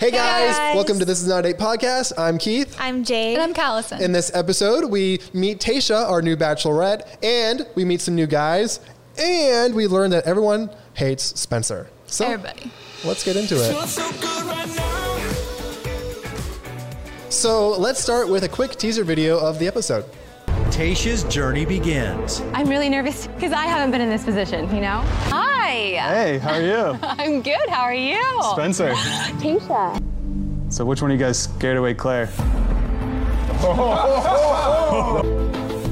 Hey 0.00 0.10
guys, 0.10 0.56
guys. 0.56 0.74
welcome 0.74 0.98
to 0.98 1.04
This 1.04 1.20
Is 1.20 1.28
Not 1.28 1.40
a 1.40 1.52
Date 1.52 1.58
podcast. 1.58 2.14
I'm 2.16 2.38
Keith. 2.38 2.74
I'm 2.80 3.04
Jade. 3.04 3.34
And 3.38 3.42
I'm 3.42 3.52
Callison. 3.52 4.00
In 4.00 4.12
this 4.12 4.34
episode, 4.34 4.90
we 4.90 5.20
meet 5.34 5.58
Tayshia, 5.58 6.08
our 6.08 6.22
new 6.22 6.38
bachelorette, 6.38 7.18
and 7.22 7.66
we 7.74 7.84
meet 7.84 8.00
some 8.00 8.14
new 8.14 8.26
guys, 8.26 8.80
and 9.18 9.74
we 9.74 9.86
learn 9.86 10.10
that 10.12 10.24
everyone 10.24 10.70
hates 10.94 11.38
Spencer. 11.38 11.90
So 12.06 12.24
Everybody. 12.24 12.70
let's 13.04 13.22
get 13.22 13.36
into 13.36 13.56
it. 13.56 13.76
So 17.30 17.76
let's 17.76 18.00
start 18.00 18.26
with 18.26 18.44
a 18.44 18.48
quick 18.48 18.76
teaser 18.76 19.04
video 19.04 19.38
of 19.38 19.58
the 19.58 19.66
episode. 19.66 20.06
Tayshia's 20.70 21.24
journey 21.24 21.66
begins. 21.66 22.40
I'm 22.54 22.70
really 22.70 22.88
nervous 22.88 23.26
because 23.26 23.52
I 23.52 23.66
haven't 23.66 23.90
been 23.90 24.00
in 24.00 24.08
this 24.08 24.24
position, 24.24 24.74
you 24.74 24.80
know? 24.80 25.02
Hi. 25.28 25.59
Hey, 25.70 26.38
how 26.38 26.54
are 26.54 26.62
you? 26.62 26.98
I'm 27.02 27.42
good. 27.42 27.68
How 27.68 27.82
are 27.82 27.94
you? 27.94 28.20
Spencer. 28.54 28.90
Tayshia. 29.38 30.02
So 30.72 30.84
which 30.84 31.00
one 31.00 31.12
of 31.12 31.18
you 31.18 31.24
guys 31.24 31.38
scared 31.38 31.76
away 31.76 31.94
Claire? 31.94 32.28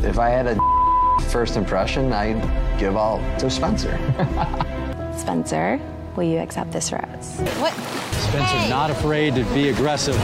If 0.02 0.18
I 0.18 0.30
had 0.30 0.48
a 0.48 1.20
first 1.30 1.56
impression, 1.56 2.12
I'd 2.12 2.40
give 2.80 2.96
all 2.96 3.18
to 3.38 3.48
Spencer. 3.48 3.96
Spencer, 5.16 5.80
will 6.16 6.24
you 6.24 6.38
accept 6.38 6.72
this 6.72 6.90
rose? 6.90 7.38
What? 7.60 7.72
Spencer, 8.14 8.68
not 8.68 8.90
afraid 8.90 9.36
to 9.36 9.44
be 9.54 9.68
aggressive. 9.68 10.18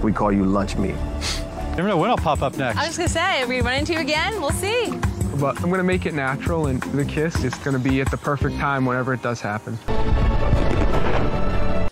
we 0.00 0.12
call 0.12 0.30
you 0.30 0.44
lunch 0.44 0.76
meat. 0.76 0.94
Never 1.76 1.88
know 1.88 1.96
when 1.96 2.10
I'll 2.10 2.16
pop 2.16 2.40
up 2.42 2.56
next. 2.56 2.78
I 2.78 2.86
was 2.86 2.96
gonna 2.96 3.08
say, 3.08 3.42
are 3.42 3.48
we 3.48 3.62
run 3.62 3.78
into 3.78 3.94
you 3.94 3.98
again? 3.98 4.40
We'll 4.40 4.50
see. 4.50 4.92
But 5.40 5.56
I'm 5.62 5.70
gonna 5.70 5.82
make 5.82 6.04
it 6.04 6.12
natural, 6.14 6.66
and 6.66 6.82
the 6.82 7.04
kiss 7.04 7.42
is 7.44 7.54
gonna 7.56 7.78
be 7.78 8.00
at 8.02 8.10
the 8.10 8.16
perfect 8.18 8.56
time 8.58 8.84
whenever 8.84 9.14
it 9.14 9.22
does 9.22 9.40
happen. 9.40 9.78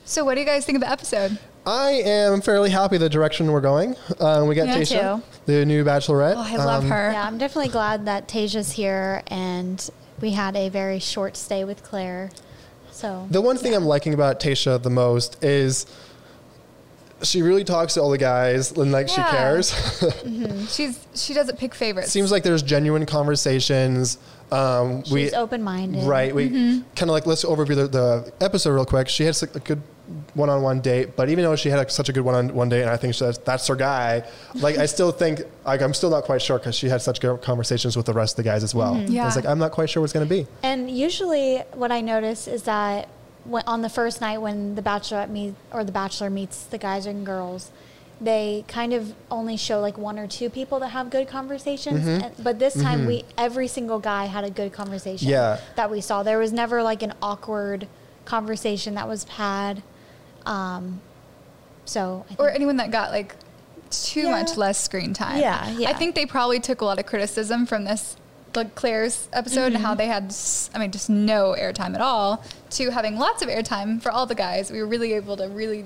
So, 0.05 0.25
what 0.25 0.35
do 0.35 0.41
you 0.41 0.47
guys 0.47 0.65
think 0.67 0.77
of 0.77 0.81
the 0.83 0.91
episode? 0.91 1.39
I 1.67 1.91
am 2.05 2.41
fairly 2.41 2.71
happy 2.71 2.97
the 2.99 3.09
direction 3.11 3.51
we're 3.53 3.61
going. 3.61 3.95
Um, 4.21 4.49
we 4.49 4.55
got 4.55 4.69
Me 4.69 4.75
Tayshia, 4.75 5.17
too. 5.17 5.23
the 5.47 5.67
new 5.67 5.85
bachelorette. 5.85 6.35
Oh, 6.37 6.43
I 6.47 6.57
love 6.57 6.85
Um, 6.85 6.91
her. 6.91 7.11
yeah, 7.13 7.27
I'm 7.27 7.37
definitely 7.37 7.71
glad 7.71 8.07
that 8.07 8.27
Tayshia's 8.27 8.73
here 8.73 9.23
and 9.29 9.89
we 10.21 10.31
had 10.31 10.57
a 10.57 10.69
very 10.71 10.99
short 10.99 11.37
stay 11.37 11.65
with 11.65 11.83
Claire. 11.85 12.31
So 12.91 13.27
The 13.31 13.43
one 13.43 13.57
thing 13.59 13.75
I'm 13.75 13.85
liking 13.85 14.15
about 14.15 14.41
Tayshia 14.41 14.83
the 14.83 14.89
most 14.91 15.43
is 15.45 15.85
she 17.23 17.43
really 17.43 17.65
talks 17.65 17.95
to 17.95 18.01
all 18.01 18.11
the 18.11 18.19
guys 18.19 18.71
and 18.73 18.93
like 18.93 19.09
she 19.09 19.21
Yeah. 19.21 19.31
cares. 19.31 19.71
Mm-hmm. 19.73 20.67
She's 20.69 20.99
she 21.15 21.35
doesn't 21.35 21.59
pick 21.59 21.75
favorites. 21.75 22.11
Seems 22.13 22.31
like 22.31 22.43
there's 22.43 22.63
genuine 22.63 23.07
conversations. 23.07 24.19
Um, 24.51 25.03
she's 25.05 25.13
we 25.13 25.31
open 25.33 25.63
minded. 25.63 26.05
right. 26.05 26.35
We 26.35 26.49
mm-hmm. 26.49 26.81
kind 26.95 27.03
of 27.03 27.09
like 27.11 27.27
let's 27.27 27.45
overview 27.45 27.75
the, 27.77 27.89
the 27.89 28.33
episode 28.41 28.73
real 28.75 28.87
quick. 28.87 29.09
She 29.09 29.25
had 29.25 29.37
a 29.43 29.59
good 29.61 29.83
one-on-one 30.33 30.81
date, 30.81 31.17
but 31.17 31.29
even 31.29 31.45
though 31.45 31.55
she 31.57 31.69
had 31.69 31.87
a, 31.87 31.91
such 31.91 32.09
a 32.09 32.13
good 32.15 32.23
one-on-one 32.23 32.71
date, 32.71 32.81
and 32.81 32.91
I 32.91 32.97
think 32.97 33.15
she, 33.15 33.25
that's, 33.27 33.37
that's 33.39 33.67
her 33.67 33.77
guy. 33.77 34.23
Like 34.55 34.79
I 34.79 34.87
still 34.87 35.11
think 35.13 35.43
like 35.67 35.83
I'm 35.83 35.93
still 35.93 36.09
not 36.11 36.25
quite 36.25 36.41
sure 36.41 36.59
because 36.59 36.75
she 36.77 36.89
had 36.89 37.03
such 37.03 37.21
good 37.21 37.43
conversations 37.43 37.95
with 37.97 38.07
the 38.07 38.15
rest 38.15 38.39
of 38.39 38.45
the 38.45 38.49
guys 38.51 38.65
as 38.65 38.75
well. 38.75 38.95
I 38.95 39.01
Yeah. 39.01 39.27
was 39.27 39.37
like 39.37 39.45
I'm 39.45 39.59
not 39.59 39.73
quite 39.73 39.91
sure 39.91 40.01
what's 40.01 40.13
going 40.15 40.27
to 40.27 40.35
be. 40.35 40.47
And 40.63 40.91
usually, 40.91 41.59
what 41.75 41.93
I 41.93 42.01
notice 42.01 42.49
is 42.49 42.63
that 42.63 43.09
when, 43.09 43.18
on 43.67 43.83
the 43.83 43.89
first 43.89 44.21
night 44.21 44.39
when 44.39 44.75
the 44.75 44.83
bachelorette 44.83 45.31
meet 45.31 45.55
or 45.73 45.85
the 45.85 45.93
bachelor 45.93 46.31
meets 46.31 46.65
the 46.65 46.79
guys 46.79 47.07
and 47.07 47.25
girls, 47.25 47.71
they 48.21 48.65
kind 48.67 48.93
of 48.93 49.15
only 49.31 49.57
show 49.57 49.81
like 49.81 49.97
one 49.97 50.19
or 50.19 50.27
two 50.27 50.51
people 50.51 50.81
that 50.81 50.89
have 50.89 51.09
good 51.11 51.29
conversations. 51.29 52.01
Mm-hmm. 52.01 52.25
And, 52.25 52.35
but 52.43 52.59
this 52.59 52.75
time, 52.75 53.07
we 53.07 53.25
every 53.37 53.69
single 53.69 53.99
guy 54.01 54.27
had 54.27 54.45
a 54.45 54.51
good 54.51 54.73
conversation. 54.73 55.29
Yeah. 55.29 55.61
that 55.77 55.91
we 55.91 56.01
saw. 56.01 56.23
There 56.23 56.39
was 56.39 56.53
never 56.53 56.83
like 56.83 57.03
an 57.03 57.15
awkward 57.23 57.87
conversation 58.25 58.95
that 58.95 59.07
was 59.09 59.25
had. 59.25 59.83
Um, 60.47 61.01
so 61.85 62.25
I 62.25 62.29
think 62.29 62.41
or 62.41 62.51
anyone 62.51 62.77
that 62.77 62.91
got 62.91 63.11
like 63.13 63.37
too 63.91 64.23
Yeah. 64.23 64.31
much 64.31 64.57
less 64.57 64.83
screen 64.83 65.15
time. 65.15 65.41
Yeah, 65.41 65.71
yeah. 65.71 65.89
I 65.89 65.95
think 65.95 66.15
they 66.15 66.27
probably 66.27 66.61
took 66.61 66.81
a 66.81 66.85
lot 66.85 66.99
of 66.99 67.07
criticism 67.07 67.67
from 67.67 67.85
this 67.85 68.17
like 68.59 68.75
Claire's 68.75 69.29
episode 69.33 69.73
and 69.73 69.77
how 69.79 69.91
Mm-hmm. 69.95 69.99
they 69.99 70.07
had 70.07 70.35
I 70.75 70.79
mean 70.79 70.91
just 70.93 71.09
no 71.11 71.55
airtime 71.59 71.95
at 71.95 72.01
all 72.01 72.45
to 72.71 72.91
having 72.91 73.17
lots 73.19 73.43
of 73.43 73.49
airtime 73.49 74.01
for 74.03 74.11
all 74.13 74.27
the 74.27 74.35
guys. 74.35 74.71
We 74.71 74.81
were 74.81 74.87
really 74.87 75.15
able 75.15 75.37
to 75.39 75.49
really 75.49 75.85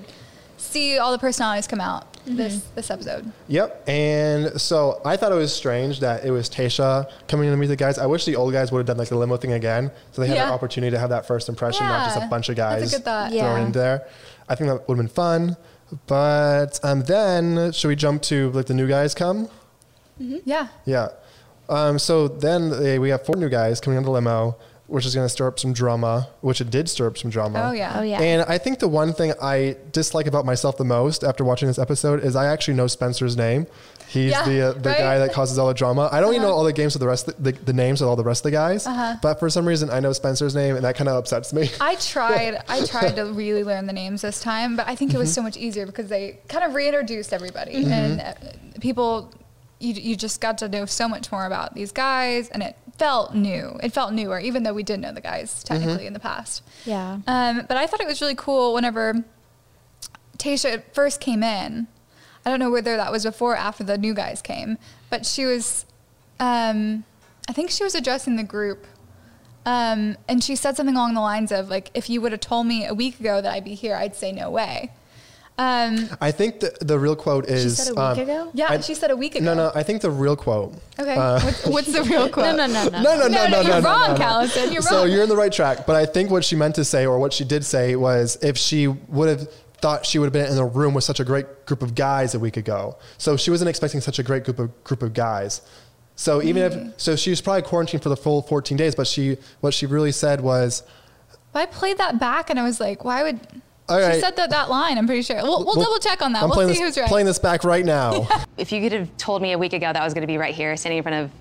see 0.57 0.97
all 0.97 1.11
the 1.11 1.17
personalities 1.19 1.67
come 1.67 1.81
out 1.81 2.07
Mm-hmm. 2.23 2.37
this 2.37 2.61
this 2.75 2.89
episode. 2.89 3.29
Yep. 3.49 3.83
And 3.89 4.61
so 4.61 5.01
I 5.03 5.17
thought 5.17 5.33
it 5.33 5.35
was 5.35 5.53
strange 5.53 5.99
that 5.99 6.23
it 6.23 6.31
was 6.31 6.49
Tayshia 6.49 7.11
coming 7.27 7.47
in 7.47 7.51
to 7.53 7.57
meet 7.57 7.67
the 7.67 7.75
guys. 7.75 7.97
I 7.99 8.05
wish 8.05 8.23
the 8.23 8.37
old 8.37 8.53
guys 8.53 8.71
would 8.71 8.79
have 8.79 8.85
done 8.87 8.95
like 8.97 9.09
the 9.09 9.17
limo 9.17 9.35
thing 9.35 9.51
again, 9.51 9.91
so 10.13 10.21
they 10.21 10.27
had 10.29 10.37
Yeah. 10.37 10.47
an 10.47 10.53
opportunity 10.53 10.91
to 10.91 10.99
have 10.99 11.09
that 11.09 11.27
first 11.27 11.49
impression, 11.49 11.85
not 11.85 12.05
just 12.13 12.17
a 12.25 12.27
bunch 12.29 12.47
of 12.47 12.55
guys 12.55 12.93
thrown 12.97 13.33
Yeah. 13.33 13.57
in 13.65 13.71
there. 13.73 14.07
I 14.47 14.55
think 14.55 14.69
that 14.69 14.87
would 14.87 14.97
have 14.97 15.05
been 15.05 15.13
fun. 15.13 15.57
But 16.07 16.79
um, 16.81 17.01
then 17.01 17.73
should 17.73 17.89
we 17.89 17.95
jump 17.97 18.21
to 18.23 18.49
like 18.51 18.67
the 18.67 18.73
new 18.73 18.87
guys 18.87 19.13
come? 19.13 19.49
Yeah. 20.17 20.67
Yeah. 20.85 21.09
Um, 21.69 21.97
so 21.99 22.27
then 22.27 22.69
they, 22.69 22.99
we 22.99 23.09
have 23.09 23.25
four 23.25 23.35
new 23.35 23.49
guys 23.49 23.79
coming 23.79 23.97
on 23.97 24.03
the 24.03 24.11
limo, 24.11 24.55
which 24.87 25.05
is 25.05 25.15
going 25.15 25.25
to 25.25 25.29
stir 25.29 25.47
up 25.47 25.59
some 25.59 25.73
drama, 25.73 26.27
which 26.41 26.59
it 26.61 26.69
did 26.69 26.89
stir 26.89 27.07
up 27.07 27.17
some 27.17 27.31
drama. 27.31 27.69
Oh 27.69 27.71
yeah. 27.71 27.95
oh 27.99 28.03
yeah. 28.03 28.19
And 28.21 28.43
I 28.43 28.57
think 28.57 28.79
the 28.79 28.87
one 28.87 29.13
thing 29.13 29.33
I 29.41 29.77
dislike 29.91 30.27
about 30.27 30.45
myself 30.45 30.77
the 30.77 30.83
most 30.83 31.23
after 31.23 31.43
watching 31.43 31.67
this 31.67 31.79
episode 31.79 32.23
is 32.23 32.35
I 32.35 32.47
actually 32.47 32.75
know 32.75 32.87
Spencer's 32.87 33.37
name. 33.37 33.65
He's 34.09 34.31
Yeah, 34.31 34.45
the 34.45 34.61
uh, 34.61 34.73
the 34.73 34.89
right? 34.89 34.97
guy 34.99 35.17
that 35.19 35.33
causes 35.33 35.57
all 35.57 35.67
the 35.69 35.73
drama. 35.73 36.07
I 36.11 36.19
don't 36.21 36.33
even 36.33 36.43
know 36.43 36.51
all 36.53 36.65
the 36.65 36.73
games 36.73 36.93
of 36.93 36.99
the 36.99 37.07
rest 37.07 37.27
of 37.29 37.41
the, 37.41 37.53
the, 37.53 37.59
the 37.63 37.73
names 37.73 37.99
of 37.99 38.07
all 38.09 38.15
the 38.15 38.23
rest 38.23 38.41
of 38.41 38.51
the 38.51 38.51
guys, 38.51 38.85
Uh-huh. 38.85 39.15
but 39.23 39.39
for 39.39 39.49
some 39.49 39.65
reason 39.67 39.89
I 39.89 40.01
know 40.01 40.13
Spencer's 40.13 40.53
name, 40.53 40.75
and 40.75 40.85
that 40.85 40.95
kind 40.95 41.07
of 41.09 41.15
upsets 41.15 41.51
me. 41.53 41.71
I 41.81 41.95
tried. 41.99 42.61
I 42.67 42.85
tried 42.85 43.15
to 43.15 43.23
really 43.25 43.63
learn 43.63 43.87
the 43.87 43.93
names 43.93 44.21
this 44.21 44.39
time, 44.39 44.75
but 44.75 44.87
I 44.87 44.93
think 44.95 45.15
it 45.15 45.17
was 45.17 45.33
so 45.33 45.41
much 45.41 45.57
easier 45.57 45.87
because 45.87 46.09
they 46.09 46.39
kind 46.49 46.63
of 46.63 46.75
reintroduced 46.75 47.33
everybody 47.33 47.85
and 47.85 48.21
uh, 48.21 48.33
people. 48.81 49.31
You, 49.83 49.93
you 49.93 50.15
just 50.15 50.39
got 50.39 50.57
to 50.59 50.69
know 50.69 50.85
so 50.85 51.09
much 51.09 51.31
more 51.31 51.45
about 51.45 51.75
these 51.75 51.91
guys, 51.91 52.49
and 52.49 52.63
it 52.63 52.77
felt 52.97 53.35
new. 53.35 53.77
It 53.83 53.91
felt 53.91 54.13
newer, 54.13 54.39
even 54.39 54.63
though 54.63 54.73
we 54.73 54.83
did 54.83 54.99
know 55.01 55.11
the 55.11 55.21
guys 55.21 55.63
technically 55.63 56.07
in 56.07 56.13
the 56.13 56.19
past. 56.19 56.63
yeah. 56.85 57.19
Um, 57.27 57.65
but 57.67 57.75
I 57.75 57.85
thought 57.85 57.99
it 57.99 58.07
was 58.07 58.21
really 58.21 58.35
cool 58.35 58.73
whenever 58.73 59.23
Tayshia 60.37 60.83
first 60.93 61.19
came 61.19 61.43
in. 61.43 61.87
I 62.45 62.49
don't 62.49 62.59
know 62.59 62.71
whether 62.71 62.97
that 62.97 63.11
was 63.11 63.23
before 63.23 63.53
or 63.53 63.57
after 63.57 63.83
the 63.83 63.97
new 63.97 64.13
guys 64.13 64.41
came, 64.41 64.77
but 65.09 65.25
she 65.25 65.45
was, 65.45 65.85
um, 66.39 67.03
I 67.49 67.53
think 67.53 67.69
she 67.69 67.83
was 67.83 67.95
addressing 67.95 68.35
the 68.35 68.43
group. 68.43 68.85
Um, 69.65 70.17
and 70.27 70.43
she 70.43 70.55
said 70.57 70.75
something 70.75 70.95
along 70.95 71.13
the 71.13 71.21
lines 71.21 71.51
of, 71.51 71.69
like, 71.69 71.89
if 71.93 72.09
you 72.09 72.19
would 72.21 72.33
have 72.33 72.41
told 72.41 72.67
me 72.67 72.85
a 72.85 72.93
week 72.93 73.19
ago 73.19 73.41
that 73.41 73.51
I'd 73.51 73.63
be 73.63 73.75
here, 73.75 73.95
I'd 73.95 74.15
say 74.15 74.31
no 74.31 74.49
way. 74.49 74.91
Um, 75.55 76.09
I 76.19 76.31
think 76.31 76.61
the, 76.61 76.75
the 76.81 76.97
real 76.97 77.15
quote 77.15 77.45
is. 77.47 77.63
She 77.63 77.69
said 77.83 77.91
a 77.91 77.93
week 77.93 77.99
um, 77.99 78.19
ago. 78.19 78.51
yeah, 78.55 78.67
I- 78.71 78.79
she 78.81 78.95
said 78.95 79.11
a 79.11 79.15
week 79.15 79.35
ago. 79.35 79.45
No, 79.45 79.53
no. 79.53 79.71
I 79.75 79.83
think 79.83 80.01
the 80.01 80.09
real 80.09 80.35
quote. 80.35 80.73
Okay. 80.99 81.15
what's, 81.15 81.65
what's 81.67 81.93
the 81.93 82.03
real 82.03 82.27
quote? 82.35 82.55
No, 82.57 82.65
no, 82.65 82.73
no, 82.73 82.89
no. 82.89 83.01
No, 83.01 83.15
no, 83.17 83.27
no, 83.27 83.27
No, 83.27 83.27
no, 83.27 83.27
no, 83.27 83.47
no, 83.47 83.61
you're 83.61 83.81
no, 83.81 83.89
wrong, 83.89 84.07
no, 84.09 84.15
no. 84.17 84.19
Callison. 84.25 84.63
You're 84.73 84.81
wrong. 84.81 84.81
so 84.81 85.03
you're 85.05 85.21
in 85.23 85.29
the 85.29 85.35
right 85.37 85.51
track, 85.51 85.85
but 85.85 85.95
I 85.95 86.05
think 86.07 86.31
what 86.31 86.43
she 86.43 86.55
meant 86.55 86.73
to 86.75 86.83
say, 86.85 87.05
or 87.05 87.19
what 87.19 87.33
she 87.33 87.43
did 87.43 87.63
say, 87.63 87.95
was 87.95 88.37
if 88.41 88.57
she 88.57 88.87
would 88.87 89.29
have 89.29 89.47
thought 89.79 90.05
she 90.05 90.17
would 90.17 90.25
have 90.25 90.33
been 90.33 90.47
in 90.47 90.55
the 90.55 90.63
room 90.65 90.93
with 90.95 91.03
such 91.03 91.19
a 91.19 91.25
great 91.25 91.65
group 91.67 91.81
of 91.83 91.93
guys 91.93 92.33
a 92.33 92.39
week 92.39 92.57
ago. 92.57 92.97
So 93.19 93.37
she 93.37 93.51
wasn't 93.51 93.69
expecting 93.69 94.01
such 94.01 94.17
a 94.17 94.23
great 94.23 94.45
group 94.45 94.57
of 94.57 94.83
group 94.83 95.03
of 95.03 95.13
guys. 95.13 95.61
So 96.15 96.41
even 96.41 96.63
Mm. 96.71 96.87
if 96.93 96.99
so, 97.01 97.15
she 97.15 97.29
was 97.31 97.41
probably 97.41 97.63
quarantined 97.63 98.01
for 98.01 98.09
the 98.09 98.15
full 98.17 98.41
14 98.41 98.77
days. 98.77 98.95
But 98.95 99.05
she 99.07 99.37
what 99.61 99.73
she 99.73 99.85
really 99.85 100.11
said 100.13 100.41
was, 100.41 100.83
I 101.53 101.65
played 101.67 101.97
that 101.99 102.19
back 102.19 102.49
and 102.49 102.59
I 102.59 102.63
was 102.63 102.79
like, 102.79 103.03
why 103.05 103.21
would. 103.23 103.39
All 103.93 104.11
she 104.13 104.19
said 104.19 104.35
that, 104.35 104.49
that 104.49 104.69
line, 104.69 104.97
I'm 104.97 105.05
pretty 105.05 105.21
sure. 105.21 105.37
We'll, 105.37 105.65
we'll, 105.65 105.75
Well, 105.75 105.85
double 105.85 105.99
check 105.99 106.21
on 106.21 106.33
that. 106.33 106.43
I'm 106.43 106.49
we'll 106.49 106.67
see 106.67 106.73
this 106.73 106.79
who's 106.79 106.97
right. 106.97 107.07
playing 107.07 107.25
this 107.25 107.39
back 107.39 107.63
right 107.63 107.85
now. 107.85 108.27
If 108.55 108.71
you 108.71 108.81
could 108.81 108.91
have 108.91 109.17
told 109.17 109.41
me 109.41 109.51
a 109.53 109.57
week 109.57 109.73
ago 109.73 109.87
that 109.87 109.97
I 109.97 110.03
was 110.03 110.13
going 110.13 110.21
to 110.21 110.27
be 110.27 110.37
right 110.37 110.53
here 110.53 110.77
standing 110.77 110.97
in 110.97 111.03
front 111.03 111.25
of 111.25 111.31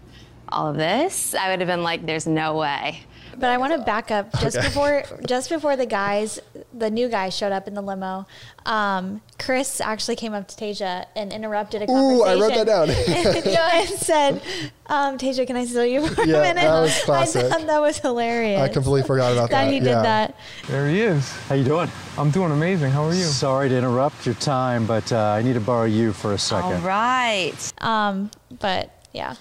all 0.49 0.69
of 0.69 0.77
this, 0.77 1.35
I 1.35 1.51
would 1.51 1.61
have 1.61 1.69
been 1.69 1.83
like, 1.83 2.07
there's 2.07 2.27
no 2.27 2.57
way. 2.57 3.01
But 3.39 3.51
I 3.51 3.59
want 3.59 3.73
to 3.73 3.79
back 3.79 4.11
up 4.11 4.33
just 4.41 4.57
Okay. 4.57 4.67
before 4.67 5.03
just 5.27 5.49
before 5.49 5.77
the 5.77 5.87
guys, 5.87 6.39
the 6.73 6.91
new 6.91 7.09
guys 7.09 7.37
showed 7.37 7.53
up 7.53 7.67
in 7.67 7.75
the 7.75 7.83
limo. 7.83 8.27
Um, 8.67 9.21
Chris 9.39 9.81
actually 9.81 10.17
came 10.17 10.35
up 10.35 10.47
to 10.49 10.55
Tayshia 10.57 11.07
and 11.17 11.33
interrupted 11.33 11.83
a 11.83 11.87
conversation. 11.87 12.21
Ooh, 12.21 12.23
I 12.25 12.35
wrote 12.35 12.55
that 12.55 12.67
down. 12.67 12.91
and 13.75 13.89
said, 13.89 14.43
um, 14.87 15.19
"Tayshia, 15.19 15.47
can 15.47 15.57
I 15.57 15.65
steal 15.65 15.85
you 15.87 16.07
for 16.07 16.25
Yeah, 16.25 16.37
a 16.39 16.43
minute?" 16.43 16.63
that 16.63 16.81
was 16.81 16.97
I 17.03 17.05
classic. 17.05 17.47
thought 17.47 17.67
that 17.67 17.81
was 17.81 17.99
hilarious. 17.99 18.61
I 18.61 18.69
completely 18.69 19.03
forgot 19.07 19.33
about 19.33 19.51
that 19.51 19.65
that. 19.65 19.73
he 19.73 19.81
did 19.81 19.87
yeah. 19.89 20.03
that. 20.03 20.37
There 20.69 20.89
he 20.89 21.01
is. 21.01 21.31
How 21.49 21.55
you 21.55 21.65
doing? 21.65 21.91
I'm 22.19 22.31
doing 22.31 22.53
amazing. 22.53 22.91
How 22.93 23.05
are 23.05 23.15
you? 23.15 23.25
Sorry 23.25 23.69
to 23.69 23.77
interrupt 23.77 24.27
your 24.27 24.35
time, 24.37 24.87
but 24.87 25.11
uh, 25.13 25.19
I 25.19 25.43
need 25.43 25.55
to 25.55 25.61
borrow 25.61 25.87
you 25.87 26.13
for 26.13 26.33
a 26.35 26.39
second. 26.39 26.75
All 26.75 26.81
right. 26.81 27.73
Um, 27.79 28.31
but 28.61 28.91
yeah, 29.13 29.35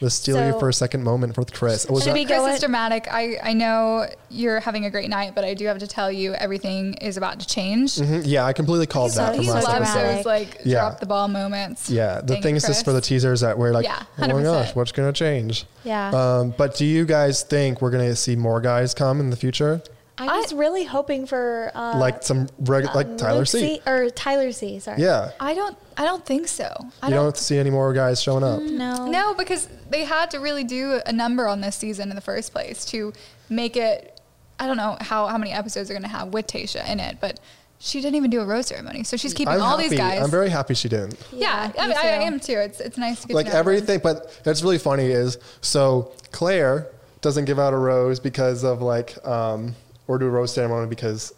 The 0.00 0.10
steal 0.10 0.36
you 0.46 0.52
So- 0.52 0.60
for 0.60 0.68
a 0.68 0.72
second 0.72 1.02
moment 1.02 1.36
with 1.36 1.52
Chris. 1.52 1.84
Was 1.88 2.04
Should 2.04 2.10
that- 2.10 2.14
we 2.14 2.24
Chris 2.24 2.54
is 2.54 2.60
dramatic. 2.60 3.08
I, 3.10 3.36
I 3.42 3.52
know 3.52 4.06
you're 4.30 4.60
having 4.60 4.84
a 4.84 4.90
great 4.90 5.10
night, 5.10 5.32
but 5.34 5.44
I 5.44 5.54
do 5.54 5.66
have 5.66 5.78
to 5.78 5.88
tell 5.88 6.10
you 6.12 6.34
everything 6.34 6.94
is 6.94 7.16
about 7.16 7.40
to 7.40 7.46
change. 7.48 7.96
Mhm, 7.96 8.22
yeah, 8.24 8.44
I 8.44 8.52
completely 8.52 8.86
called 8.86 9.10
So 9.10 9.22
that 9.22 9.34
from 9.34 9.42
He 9.42 9.48
so 9.48 9.54
last 9.54 9.64
loves 9.66 9.90
episode. 9.90 10.16
those 10.18 10.24
like 10.24 10.60
Yeah. 10.64 10.80
drop 10.80 11.00
the 11.00 11.06
ball 11.06 11.26
moments. 11.26 11.90
Yeah, 11.90 12.20
the 12.20 12.34
Thank 12.34 12.42
things 12.44 12.64
Chris. 12.64 12.76
just 12.76 12.84
for 12.84 12.92
the 12.92 13.00
teasers 13.00 13.40
that 13.40 13.58
we're 13.58 13.72
like, 13.72 13.86
Yeah, 13.86 14.02
oh 14.20 14.28
my 14.28 14.42
gosh, 14.42 14.74
what's 14.76 14.92
gonna 14.92 15.12
change? 15.12 15.66
yeah. 15.82 16.10
Um, 16.10 16.54
but 16.56 16.76
do 16.76 16.84
you 16.84 17.04
guys 17.04 17.42
think 17.42 17.82
we're 17.82 17.90
gonna 17.90 18.14
see 18.14 18.36
more 18.36 18.60
guys 18.60 18.94
come 18.94 19.18
in 19.18 19.30
the 19.30 19.36
future? 19.36 19.80
I 20.20 20.38
was 20.40 20.52
really 20.52 20.84
hoping 20.84 21.26
for 21.26 21.70
uh, 21.74 21.98
like 21.98 22.22
some 22.22 22.48
reg- 22.60 22.94
like 22.94 23.16
Tyler 23.18 23.38
Luke 23.38 23.46
C. 23.48 23.80
or 23.86 24.10
Tyler 24.10 24.50
C. 24.52 24.78
Sorry. 24.80 25.00
Yeah. 25.02 25.30
I 25.38 25.54
don't. 25.54 25.76
I 25.96 26.04
don't 26.04 26.24
think 26.24 26.48
so. 26.48 26.64
I 27.02 27.08
You 27.08 27.14
don't. 27.14 27.24
don't 27.24 27.36
see 27.36 27.58
any 27.58 27.70
more 27.70 27.92
guys 27.92 28.22
showing 28.22 28.42
up. 28.44 28.60
No. 28.62 29.06
No, 29.06 29.34
because 29.34 29.68
they 29.90 30.04
had 30.04 30.30
to 30.32 30.38
really 30.40 30.64
do 30.64 31.00
a 31.06 31.12
number 31.12 31.46
on 31.46 31.60
this 31.60 31.76
season 31.76 32.10
in 32.10 32.14
the 32.16 32.20
first 32.22 32.52
place 32.52 32.84
to 32.86 33.12
make 33.48 33.76
it. 33.76 34.20
I 34.60 34.66
don't 34.66 34.76
know 34.76 34.96
how, 35.00 35.26
how 35.28 35.38
many 35.38 35.52
episodes 35.52 35.88
they're 35.88 35.96
going 35.98 36.10
to 36.10 36.16
have 36.16 36.28
with 36.32 36.48
Tayshia 36.48 36.88
in 36.90 36.98
it, 36.98 37.18
but 37.20 37.38
she 37.78 38.00
didn't 38.00 38.16
even 38.16 38.28
do 38.30 38.40
a 38.40 38.44
rose 38.44 38.66
ceremony. 38.66 39.04
So 39.04 39.16
she's 39.16 39.32
keeping 39.32 39.54
I'm 39.54 39.62
all 39.62 39.76
happy. 39.76 39.90
these 39.90 39.98
guys. 39.98 40.20
I'm 40.20 40.30
very 40.30 40.50
happy 40.50 40.74
she 40.74 40.88
didn't. 40.88 41.16
yeah, 41.32 41.70
Yeah, 41.76 41.82
I, 41.82 41.86
mean, 41.86 41.96
I 41.96 42.02
too. 42.02 42.08
am 42.08 42.40
too. 42.40 42.52
It's 42.58 42.80
it's 42.80 42.98
nice 42.98 43.20
to 43.22 43.28
get 43.28 43.34
like 43.34 43.46
to 43.46 43.52
know 43.52 43.58
everyone. 43.60 43.82
everything. 43.84 44.00
But 44.02 44.40
that's 44.42 44.62
really 44.64 44.78
funny 44.78 45.04
is 45.06 45.38
so 45.60 46.10
Claire 46.32 46.88
doesn't 47.20 47.44
give 47.44 47.58
out 47.60 47.72
a 47.72 47.76
rose 47.76 48.18
because 48.18 48.64
of 48.64 48.82
like 48.82 49.16
um 49.26 49.76
or 50.08 50.18
do 50.18 50.26
a 50.26 50.30
rose 50.30 50.52
ceremony 50.52 50.88
because 50.88 51.32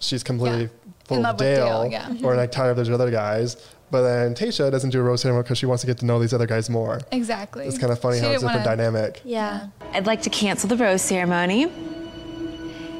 she's 0.00 0.24
completely 0.24 0.62
Yeah. 0.62 0.68
full 1.04 1.18
In 1.18 1.24
of 1.24 1.28
love 1.28 1.34
with 1.40 1.56
Dale, 1.56 1.82
Dale, 1.82 1.92
yeah. 1.92 2.26
or 2.26 2.34
like 2.34 2.50
tired 2.50 2.70
of 2.70 2.76
those 2.78 2.90
other 2.90 3.10
guys. 3.10 3.56
But 3.90 4.02
then 4.02 4.34
Tayshia 4.34 4.68
doesn't 4.72 4.90
do 4.90 4.98
a 4.98 5.02
rose 5.04 5.20
ceremony 5.20 5.44
because 5.44 5.58
she 5.58 5.66
wants 5.66 5.82
to 5.82 5.86
get 5.86 5.98
to 5.98 6.06
know 6.06 6.18
these 6.18 6.32
other 6.34 6.46
guys 6.46 6.68
more. 6.68 7.00
Exactly. 7.12 7.66
It's 7.66 7.78
kind 7.78 7.92
of 7.92 8.00
funny 8.00 8.18
She 8.18 8.24
how 8.24 8.32
it's 8.32 8.42
a 8.42 8.46
different 8.46 8.66
wanna- 8.66 8.76
dynamic. 8.76 9.20
Yeah. 9.24 9.68
I'd 9.92 10.06
like 10.06 10.22
to 10.22 10.30
cancel 10.30 10.68
the 10.68 10.76
rose 10.76 11.02
ceremony 11.02 11.70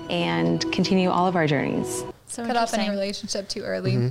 and 0.08 0.60
continue 0.72 1.10
all 1.10 1.26
of 1.26 1.34
our 1.34 1.46
journeys. 1.48 2.04
So 2.28 2.46
Cut 2.46 2.56
off 2.56 2.72
any 2.74 2.88
relationship 2.90 3.48
too 3.48 3.62
early. 3.62 3.92
Mm-hmm. 3.92 4.08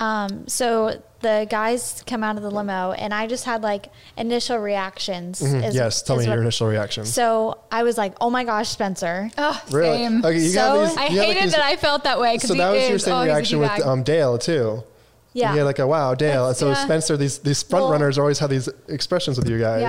Um, 0.00 0.46
so 0.46 1.02
the 1.20 1.46
guys 1.50 2.04
come 2.06 2.22
out 2.22 2.36
of 2.36 2.42
the 2.42 2.50
limo, 2.50 2.92
and 2.92 3.12
I 3.12 3.26
just 3.26 3.44
had 3.44 3.62
like 3.62 3.86
initial 4.16 4.58
reactions. 4.58 5.40
Mm-hmm. 5.42 5.70
yes, 5.74 6.02
tell 6.02 6.16
me 6.16 6.26
what- 6.26 6.32
your 6.34 6.42
initial 6.42 6.68
reaction. 6.68 7.04
So 7.04 7.58
I 7.72 7.82
was 7.82 7.98
like, 7.98 8.14
"Oh 8.20 8.30
my 8.30 8.44
gosh, 8.44 8.68
Spencer!" 8.68 9.30
Oh, 9.36 9.60
really? 9.72 9.98
same. 9.98 10.24
Okay, 10.24 10.38
you 10.38 10.54
got 10.54 10.74
So- 10.74 10.86
these. 10.86 10.96
I 10.96 11.02
you 11.06 11.08
got, 11.08 11.16
like, 11.18 11.26
hated 11.28 11.42
these- 11.44 11.52
that 11.52 11.62
I 11.64 11.76
felt 11.76 12.04
that 12.04 12.20
way 12.20 12.36
because 12.36 12.48
So 12.50 12.54
that 12.54 12.70
was 12.70 12.82
is, 12.84 12.88
your 12.90 12.98
same 13.00 13.14
oh, 13.14 13.24
reaction 13.24 13.58
with 13.58 13.84
um, 13.84 14.02
Dale 14.04 14.38
too. 14.38 14.84
Yeah. 15.32 15.54
Yeah, 15.54 15.62
like 15.64 15.78
a 15.78 15.86
wow, 15.86 16.14
Dale. 16.14 16.44
That's- 16.44 16.58
so 16.58 16.68
yeah. 16.68 16.74
Spencer, 16.84 17.16
these 17.16 17.38
these 17.38 17.62
front 17.64 17.84
Well- 17.84 17.92
runners 17.92 18.16
always 18.18 18.38
have 18.38 18.50
these 18.50 18.68
expressions 18.88 19.36
with 19.38 19.48
you 19.48 19.58
guys. 19.58 19.82
Yeah. 19.82 19.88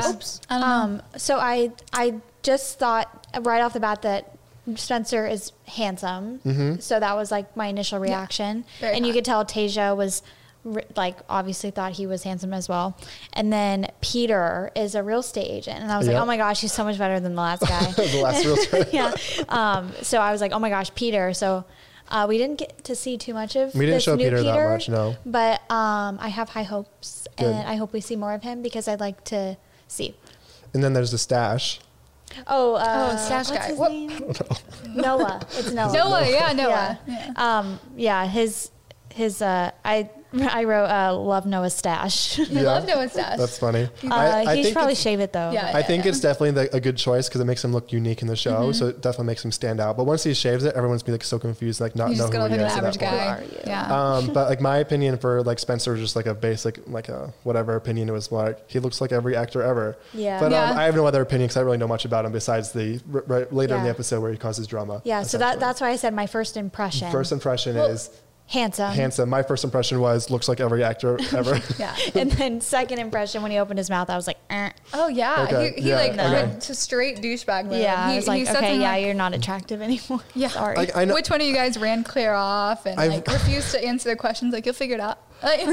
I 0.50 0.60
don't 0.60 0.62
know. 0.62 0.66
Um, 0.68 1.02
so 1.18 1.38
I 1.38 1.72
I 1.94 2.16
just 2.42 2.80
thought 2.80 3.28
right 3.42 3.62
off 3.62 3.74
the 3.74 3.80
bat 3.80 4.02
that 4.02 4.36
Spencer 4.78 5.28
is 5.28 5.52
handsome. 5.68 6.40
Mm-hmm. 6.46 6.80
So 6.80 7.00
that 7.00 7.16
was 7.16 7.32
like 7.32 7.56
my 7.56 7.68
initial 7.68 8.00
reaction, 8.00 8.66
Very 8.80 8.96
and 8.96 9.06
you 9.06 9.14
could 9.14 9.26
tell 9.26 9.46
Tayshia 9.46 9.96
was 9.96 10.22
re- 10.64 10.84
like 10.96 11.18
obviously 11.30 11.72
thought 11.72 11.94
he 11.94 12.06
was 12.08 12.24
handsome 12.24 12.54
as 12.54 12.68
well. 12.70 12.98
And 13.34 13.52
then 13.52 13.88
Peter 14.02 14.72
is 14.76 14.96
a 14.96 15.04
real 15.04 15.20
estate 15.20 15.48
agent, 15.50 15.80
and 15.82 15.92
I 15.92 15.98
was 15.98 16.08
Yeah. 16.08 16.14
like, 16.14 16.24
oh 16.24 16.26
my 16.26 16.38
gosh, 16.38 16.62
he's 16.62 16.74
so 16.74 16.84
much 16.84 16.98
better 16.98 17.20
than 17.20 17.36
the 17.36 17.42
last 17.42 17.62
guy. 17.62 17.92
the 17.92 18.22
last 18.22 18.46
realtor. 18.46 18.90
yeah. 18.94 19.14
Um, 19.50 19.92
so 20.02 20.20
I 20.20 20.32
was 20.32 20.42
like, 20.42 20.52
oh 20.52 20.60
my 20.60 20.70
gosh, 20.70 20.94
Peter. 20.96 21.34
So 21.34 21.66
uh, 22.10 22.26
we 22.28 22.38
didn't 22.38 22.58
get 22.60 22.84
to 22.86 22.96
see 22.96 23.18
too 23.18 23.34
much 23.34 23.56
of 23.56 23.74
We 23.76 23.82
didn't 23.86 23.98
this 23.98 24.04
show 24.04 24.16
new 24.16 24.24
Peter 24.24 24.42
that 24.44 24.70
much, 24.70 24.90
no. 24.90 25.16
But 25.26 25.62
um, 25.72 26.18
I 26.20 26.30
have 26.30 26.50
high 26.50 26.64
hopes, 26.64 27.28
Good. 27.38 27.46
and 27.48 27.68
I 27.68 27.76
hope 27.76 27.94
we 27.94 28.02
see 28.02 28.16
more 28.16 28.34
of 28.34 28.44
him 28.44 28.62
because 28.62 28.88
I'd 28.88 29.00
like 29.00 29.24
to 29.26 29.58
see. 29.88 30.16
And 30.74 30.84
then 30.84 30.94
there's 30.94 31.12
the 31.12 31.18
stash. 31.18 31.80
Oh, 32.48 32.76
uh, 32.76 33.10
Oh, 33.14 33.18
Stash 33.18 33.50
guy. 33.52 33.74
What- 33.74 33.92
Noah. 34.90 35.42
It's 35.58 35.72
Noah. 35.72 35.94
Noah, 35.94 36.30
yeah, 36.30 36.54
Noah. 36.54 37.00
Yeah. 37.08 37.26
Yeah. 37.36 37.60
Um, 37.60 37.80
yeah. 37.96 38.26
His 38.28 38.72
his. 39.14 39.42
Uh, 39.42 39.72
I 39.84 40.10
I 40.42 40.64
wrote 40.64 40.86
uh, 40.86 41.16
love 41.18 41.46
Noah's 41.46 41.74
stash. 41.74 42.40
I 42.40 42.44
Yeah. 42.44 42.62
love 42.62 42.88
Noah's 42.88 43.12
stash. 43.14 43.38
That's 43.38 43.58
funny. 43.58 43.84
Uh, 44.04 44.10
I, 44.14 44.42
I 44.44 44.56
he 44.56 44.62
should 44.62 44.64
think 44.66 44.76
probably 44.76 44.96
shave 44.96 45.20
it 45.20 45.34
though. 45.34 45.52
Yeah. 45.52 45.72
I 45.74 45.82
think 45.82 46.06
it's 46.06 46.20
definitely 46.20 46.52
the, 46.52 46.76
a 46.76 46.80
good 46.80 46.98
choice 46.98 47.28
because 47.28 47.42
it 47.42 47.46
makes 47.46 47.64
him 47.64 47.72
look 47.72 47.92
unique 47.92 48.22
in 48.22 48.28
the 48.28 48.36
show. 48.36 48.52
Mm-hmm. 48.62 48.72
So 48.74 48.88
it 48.88 49.02
definitely 49.02 49.26
makes 49.28 49.44
him 49.44 49.52
stand 49.52 49.80
out. 49.80 49.98
But 49.98 50.04
once 50.06 50.24
he 50.24 50.34
shaves 50.34 50.64
it, 50.64 50.76
everyone's 50.76 51.02
gonna 51.04 51.14
be 51.18 51.22
like 51.22 51.24
so 51.24 51.40
confused, 51.40 51.82
like 51.82 51.96
not 51.96 52.10
He's 52.10 52.20
know 52.20 52.28
who 52.28 52.32
gonna 52.34 52.50
he 52.50 52.56
is 52.56 52.62
like 52.74 52.82
an 52.84 52.86
at 52.86 52.94
that 53.00 53.04
average 53.04 53.48
point. 53.50 53.64
guy. 53.66 53.72
Yeah. 53.72 54.14
Um, 54.18 54.28
but 54.34 54.50
like 54.50 54.62
my 54.62 54.78
opinion 54.78 55.18
for 55.18 55.42
like 55.44 55.60
Spencer 55.60 55.92
was 55.94 56.02
just 56.02 56.16
like 56.16 56.26
a 56.28 56.36
basic, 56.36 56.80
like 56.88 57.10
a 57.10 57.34
whatever 57.44 57.76
opinion 57.76 58.10
it 58.10 58.12
was 58.12 58.32
like 58.32 58.70
he 58.70 58.80
looks 58.80 59.02
like 59.02 59.12
every 59.12 59.36
actor 59.36 59.62
ever. 59.64 59.98
Yeah. 60.14 60.40
But 60.40 60.52
Yeah. 60.52 60.72
Um, 60.72 60.78
I 60.78 60.84
have 60.84 60.96
no 60.96 61.06
other 61.08 61.22
opinion 61.22 61.48
because 61.48 61.58
I 61.58 61.62
really 61.62 61.78
know 61.78 61.88
much 61.88 62.06
about 62.06 62.26
him 62.26 62.32
besides 62.32 62.72
the 62.72 63.02
r- 63.14 63.24
right 63.28 63.52
later 63.54 63.76
in 63.76 63.84
the 63.84 63.90
episode 63.90 64.22
where 64.22 64.32
he 64.32 64.38
causes 64.38 64.68
drama. 64.68 65.02
Yeah. 65.06 65.24
So 65.24 65.38
that 65.40 65.60
that's 65.60 65.82
why 65.82 65.90
I 65.90 65.96
said 65.96 66.14
my 66.14 66.28
first 66.28 66.56
impression. 66.58 67.12
first 67.12 67.32
impression 67.32 67.76
Well, 67.76 67.88
is 67.90 68.10
handsome. 68.50 68.92
handsome. 68.92 69.30
My 69.30 69.44
first 69.44 69.64
impression 69.64 70.00
was 70.02 70.30
looks 70.30 70.48
like 70.48 70.60
every 70.60 70.84
actor 70.84 71.18
ever. 71.36 71.62
yeah. 71.78 71.96
and 72.16 72.32
then 72.32 72.60
second 72.62 73.00
impression 73.00 73.42
when 73.42 73.52
he 73.52 73.58
opened 73.58 73.78
his 73.78 73.90
mouth, 73.90 74.10
I 74.10 74.16
was 74.16 74.28
like, 74.28 74.38
eh. 74.50 74.72
Oh 74.94 75.08
yeah, 75.08 75.46
Okay, 75.48 75.74
he, 75.76 75.82
he 75.84 75.90
yeah, 75.90 75.96
like 75.96 76.12
okay. 76.14 76.32
went 76.32 76.62
to 76.64 76.76
straight 76.76 77.18
douchebag 77.22 77.66
mode. 77.66 77.80
yeah. 77.82 78.08
he, 78.10 78.14
I 78.14 78.16
was 78.18 78.28
like, 78.28 78.40
he 78.40 78.46
said 78.46 78.58
okay, 78.58 78.80
yeah, 78.80 78.92
like, 78.92 79.06
you're 79.06 79.14
not 79.14 79.34
attractive 79.34 79.82
anymore. 79.82 80.22
Yeah. 80.36 80.48
Sorry. 80.60 80.76
Like, 80.76 80.96
I 80.96 81.06
know. 81.06 81.14
Which 81.14 81.30
one 81.30 81.40
of 81.42 81.48
you 81.48 81.54
guys 81.54 81.78
ran 81.78 82.04
clear 82.04 82.34
off 82.34 82.86
and 82.86 83.00
I've- 83.00 83.16
like 83.16 83.28
refused 83.28 83.72
to 83.72 83.84
answer 83.86 84.10
the 84.10 84.16
questions? 84.16 84.54
Like 84.54 84.66
you'll 84.66 84.76
figure 84.76 84.96
it 84.96 85.02
out. 85.02 85.20
Like, 85.42 85.66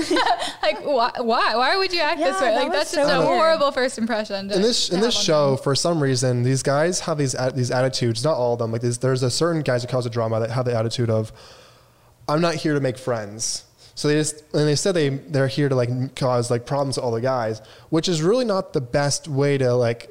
like 0.62 0.86
why, 0.86 1.10
why? 1.20 1.56
Why 1.56 1.76
would 1.76 1.92
you 1.92 2.00
act 2.00 2.20
this 2.20 2.40
way? 2.40 2.54
Like 2.54 2.68
was 2.68 2.72
that's 2.78 2.90
so 2.90 2.98
just 2.98 3.12
a 3.12 3.18
weird. 3.18 3.26
horrible 3.28 3.72
first 3.72 3.98
impression. 3.98 4.48
In 4.52 4.62
this 4.62 4.90
in 4.90 5.00
this 5.00 5.18
show, 5.20 5.56
them. 5.56 5.64
for 5.64 5.74
some 5.74 6.00
reason, 6.00 6.44
these 6.44 6.62
guys 6.62 7.00
have 7.00 7.18
these 7.18 7.34
at, 7.34 7.56
these 7.56 7.72
attitudes. 7.72 8.22
Not 8.22 8.36
all 8.36 8.52
of 8.52 8.60
them. 8.60 8.70
Like 8.70 8.82
there's, 8.82 8.98
there's 8.98 9.24
a 9.24 9.30
certain 9.30 9.62
guys 9.62 9.82
who 9.82 9.88
cause 9.88 10.06
a 10.06 10.10
drama 10.10 10.38
that 10.38 10.50
have 10.50 10.66
the 10.66 10.76
attitude 10.76 11.10
of, 11.10 11.32
"I'm 12.28 12.40
not 12.40 12.54
here 12.54 12.74
to 12.74 12.80
make 12.80 12.98
friends." 12.98 13.64
So 13.94 14.08
they 14.08 14.14
just 14.14 14.42
and 14.52 14.68
they 14.68 14.74
said 14.76 14.92
they 14.92 15.08
they're 15.08 15.48
here 15.48 15.68
to 15.68 15.74
like 15.74 16.14
cause 16.16 16.50
like 16.50 16.66
problems 16.66 16.96
to 16.96 17.02
all 17.02 17.10
the 17.12 17.20
guys, 17.20 17.62
which 17.90 18.08
is 18.08 18.22
really 18.22 18.44
not 18.44 18.72
the 18.72 18.80
best 18.80 19.26
way 19.28 19.56
to 19.58 19.72
like 19.74 20.10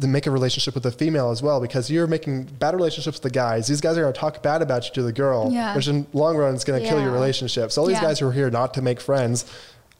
to 0.00 0.06
make 0.08 0.26
a 0.26 0.30
relationship 0.30 0.74
with 0.74 0.86
a 0.86 0.90
female 0.90 1.30
as 1.30 1.42
well 1.42 1.60
because 1.60 1.90
you're 1.90 2.06
making 2.06 2.44
bad 2.44 2.74
relationships 2.74 3.16
with 3.18 3.22
the 3.22 3.30
guys. 3.30 3.66
These 3.68 3.80
guys 3.80 3.96
are 3.98 4.02
going 4.02 4.12
to 4.12 4.18
talk 4.18 4.42
bad 4.42 4.60
about 4.62 4.86
you 4.88 4.94
to 4.94 5.02
the 5.02 5.12
girl, 5.12 5.50
Yeah. 5.52 5.76
which 5.76 5.86
in 5.86 6.06
long 6.12 6.36
run 6.36 6.54
is 6.54 6.64
going 6.64 6.82
to 6.82 6.88
kill 6.88 6.98
your 6.98 7.08
Yeah. 7.10 7.14
relationship. 7.14 7.70
So 7.70 7.82
all 7.82 7.86
these 7.88 7.96
Yeah. 7.98 8.02
guys 8.02 8.18
who 8.18 8.26
are 8.28 8.32
here 8.32 8.50
not 8.50 8.74
to 8.74 8.82
make 8.82 9.00
friends, 9.00 9.44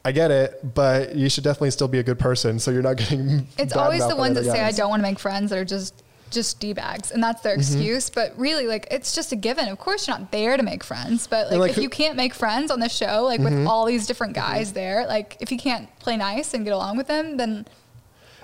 I 0.03 0.11
get 0.11 0.29
it, 0.31 0.73
but 0.73 1.15
you 1.15 1.29
should 1.29 1.45
definitely 1.45 1.71
still 1.71 1.87
be 1.87 1.99
a 1.99 2.03
good 2.03 2.19
person 2.19 2.59
so 2.59 2.71
you're 2.71 2.81
not 2.81 2.97
getting. 2.97 3.47
it's 3.57 3.75
always 3.75 4.05
the 4.05 4.15
ones 4.15 4.35
that 4.35 4.43
say 4.45 4.61
I 4.61 4.71
don't 4.71 4.89
want 4.89 4.99
to 5.01 5.07
make 5.07 5.19
friends 5.19 5.51
that 5.51 5.59
are 5.59 5.63
just 5.65 6.02
just 6.33 6.59
d 6.59 6.73
bags, 6.73 7.11
and 7.11 7.23
that's 7.23 7.39
Mm-hmm. 7.39 7.47
their 7.47 7.55
excuse. 7.55 8.09
But 8.09 8.33
really, 8.37 8.67
like 8.67 8.87
it's 8.91 9.13
just 9.15 9.31
a 9.31 9.35
given. 9.35 9.67
Of 9.69 9.77
course, 9.79 10.07
you're 10.07 10.17
not 10.17 10.31
there 10.31 10.57
to 10.57 10.63
make 10.63 10.83
friends, 10.83 11.27
but 11.27 11.49
like, 11.51 11.59
like, 11.59 11.69
if 11.71 11.75
who- 11.75 11.81
Mm-hmm. 11.81 11.83
you 11.83 11.89
can't 11.89 12.17
make 12.17 12.33
friends 12.33 12.71
on 12.71 12.79
the 12.79 12.89
show, 12.89 13.23
like 13.23 13.39
with 13.39 13.65
all 13.67 13.85
these 13.85 14.05
different 14.07 14.33
guys 14.33 14.73
there, 14.73 15.05
like 15.07 15.37
if 15.39 15.51
you 15.51 15.57
can't 15.57 15.87
play 15.99 16.17
nice 16.17 16.53
and 16.53 16.65
get 16.65 16.73
along 16.73 16.97
with 16.97 17.07
them, 17.07 17.37
then 17.37 17.65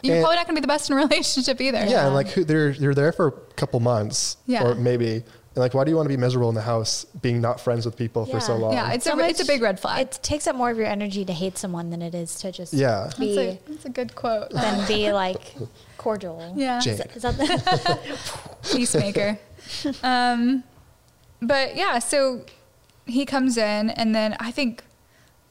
you're 0.01 0.15
And- 0.15 0.23
probably 0.23 0.37
not 0.37 0.45
going 0.47 0.55
to 0.55 0.61
be 0.61 0.63
the 0.63 0.67
best 0.67 0.89
in 0.89 0.93
a 0.97 0.99
relationship 1.05 1.59
either. 1.59 1.83
Yeah, 1.85 2.05
and 2.05 2.15
like 2.15 2.27
who, 2.29 2.43
they're 2.45 2.69
you're 2.71 2.93
there 2.95 3.11
for 3.11 3.27
a 3.27 3.31
couple 3.55 3.79
months, 3.79 4.37
Yeah. 4.45 4.63
or 4.63 4.75
maybe. 4.75 5.23
And 5.55 5.63
like, 5.63 5.73
why 5.73 5.83
do 5.83 5.89
you 5.89 5.97
want 5.97 6.05
to 6.05 6.15
be 6.15 6.21
miserable 6.21 6.47
in 6.49 6.55
the 6.55 6.61
house, 6.61 7.05
being 7.21 7.41
not 7.41 7.59
friends 7.59 7.83
with 7.83 7.97
people 7.97 8.23
for 8.27 8.39
so 8.39 8.55
long? 8.55 8.71
Yeah, 8.71 8.93
it's 8.93 9.03
So 9.03 9.19
a 9.19 9.27
it's 9.27 9.41
a 9.41 9.45
big 9.45 9.61
red 9.63 9.79
flag. 9.79 10.01
It 10.05 10.19
takes 10.21 10.45
up 10.45 10.55
more 10.55 10.69
of 10.69 10.77
your 10.77 10.85
energy 10.85 11.25
to 11.25 11.33
hate 11.33 11.57
someone 11.57 11.89
than 11.89 12.01
it 12.03 12.13
is 12.13 12.35
to 12.41 12.51
just 12.51 12.71
Yeah. 12.71 13.05
That's 13.05 13.19
a, 13.19 13.59
that's 13.67 13.85
a 13.85 13.89
good 13.89 14.13
quote. 14.15 14.51
than 14.51 14.87
be 14.87 15.11
like 15.23 15.55
cordial. 15.99 16.53
yeah. 16.57 16.79
Jake. 16.79 17.15
Is 17.15 17.21
that 17.21 17.37
the, 17.37 17.99
peacemaker. 18.73 19.37
um, 20.01 20.63
but 21.41 21.75
yeah, 21.75 21.99
so 21.99 22.43
he 23.05 23.25
comes 23.25 23.57
in, 23.57 23.91
and 23.91 24.15
then 24.15 24.35
I 24.39 24.49
think 24.51 24.83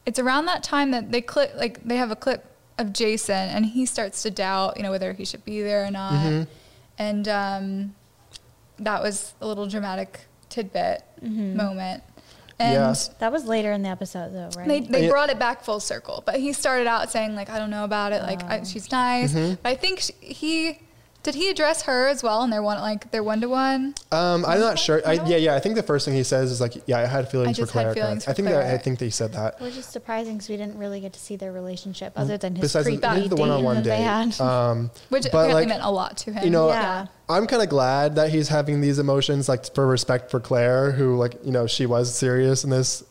it's 0.06 0.18
around 0.18 0.46
that 0.46 0.62
time 0.64 0.90
that 0.90 1.12
they 1.12 1.20
clip, 1.20 1.54
like 1.56 1.84
they 1.84 1.96
have 1.96 2.10
a 2.10 2.16
clip 2.16 2.44
of 2.78 2.92
Jason, 2.92 3.48
and 3.48 3.66
he 3.66 3.86
starts 3.86 4.22
to 4.24 4.30
doubt, 4.30 4.76
you 4.76 4.82
know, 4.82 4.90
whether 4.90 5.12
he 5.12 5.24
should 5.24 5.44
be 5.44 5.62
there 5.62 5.84
or 5.84 5.90
not, 5.90 6.12
Mm-hmm. 6.12 6.50
and 6.98 7.28
um, 7.28 7.94
that 8.78 9.02
was 9.02 9.34
a 9.40 9.46
little 9.46 9.66
dramatic 9.68 10.20
tidbit 10.48 11.02
moment, 11.22 12.02
and. 12.58 12.74
Yeah. 12.74 12.94
that 13.20 13.32
was 13.32 13.44
later 13.44 13.72
in 13.72 13.82
the 13.82 13.88
episode 13.88 14.32
though, 14.32 14.50
right? 14.58 14.66
They, 14.68 14.80
they 14.80 15.04
Yeah. 15.04 15.10
brought 15.10 15.30
it 15.30 15.38
back 15.38 15.62
full 15.64 15.80
circle, 15.80 16.22
but 16.26 16.36
he 16.36 16.52
started 16.52 16.86
out 16.86 17.10
saying 17.10 17.34
like 17.34 17.50
I 17.50 17.58
don't 17.58 17.70
know 17.70 17.84
about 17.84 18.12
it, 18.12 18.22
like 18.22 18.42
I, 18.44 18.62
she's 18.64 18.90
nice. 18.90 19.32
Mm-hmm. 19.32 19.54
But 19.62 19.68
I 19.70 19.74
think 19.76 20.00
sh 20.00 20.10
he 20.20 20.78
did 21.32 21.34
he 21.34 21.50
address 21.50 21.82
her 21.82 22.08
as 22.08 22.22
well 22.22 22.42
in 22.42 22.48
their 22.48 22.62
one 22.62 22.80
like 22.80 23.10
their 23.10 23.22
one 23.22 23.42
to 23.42 23.50
one. 23.50 23.94
Um, 24.10 24.46
I'm 24.46 24.60
not 24.60 24.78
sure. 24.78 25.02
I, 25.06 25.12
yeah, 25.26 25.36
yeah. 25.36 25.54
I 25.54 25.60
think 25.60 25.74
the 25.74 25.82
first 25.82 26.06
thing 26.06 26.14
he 26.14 26.22
says 26.22 26.50
is 26.50 26.58
like, 26.58 26.74
"Yeah, 26.86 26.98
I 27.00 27.04
had 27.04 27.30
feelings 27.30 27.58
I 27.60 27.64
for 27.64 27.70
Claire." 27.70 27.92
feelings 27.92 28.26
I 28.26 28.30
for 28.30 28.36
think 28.36 28.48
that 28.48 28.64
I 28.64 28.78
think 28.78 28.98
they 28.98 29.10
said 29.10 29.32
that. 29.34 29.60
Which 29.60 29.76
is 29.76 29.84
surprising 29.84 30.34
because 30.36 30.48
we 30.48 30.56
didn't 30.56 30.78
really 30.78 31.00
get 31.00 31.12
to 31.12 31.20
see 31.20 31.36
their 31.36 31.52
relationship 31.52 32.14
other 32.16 32.38
than 32.38 32.54
his 32.54 32.62
Besides 32.62 32.86
the, 32.86 32.92
creepy 32.92 33.06
I 33.06 33.14
think 33.16 33.28
the 33.28 33.36
date 33.36 33.40
one-on-one 33.42 33.76
that 33.76 33.84
they 33.84 33.90
date, 33.90 34.02
had. 34.02 34.40
um, 34.40 34.90
Which 35.10 35.24
but 35.24 35.28
apparently 35.28 35.54
like, 35.62 35.68
meant 35.68 35.82
a 35.82 35.90
lot 35.90 36.16
to 36.18 36.32
him. 36.32 36.44
you 36.44 36.50
know, 36.50 36.68
Yeah. 36.68 37.08
I'm 37.28 37.46
kind 37.46 37.62
of 37.62 37.68
glad 37.68 38.14
that 38.14 38.30
he's 38.30 38.48
having 38.48 38.80
these 38.80 38.98
emotions, 38.98 39.50
like 39.50 39.74
for 39.74 39.86
respect 39.86 40.30
for 40.30 40.40
Claire, 40.40 40.92
who 40.92 41.14
like 41.16 41.34
you 41.44 41.52
know 41.52 41.66
she 41.66 41.84
was 41.84 42.14
serious 42.14 42.64
in 42.64 42.70
this, 42.70 43.04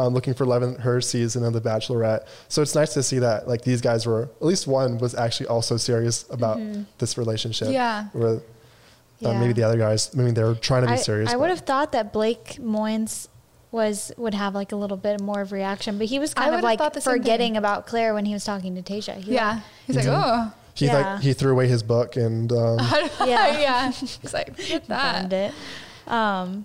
um, 0.00 0.14
looking 0.14 0.34
for 0.34 0.46
love 0.46 0.62
in 0.62 0.74
her 0.76 1.00
season 1.00 1.44
of 1.44 1.52
The 1.52 1.60
Bachelorette. 1.60 2.26
So 2.48 2.62
it's 2.62 2.74
nice 2.74 2.94
to 2.94 3.02
see 3.02 3.18
that 3.18 3.46
like 3.48 3.62
these 3.62 3.80
guys 3.80 4.06
were 4.06 4.24
at 4.40 4.46
least 4.46 4.66
one 4.66 4.98
was 4.98 5.14
actually 5.14 5.46
also 5.48 5.76
serious 5.76 6.24
about 6.30 6.58
this 6.98 7.16
relationship. 7.18 7.68
Yeah. 7.70 8.06
Where, 8.12 8.36
uh, 8.36 8.38
Yeah. 9.20 9.38
maybe 9.38 9.52
the 9.52 9.62
other 9.64 9.76
guys, 9.76 10.10
I 10.14 10.22
mean, 10.22 10.34
they're 10.34 10.54
trying 10.54 10.82
to 10.82 10.88
be 10.88 10.94
I, 10.94 10.96
serious. 10.96 11.30
I 11.32 11.36
would 11.36 11.50
have 11.50 11.60
thought 11.60 11.92
that 11.92 12.12
Blake 12.12 12.56
Moynes 12.60 13.28
was 13.72 14.10
would 14.16 14.34
have 14.34 14.54
like 14.54 14.72
a 14.72 14.76
little 14.76 14.96
bit 14.96 15.20
more 15.20 15.40
of 15.42 15.52
reaction, 15.52 15.96
but 15.98 16.08
he 16.08 16.18
was 16.18 16.32
I 16.36 16.44
kind 16.44 16.54
of 16.56 16.62
like 16.62 16.78
thought 16.78 16.94
the 16.94 17.00
same 17.00 17.12
forgetting 17.18 17.56
about 17.56 17.86
Claire 17.86 18.14
when 18.14 18.24
he 18.24 18.32
was 18.32 18.44
talking 18.44 18.74
to 18.74 18.82
Tayshia. 18.82 19.16
He 19.22 19.34
yeah, 19.34 19.60
he's 19.86 19.94
like, 19.96 20.06
oh, 20.08 20.52
He 20.74 20.86
Yeah. 20.86 21.12
like 21.14 21.20
he 21.22 21.32
threw 21.34 21.52
away 21.52 21.68
his 21.68 21.82
book 21.82 22.16
and 22.16 22.50
um, 22.52 22.78
Yeah. 23.20 23.60
yeah. 23.66 23.92
He's 23.92 24.32
like, 24.34 24.56
"Get 24.56 24.88
that. 24.88 25.32
it. 25.32 25.54
Um, 26.08 26.64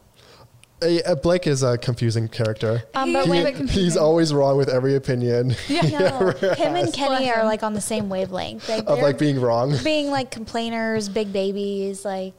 Uh, 0.82 0.98
uh, 1.06 1.16
Blake 1.16 1.48
is 1.48 1.64
a 1.64 1.78
confusing 1.78 2.28
character. 2.28 2.84
um, 2.96 3.14
but 3.14 3.24
he- 3.26 3.30
when, 3.30 3.44
bit 3.44 3.70
He's 3.70 3.96
always 3.96 4.34
wrong 4.34 4.58
with 4.58 4.68
every 4.70 4.96
opinion 4.96 5.56
Yeah, 5.70 5.82
no, 6.20 6.30
him 6.32 6.76
and 6.76 6.94
Kenny 6.94 7.32
are 7.32 7.46
like 7.46 7.64
on 7.64 7.74
the 7.74 7.82
same 7.82 8.10
wavelength. 8.10 8.68
Like, 8.68 8.84
of 8.88 9.00
like 9.00 9.18
being 9.18 9.40
wrong. 9.40 9.76
being 9.84 10.12
like 10.12 10.32
complainers, 10.32 11.08
big 11.10 11.32
babies. 11.32 12.04
Like, 12.04 12.34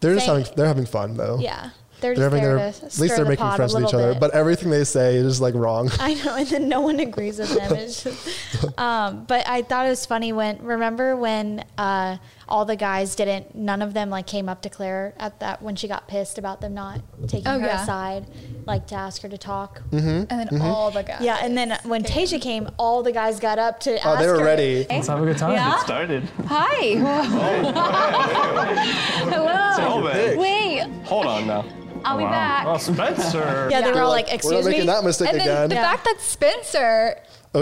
They're 0.00 0.14
just 0.14 0.26
having 0.26 0.44
they're 0.56 0.66
having 0.66 0.86
fun 0.86 1.16
though. 1.16 1.38
yeah, 1.40 1.70
they're 2.00 2.14
They're 2.14 2.14
just 2.14 2.22
having 2.22 2.42
there 2.42 2.56
their, 2.56 2.72
to 2.72 2.76
at 2.86 2.98
least 2.98 3.16
they're 3.16 3.24
the 3.24 3.30
making 3.30 3.50
friends 3.52 3.74
with 3.74 3.84
each 3.84 3.94
other. 3.94 4.12
bit. 4.12 4.20
But 4.20 4.34
everything 4.34 4.68
they 4.70 4.84
say 4.84 5.16
is 5.16 5.40
like 5.40 5.54
wrong. 5.54 5.90
I 6.00 6.14
know, 6.14 6.36
and 6.36 6.46
then 6.46 6.68
no 6.68 6.80
one 6.82 7.00
agrees 7.00 7.38
with 7.38 7.54
them. 7.54 7.72
It's 7.76 8.02
just, 8.04 8.78
um, 8.78 9.24
but 9.24 9.48
I 9.48 9.62
thought 9.62 9.86
it 9.86 9.90
was 9.90 10.04
funny 10.04 10.32
when 10.34 10.58
remember 10.62 11.16
when 11.16 11.64
uh, 11.78 12.18
all 12.52 12.66
the 12.66 12.76
guys 12.76 13.14
didn't, 13.16 13.54
none 13.54 13.80
of 13.80 13.94
them 13.94 14.10
like 14.10 14.26
came 14.26 14.46
up 14.46 14.60
to 14.60 14.68
Claire 14.68 15.14
at 15.18 15.40
that 15.40 15.62
when 15.62 15.74
she 15.74 15.88
got 15.88 16.06
pissed 16.06 16.36
about 16.36 16.60
them 16.60 16.74
not 16.74 17.00
taking 17.26 17.46
Oh, 17.48 17.58
her 17.58 17.66
yeah. 17.66 17.82
aside, 17.82 18.26
like 18.66 18.86
to 18.88 18.94
ask 18.94 19.22
her 19.22 19.28
to 19.30 19.38
talk. 19.38 19.80
Mm-hmm. 19.90 20.24
And 20.28 20.50
then 20.50 20.60
all 20.60 20.90
the 20.90 21.02
guys. 21.02 21.22
Yeah, 21.22 21.38
and 21.42 21.56
then 21.56 21.78
when 21.84 22.04
Tayshia 22.04 22.42
came, 22.42 22.68
all 22.78 23.02
the 23.02 23.10
guys 23.10 23.40
got 23.40 23.58
up 23.58 23.80
to 23.80 23.94
ask 23.96 24.06
Oh, 24.06 24.10
ask 24.10 24.20
they 24.20 24.26
were 24.28 24.38
her. 24.40 24.44
ready. 24.44 24.86
Let's 24.90 25.06
have 25.08 25.22
a 25.22 25.24
good 25.24 25.38
time. 25.38 25.52
Yeah? 25.52 25.78
Started. 25.78 26.24
Hi. 26.46 26.96
Hello. 29.32 30.12
big. 30.12 30.38
Wait, 30.38 30.80
Hold 31.06 31.26
on 31.26 31.46
now. 31.46 31.64
I'll 32.04 32.18
be 32.18 32.24
back. 32.24 32.66
Oh, 32.66 32.76
Spencer. 32.78 33.68
Yeah, 33.70 33.80
they 33.82 33.92
were 33.92 34.00
all 34.02 34.10
like, 34.10 34.28
like, 34.28 34.42
we're 34.44 34.50
not 34.52 34.58
"Excuse 34.58 34.64
me." 34.66 34.70
making 34.72 34.86
that 34.86 35.04
mistake 35.04 35.28
And 35.30 35.40
then 35.40 35.48
again. 35.48 35.68
the 35.70 35.74
fact 35.76 36.04
that 36.04 36.20
Spencer. 36.20 37.16
Oh, 37.54 37.60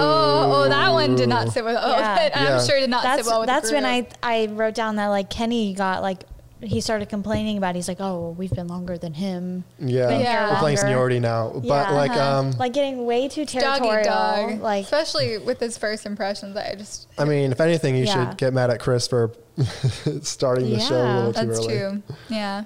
oh, 0.65 0.69
that 0.69 0.91
one 0.93 1.17
did 1.17 1.29
not 1.29 1.49
sit 1.51 1.65
with. 1.65 1.77
Oh, 1.81 1.91
Yeah. 1.91 2.15
that, 2.17 2.37
I'm 2.37 2.45
Yeah. 2.45 2.63
sure 2.63 2.79
did 2.79 2.91
not 2.91 3.03
that's 3.03 3.23
sit 3.25 3.31
well 3.31 3.41
with 3.41 3.49
that's 3.49 3.73
when 3.73 3.85
I. 3.85 4.07
I 4.23 4.47
wrote 4.47 4.75
down 4.75 4.97
that 4.97 5.09
like 5.09 5.31
Kenny 5.31 5.75
got 5.75 6.03
like 6.03 6.25
he 6.63 6.83
started 6.83 7.09
complaining 7.09 7.57
about. 7.57 7.71
it. 7.71 7.77
He's 7.77 7.89
like, 7.89 8.01
oh, 8.01 8.35
we've 8.37 8.51
been 8.51 8.69
longer 8.69 8.99
than 8.99 9.15
him. 9.15 9.65
Yeah, 9.79 10.09
Been 10.09 10.21
here 10.21 10.47
we're 10.51 10.59
playing 10.59 10.77
seniority 10.77 11.19
now. 11.19 11.53
But 11.55 11.65
Yeah, 11.65 11.91
like, 11.93 12.11
uh-huh. 12.11 12.39
um, 12.39 12.51
like 12.53 12.75
getting 12.75 13.07
way 13.07 13.29
too 13.29 13.47
territorial. 13.47 14.01
eat 14.01 14.05
dog. 14.05 14.61
Like 14.61 14.85
especially 14.85 15.39
with 15.39 15.59
his 15.59 15.79
first 15.79 16.05
impressions, 16.05 16.55
I 16.57 16.75
just. 16.77 17.09
I 17.19 17.25
mean, 17.25 17.51
if 17.51 17.61
anything, 17.63 17.97
you 17.97 18.05
Yeah. 18.05 18.29
should 18.29 18.37
get 18.39 18.53
mad 18.53 18.69
at 18.71 18.79
Chris 18.79 19.09
for 19.09 19.33
starting 20.23 20.71
the 20.71 20.81
show 20.81 20.97
a 20.97 21.17
little 21.17 21.33
too 21.33 21.47
That's 21.47 21.59
early, 21.61 21.79
true. 21.79 22.03
Yeah. 22.29 22.65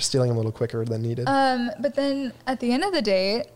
Stealing 0.00 0.30
a 0.30 0.34
little 0.34 0.52
quicker 0.52 0.84
than 0.84 1.02
needed. 1.02 1.26
Um, 1.28 1.70
but 1.80 1.94
then 1.94 2.32
at 2.46 2.60
the 2.60 2.72
end 2.72 2.84
of 2.84 2.92
the 2.92 3.02
date, 3.02 3.46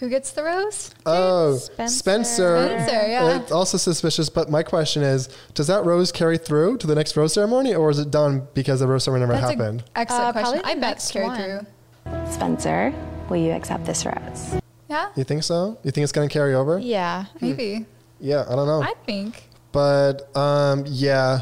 who 0.00 0.08
gets 0.08 0.30
the 0.30 0.44
rose? 0.44 0.94
oh, 1.06 1.56
Spencer. 1.56 1.98
Spencer. 1.98 2.66
Spencer, 2.68 3.08
yeah. 3.08 3.36
It's 3.40 3.50
also 3.50 3.76
suspicious, 3.78 4.28
but 4.28 4.48
my 4.50 4.62
question 4.62 5.02
is, 5.02 5.28
does 5.54 5.66
that 5.66 5.84
rose 5.84 6.12
carry 6.12 6.38
through 6.38 6.76
to 6.78 6.86
the 6.86 6.94
next 6.94 7.16
rose 7.16 7.32
ceremony, 7.32 7.74
or 7.74 7.90
is 7.90 7.98
it 7.98 8.10
done 8.10 8.46
because 8.54 8.80
the 8.80 8.86
rose 8.86 9.04
ceremony 9.04 9.26
never 9.28 9.40
That's 9.40 9.50
happened? 9.58 9.80
an 9.80 9.86
excellent 9.96 10.24
Uh, 10.24 10.32
question. 10.40 10.60
I 10.64 10.74
bet 10.74 10.80
next 10.80 11.02
it's 11.04 11.10
carried 11.12 11.26
one. 11.26 11.66
through. 12.04 12.32
Spencer, 12.32 12.94
will 13.28 13.36
you 13.38 13.50
accept 13.52 13.84
this 13.86 14.04
rose? 14.06 14.60
Yeah, 14.88 15.08
You 15.16 15.24
think 15.24 15.42
so? 15.42 15.76
You 15.82 15.90
think 15.90 16.04
it's 16.04 16.12
going 16.12 16.28
to 16.28 16.32
carry 16.32 16.54
over? 16.54 16.78
yeah, 16.78 17.26
maybe. 17.40 17.84
Yeah, 18.20 18.44
I 18.48 18.54
don't 18.56 18.66
know. 18.66 18.82
I 18.82 18.94
think. 19.04 19.48
But 19.72 20.34
um, 20.36 20.84
yeah, 20.86 21.40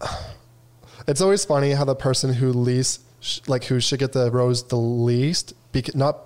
it's 1.06 1.20
always 1.20 1.44
funny 1.44 1.72
how 1.72 1.84
the 1.84 1.94
person 1.94 2.32
who 2.32 2.52
least, 2.52 3.00
sh- 3.00 3.03
like 3.46 3.64
who 3.64 3.80
should 3.80 3.98
get 3.98 4.12
the 4.12 4.30
rose 4.30 4.64
the 4.64 4.76
least, 4.76 5.54
bec- 5.72 5.94
not 5.94 6.18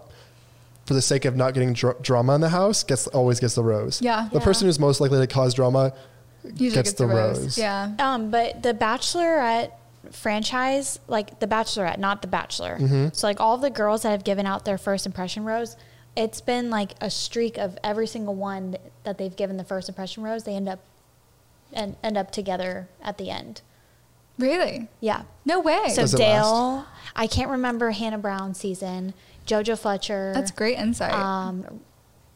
for 0.87 0.95
the 0.95 1.03
sake 1.03 1.25
of 1.25 1.37
not 1.37 1.55
getting 1.55 1.73
dr- 1.75 2.01
drama 2.03 2.35
in 2.35 2.41
the 2.41 2.49
house, 2.49 2.83
gets 2.83 3.07
always 3.09 3.41
gets 3.41 3.55
the 3.55 3.63
rose. 3.63 4.01
Yeah. 4.01 4.29
The 4.33 4.39
Yeah. 4.39 4.45
person 4.45 4.67
who's 4.67 4.79
most 4.79 5.01
likely 5.01 5.19
to 5.19 5.27
cause 5.27 5.55
drama 5.55 5.93
Usually 6.45 6.71
gets, 6.71 6.93
the, 6.95 7.07
rose. 7.07 7.59
Yeah. 7.59 7.91
Um, 7.99 8.31
but 8.31 8.63
the 8.63 8.73
Bachelorette 8.73 9.73
franchise, 10.13 10.99
like 11.09 11.41
the 11.41 11.47
Bachelorette, 11.47 11.99
not 11.99 12.23
the 12.23 12.29
Bachelor. 12.29 12.79
Mm-hmm. 12.81 13.09
So 13.13 13.27
like 13.27 13.41
all 13.41 13.59
the 13.59 13.71
girls 13.71 14.03
that 14.03 14.11
have 14.11 14.25
given 14.25 14.47
out 14.47 14.65
their 14.65 14.79
first 14.79 15.05
impression 15.07 15.45
rose, 15.45 15.77
it's 16.17 16.41
been 16.41 16.71
like 16.71 16.93
a 17.01 17.11
streak 17.11 17.59
of 17.59 17.77
every 17.85 18.07
single 18.07 18.35
one 18.35 18.77
that 19.05 19.19
they've 19.19 19.35
given 19.37 19.57
the 19.57 19.65
first 19.65 19.89
impression 19.89 20.23
rose. 20.23 20.45
They 20.45 20.55
end 20.55 20.69
up 20.69 20.81
and 21.73 21.97
end 22.03 22.17
up 22.17 22.31
together 22.31 22.89
at 23.03 23.19
the 23.19 23.31
end. 23.31 23.61
Really? 24.39 24.89
Yeah. 25.01 25.23
No 25.45 25.61
way. 25.61 25.89
So 25.89 26.03
Does 26.03 26.15
it 26.15 26.19
Dale, 26.19 26.87
I 27.17 27.27
can't 27.27 27.51
remember 27.51 27.91
Hannah 27.91 28.19
Brown 28.19 28.55
season. 28.55 29.15
JoJo 29.47 29.79
Fletcher. 29.79 30.33
That's 30.35 30.51
great 30.51 30.79
insight. 30.79 31.13
Um, 31.13 31.81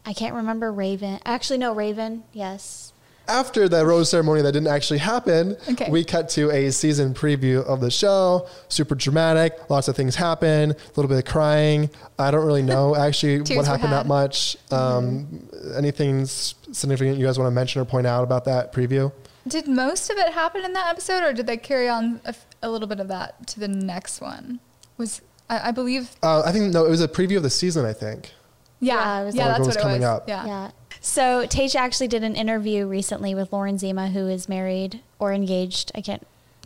I 0.05 0.13
can't 0.13 0.35
remember 0.35 0.71
Raven. 0.71 1.19
Actually, 1.25 1.59
no, 1.59 1.73
Raven. 1.73 2.23
Yes. 2.33 2.91
After 3.25 3.69
the 3.69 3.85
rose 3.85 4.09
ceremony 4.09 4.41
that 4.41 4.51
didn't 4.51 4.67
actually 4.67 4.99
happen, 4.99 5.55
Okay. 5.71 5.89
we 5.89 6.03
cut 6.03 6.27
to 6.29 6.51
a 6.51 6.69
season 6.71 7.13
preview 7.13 7.63
of 7.65 7.79
the 7.79 7.89
show. 7.89 8.47
Super 8.67 8.95
dramatic. 8.95 9.57
Lots 9.69 9.87
of 9.87 9.95
things 9.95 10.15
happen. 10.17 10.71
A 10.71 10.75
little 10.97 11.07
bit 11.07 11.19
of 11.19 11.23
crying. 11.25 11.89
I 12.19 12.31
don't 12.31 12.45
really 12.45 12.63
know 12.63 12.95
actually 12.97 13.39
what 13.55 13.65
happened 13.65 13.93
that 13.93 14.07
much. 14.07 14.57
Um, 14.71 15.47
Anything 15.77 16.25
significant 16.25 17.17
you 17.17 17.25
guys 17.25 17.39
want 17.39 17.47
to 17.47 17.55
mention 17.55 17.81
or 17.81 17.85
point 17.85 18.05
out 18.07 18.23
about 18.25 18.43
that 18.45 18.73
preview? 18.73 19.13
Did 19.47 19.67
most 19.67 20.09
of 20.09 20.17
it 20.17 20.33
happen 20.33 20.63
in 20.63 20.73
that 20.73 20.89
episode, 20.89 21.23
or 21.23 21.33
did 21.33 21.47
they 21.47 21.57
carry 21.57 21.89
on 21.89 22.21
a, 22.25 22.29
f- 22.29 22.45
a 22.61 22.69
little 22.69 22.87
bit 22.87 22.99
of 22.99 23.07
that 23.09 23.45
to 23.47 23.59
the 23.59 23.67
next 23.67 24.21
one? 24.21 24.59
Was 24.97 25.21
I, 25.49 25.69
I 25.69 25.71
believe? 25.71 26.11
Uh, 26.23 26.43
I 26.45 26.51
think 26.51 26.73
no, 26.73 26.85
it 26.85 26.89
was 26.89 27.01
a 27.01 27.07
preview 27.07 27.37
of 27.37 27.43
the 27.43 27.49
season. 27.49 27.85
I 27.85 27.93
think. 27.93 28.31
Yeah, 28.79 28.95
Yeah, 28.95 29.01
yeah, 29.17 29.21
it 29.21 29.25
was 29.25 29.35
that's 29.35 29.47
like- 29.49 29.59
what 29.59 29.67
was 29.67 29.75
it 29.75 29.81
coming 29.81 30.01
was. 30.01 30.09
up. 30.09 30.29
Yeah. 30.29 30.45
Yeah. 30.45 30.71
So 31.01 31.45
Tayshia 31.47 31.75
actually 31.75 32.07
did 32.07 32.23
an 32.23 32.35
interview 32.37 32.85
recently 32.87 33.35
with 33.35 33.51
Lauren 33.51 33.77
Zima, 33.77 34.07
who 34.09 34.27
is 34.27 34.47
married 34.47 35.01
or 35.19 35.33
engaged. 35.33 35.91
I 35.93 35.99
can't 36.01 36.25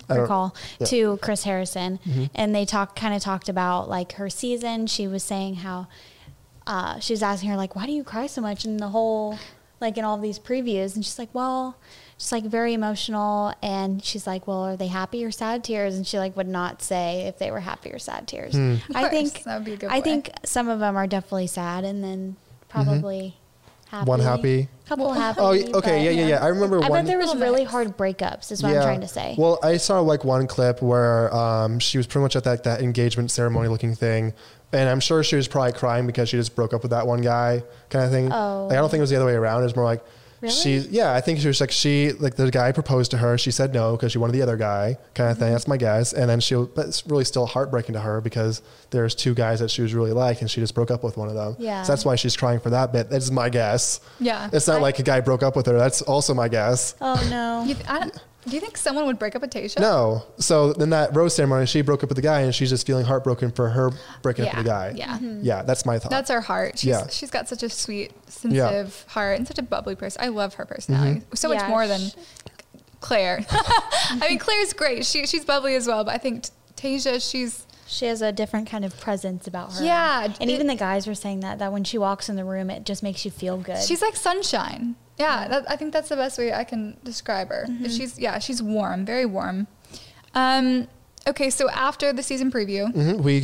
I 0.10 0.16
recall 0.18 0.56
yeah. 0.80 0.86
to 0.88 1.18
Chris 1.18 1.44
Harrison, 1.44 2.00
and 2.36 2.54
they 2.54 2.64
talked 2.64 2.96
kind 2.96 3.16
of 3.16 3.22
talked 3.24 3.50
about 3.50 3.90
like 3.90 4.14
her 4.14 4.30
season. 4.30 4.86
She 4.88 5.08
was 5.08 5.24
saying 5.24 5.56
how 5.56 5.88
uh, 6.68 7.00
she 7.00 7.14
was 7.14 7.24
asking 7.24 7.50
her 7.50 7.58
like, 7.58 7.76
"Why 7.76 7.88
do 7.88 7.92
you 7.92 8.04
cry 8.04 8.28
so 8.28 8.42
much 8.42 8.64
in 8.66 8.78
the 8.78 8.90
whole 8.90 9.40
like 9.82 9.98
in 9.98 10.06
all 10.06 10.18
these 10.20 10.38
previews?" 10.38 10.96
And 10.96 11.04
she's 11.04 11.18
like, 11.18 11.30
"Well." 11.34 11.76
She's 12.18 12.32
like 12.32 12.46
very 12.46 12.74
emotional, 12.74 13.54
and 13.62 14.04
she's 14.04 14.26
like, 14.26 14.48
"Well, 14.48 14.64
are 14.64 14.76
they 14.76 14.88
happy 14.88 15.24
or 15.24 15.32
sad 15.32 15.64
tears?" 15.64 15.96
And 15.96 16.06
she 16.06 16.18
like 16.18 16.36
would 16.36 16.48
not 16.48 16.82
say 16.82 17.22
if 17.28 17.38
they 17.38 17.52
were 17.52 17.60
happy 17.60 17.92
or 17.92 18.00
sad 18.00 18.28
tears. 18.28 18.54
Hmm. 18.54 18.76
I 18.96 19.10
think 19.10 19.44
that 19.44 19.58
would 19.58 19.66
be 19.66 19.74
a 19.74 19.78
good 19.78 19.90
I 19.92 19.98
way. 19.98 20.02
think 20.02 20.32
some 20.44 20.68
of 20.68 20.80
them 20.80 20.96
are 20.96 21.06
definitely 21.06 21.48
sad, 21.48 21.84
and 21.84 22.04
then 22.04 22.36
probably 22.70 23.36
happy. 23.90 24.10
One 24.10 24.20
happy? 24.20 24.68
couple 24.88 25.14
happy. 25.14 25.40
Oh, 25.40 25.78
okay, 25.78 26.04
yeah, 26.04 26.10
yeah, 26.10 26.28
yeah. 26.28 26.44
I 26.44 26.48
remember 26.48 26.78
I 26.78 26.90
one. 26.90 26.92
bet 26.92 27.06
there 27.06 27.18
was 27.18 27.36
really 27.36 27.62
mix. 27.62 27.72
hard 27.72 27.98
breakups. 27.98 28.52
Is 28.52 28.64
what 28.64 28.76
I'm 28.76 28.82
trying 28.82 29.02
to 29.02 29.08
say. 29.08 29.36
Well, 29.38 29.60
I 29.62 29.78
saw 29.78 30.00
like 30.00 30.24
one 30.24 30.48
clip 30.48 30.82
where 30.82 31.34
um, 31.36 31.80
she 31.80 31.98
was 31.98 32.08
pretty 32.08 32.24
much 32.24 32.36
at 32.36 32.44
that, 32.46 32.64
that 32.64 32.82
engagement 32.82 33.32
ceremony 33.32 33.68
looking 33.68 33.96
thing. 33.96 34.34
And 34.74 34.90
I'm 34.90 35.00
sure 35.00 35.24
she 35.24 35.36
was 35.36 35.48
probably 35.48 35.72
crying 35.72 36.08
because 36.08 36.30
she 36.30 36.38
just 36.38 36.56
broke 36.56 36.74
up 36.74 36.82
with 36.82 36.92
that 36.92 37.08
one 37.08 37.22
guy 37.22 37.64
kind 37.90 38.04
of 38.04 38.12
thing. 38.12 38.32
Oh. 38.32 38.68
Like, 38.68 38.78
I 38.78 38.82
don't 38.82 38.90
think 38.90 39.00
it 39.00 39.02
was 39.02 39.10
the 39.10 39.16
other 39.16 39.26
way 39.26 39.36
around. 39.36 39.62
It 39.62 39.66
was 39.66 39.76
more 39.76 39.86
like 39.86 40.04
Really? 40.42 40.54
she, 40.54 40.78
yeah, 40.90 41.14
I 41.14 41.22
think 41.22 41.40
she 41.40 41.48
was 41.48 41.60
like, 41.60 41.72
she, 41.72 42.12
like 42.14 42.36
the 42.36 42.52
guy 42.52 42.72
proposed 42.72 43.12
to 43.12 43.18
her. 43.18 43.38
She 43.38 43.50
said 43.52 43.74
no 43.74 43.96
because 43.96 44.12
she 44.12 44.18
wanted 44.20 44.34
the 44.34 44.42
other 44.44 44.56
guy 44.58 44.98
kind 45.16 45.32
of 45.32 45.38
thing. 45.38 45.52
That's 45.52 45.68
my 45.68 45.78
guess. 45.78 46.14
And 46.14 46.30
then 46.30 46.40
she, 46.40 46.54
but 46.56 46.86
it's 46.88 47.06
really 47.08 47.24
still 47.26 47.46
heartbreaking 47.48 47.94
to 47.94 48.00
her 48.00 48.22
because 48.22 48.62
there's 48.92 49.16
two 49.16 49.34
guys 49.34 49.60
that 49.62 49.72
she 49.72 49.82
was 49.82 49.94
really 49.94 50.12
like 50.14 50.42
and 50.42 50.50
she 50.52 50.62
just 50.62 50.76
broke 50.76 50.92
up 50.92 51.04
with 51.04 51.18
one 51.18 51.28
of 51.28 51.34
them. 51.36 51.56
Yeah. 51.58 51.82
So 51.84 51.92
that's 51.94 52.06
why 52.06 52.16
she's 52.16 52.38
crying 52.38 52.60
for 52.60 52.70
that 52.70 52.92
bit. 52.94 53.10
That's 53.10 53.32
my 53.32 53.50
guess. 53.50 54.00
Yeah. 54.20 54.50
It's 54.54 54.68
not 54.68 54.78
I- 54.78 54.82
like 54.82 55.00
a 55.00 55.04
guy 55.04 55.22
broke 55.22 55.42
up 55.44 55.56
with 55.56 55.66
her. 55.66 55.78
That's 55.78 56.02
also 56.04 56.34
my 56.34 56.48
guess. 56.50 56.96
oh 57.02 57.16
no. 57.30 57.64
You, 57.68 57.76
I 57.88 58.00
don't, 58.02 58.18
do 58.48 58.56
you 58.56 58.62
think 58.62 58.78
someone 58.78 59.06
would 59.06 59.20
break 59.20 59.36
up 59.36 59.42
with 59.42 59.52
Tayshia? 59.52 59.80
No. 59.80 60.24
So 60.40 60.74
then 60.74 60.90
that 60.92 61.16
rose 61.16 61.36
ceremony, 61.36 61.66
she 61.66 61.82
broke 61.82 62.04
up 62.04 62.10
with 62.10 62.16
the 62.16 62.22
guy, 62.22 62.42
and 62.42 62.54
she's 62.56 62.70
just 62.70 62.88
feeling 62.88 63.06
heartbroken 63.06 63.52
for 63.52 63.70
her 63.70 63.92
breaking 64.22 64.46
up 64.48 64.56
with 64.56 64.64
the 64.66 64.70
guy. 64.70 64.94
Yeah. 64.96 65.18
Mhm. 65.18 65.40
Yeah, 65.44 65.64
that's 65.64 65.86
my 65.86 66.00
thought. 66.00 66.10
That's 66.12 66.30
her 66.32 66.42
heart. 66.42 66.80
She's, 66.80 66.86
Yeah. 66.90 67.08
she's 67.10 67.30
got 67.30 67.48
such 67.48 67.64
a 67.64 67.70
sweet, 67.70 68.12
sensitive 68.30 69.06
heart 69.10 69.38
and 69.38 69.48
such 69.48 69.58
a 69.60 69.64
bubbly 69.64 69.96
person. 69.96 70.22
I 70.24 70.28
love 70.30 70.56
her 70.56 70.66
personality. 70.66 71.20
Mm-hmm. 71.22 71.36
So 71.36 71.50
much 71.50 71.60
Yeah, 71.60 71.68
more 71.70 71.88
than 71.88 72.02
Claire. 73.00 73.46
I 73.50 74.28
mean, 74.30 74.40
Claire's 74.40 74.74
great. 74.74 75.06
She, 75.06 75.26
she's 75.28 75.46
bubbly 75.46 75.76
as 75.76 75.88
well, 75.88 76.04
but 76.04 76.14
I 76.16 76.18
think 76.18 76.46
Tayshia, 76.76 77.22
she's 77.30 77.66
She 77.86 78.06
has 78.08 78.22
a 78.22 78.32
different 78.32 78.70
kind 78.70 78.84
of 78.84 79.00
presence 79.00 79.48
about 79.48 79.74
her. 79.74 79.84
Yeah, 79.86 80.26
And 80.40 80.50
it- 80.50 80.54
even 80.54 80.68
the 80.68 80.76
guys 80.76 81.08
were 81.08 81.16
saying 81.16 81.40
that 81.42 81.60
that 81.60 81.72
when 81.72 81.84
she 81.84 81.98
walks 81.98 82.28
in 82.30 82.36
the 82.36 82.44
room, 82.46 82.70
it 82.70 82.86
just 82.86 83.02
makes 83.04 83.24
you 83.26 83.32
feel 83.32 83.58
good. 83.58 83.82
she's 83.82 84.02
like 84.02 84.16
sunshine. 84.16 84.96
Yeah, 85.18 85.48
that, 85.48 85.70
I 85.70 85.76
think 85.76 85.94
that's 85.94 86.10
the 86.10 86.16
best 86.16 86.38
way 86.38 86.54
I 86.54 86.64
can 86.64 86.98
describe 87.04 87.50
her. 87.50 87.66
Mm-hmm. 87.68 87.86
She's 87.88 88.20
yeah, 88.20 88.40
she's 88.40 88.62
warm, 88.62 89.06
very 89.06 89.26
warm. 89.26 89.68
Um, 90.36 90.88
okay, 91.28 91.50
so 91.50 91.70
after 91.70 92.14
the 92.14 92.24
season 92.24 92.52
preview, 92.52 92.94
Mhm. 92.94 93.22
We 93.22 93.44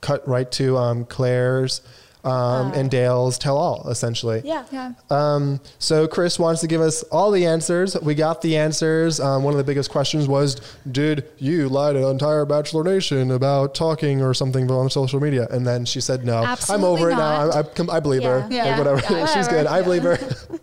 cut 0.00 0.26
right 0.26 0.50
to 0.52 0.76
um, 0.76 1.04
Claire's 1.04 1.80
um, 2.24 2.72
and 2.74 2.88
Dale's 2.90 3.36
tell 3.36 3.56
all, 3.56 3.88
essentially. 3.88 4.38
Uh, 4.40 4.42
yeah. 4.44 4.64
yeah, 4.70 4.92
Um, 5.10 5.60
so 5.78 6.06
Chris 6.06 6.38
wants 6.38 6.60
to 6.60 6.68
give 6.68 6.80
us 6.80 7.02
all 7.04 7.30
the 7.32 7.46
answers. 7.46 7.96
We 8.00 8.14
got 8.14 8.42
the 8.42 8.56
answers. 8.56 9.18
Um, 9.18 9.42
one 9.42 9.54
of 9.54 9.58
the 9.58 9.64
biggest 9.64 9.90
questions 9.90 10.28
was, 10.28 10.60
"Did 10.90 11.24
you 11.38 11.68
lie 11.68 11.92
to 11.92 11.98
the 11.98 12.06
entire 12.08 12.44
Bachelor 12.44 12.84
Nation 12.84 13.32
about 13.32 13.74
talking 13.74 14.22
or 14.22 14.34
something 14.34 14.70
on 14.70 14.88
social 14.88 15.18
media?" 15.20 15.48
And 15.50 15.66
then 15.66 15.84
she 15.84 16.00
said, 16.00 16.24
"No, 16.24 16.38
I'm 16.38 16.44
Absolutely 16.50 16.86
over 16.86 17.10
it 17.10 17.16
now. 17.16 17.50
I, 17.50 17.60
I, 17.60 17.96
I 17.96 18.00
believe 18.00 18.22
her. 18.22 18.46
Yeah. 18.50 18.56
Yeah. 18.66 18.76
Like, 18.76 18.78
whatever. 18.78 19.02
Yeah, 19.14 19.26
She's 19.26 19.48
good. 19.48 19.66
I 19.66 19.82
believe 19.82 20.02
her." 20.04 20.18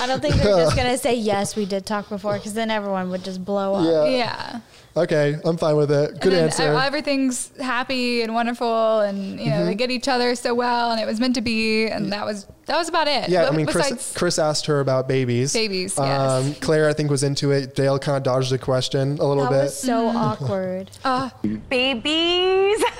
I 0.00 0.06
don't 0.06 0.20
think 0.20 0.34
they're 0.36 0.56
just 0.56 0.76
gonna 0.76 0.96
say 1.06 1.14
yes. 1.14 1.56
We 1.56 1.64
did 1.66 1.84
talk 1.86 2.08
before, 2.08 2.34
because 2.34 2.54
then 2.54 2.70
everyone 2.70 3.10
would 3.10 3.24
just 3.24 3.44
blow 3.44 3.74
up. 3.74 3.86
Yeah. 3.86 4.16
Yeah. 4.16 4.60
Okay, 4.96 5.36
I'm 5.44 5.58
fine 5.58 5.76
with 5.76 5.90
it. 5.90 6.12
Good 6.22 6.32
and 6.32 6.32
then 6.32 6.44
answer. 6.44 6.72
Everything's 6.72 7.54
happy 7.58 8.22
and 8.22 8.32
wonderful, 8.32 9.00
and 9.00 9.38
you 9.38 9.50
know 9.50 9.56
Mm-hmm. 9.56 9.66
they 9.66 9.74
get 9.74 9.90
each 9.90 10.08
other 10.08 10.34
so 10.34 10.54
well, 10.54 10.90
and 10.90 10.98
it 11.00 11.04
was 11.06 11.20
meant 11.20 11.34
to 11.34 11.42
be, 11.42 11.86
and 11.86 12.10
that 12.12 12.24
was 12.24 12.46
that 12.64 12.76
was 12.78 12.88
about 12.88 13.06
it. 13.06 13.28
yeah, 13.28 13.44
But 13.44 13.52
I 13.52 13.56
mean, 13.56 13.66
Chris, 13.66 14.14
Chris 14.16 14.38
asked 14.38 14.64
her 14.66 14.80
about 14.80 15.06
babies. 15.06 15.52
Babies, 15.52 15.98
Um, 15.98 16.06
yes. 16.06 16.58
Claire, 16.60 16.88
I 16.88 16.94
think, 16.94 17.10
was 17.10 17.22
into 17.22 17.50
it. 17.50 17.74
Dale 17.74 17.98
kind 17.98 18.16
of 18.16 18.22
dodged 18.22 18.50
the 18.50 18.58
question 18.58 19.18
a 19.18 19.24
little 19.24 19.44
That 19.44 19.50
bit. 19.50 19.62
was 19.64 19.78
so 19.78 20.06
awkward. 20.08 20.90
uh, 21.04 21.28
Babies. 21.68 22.82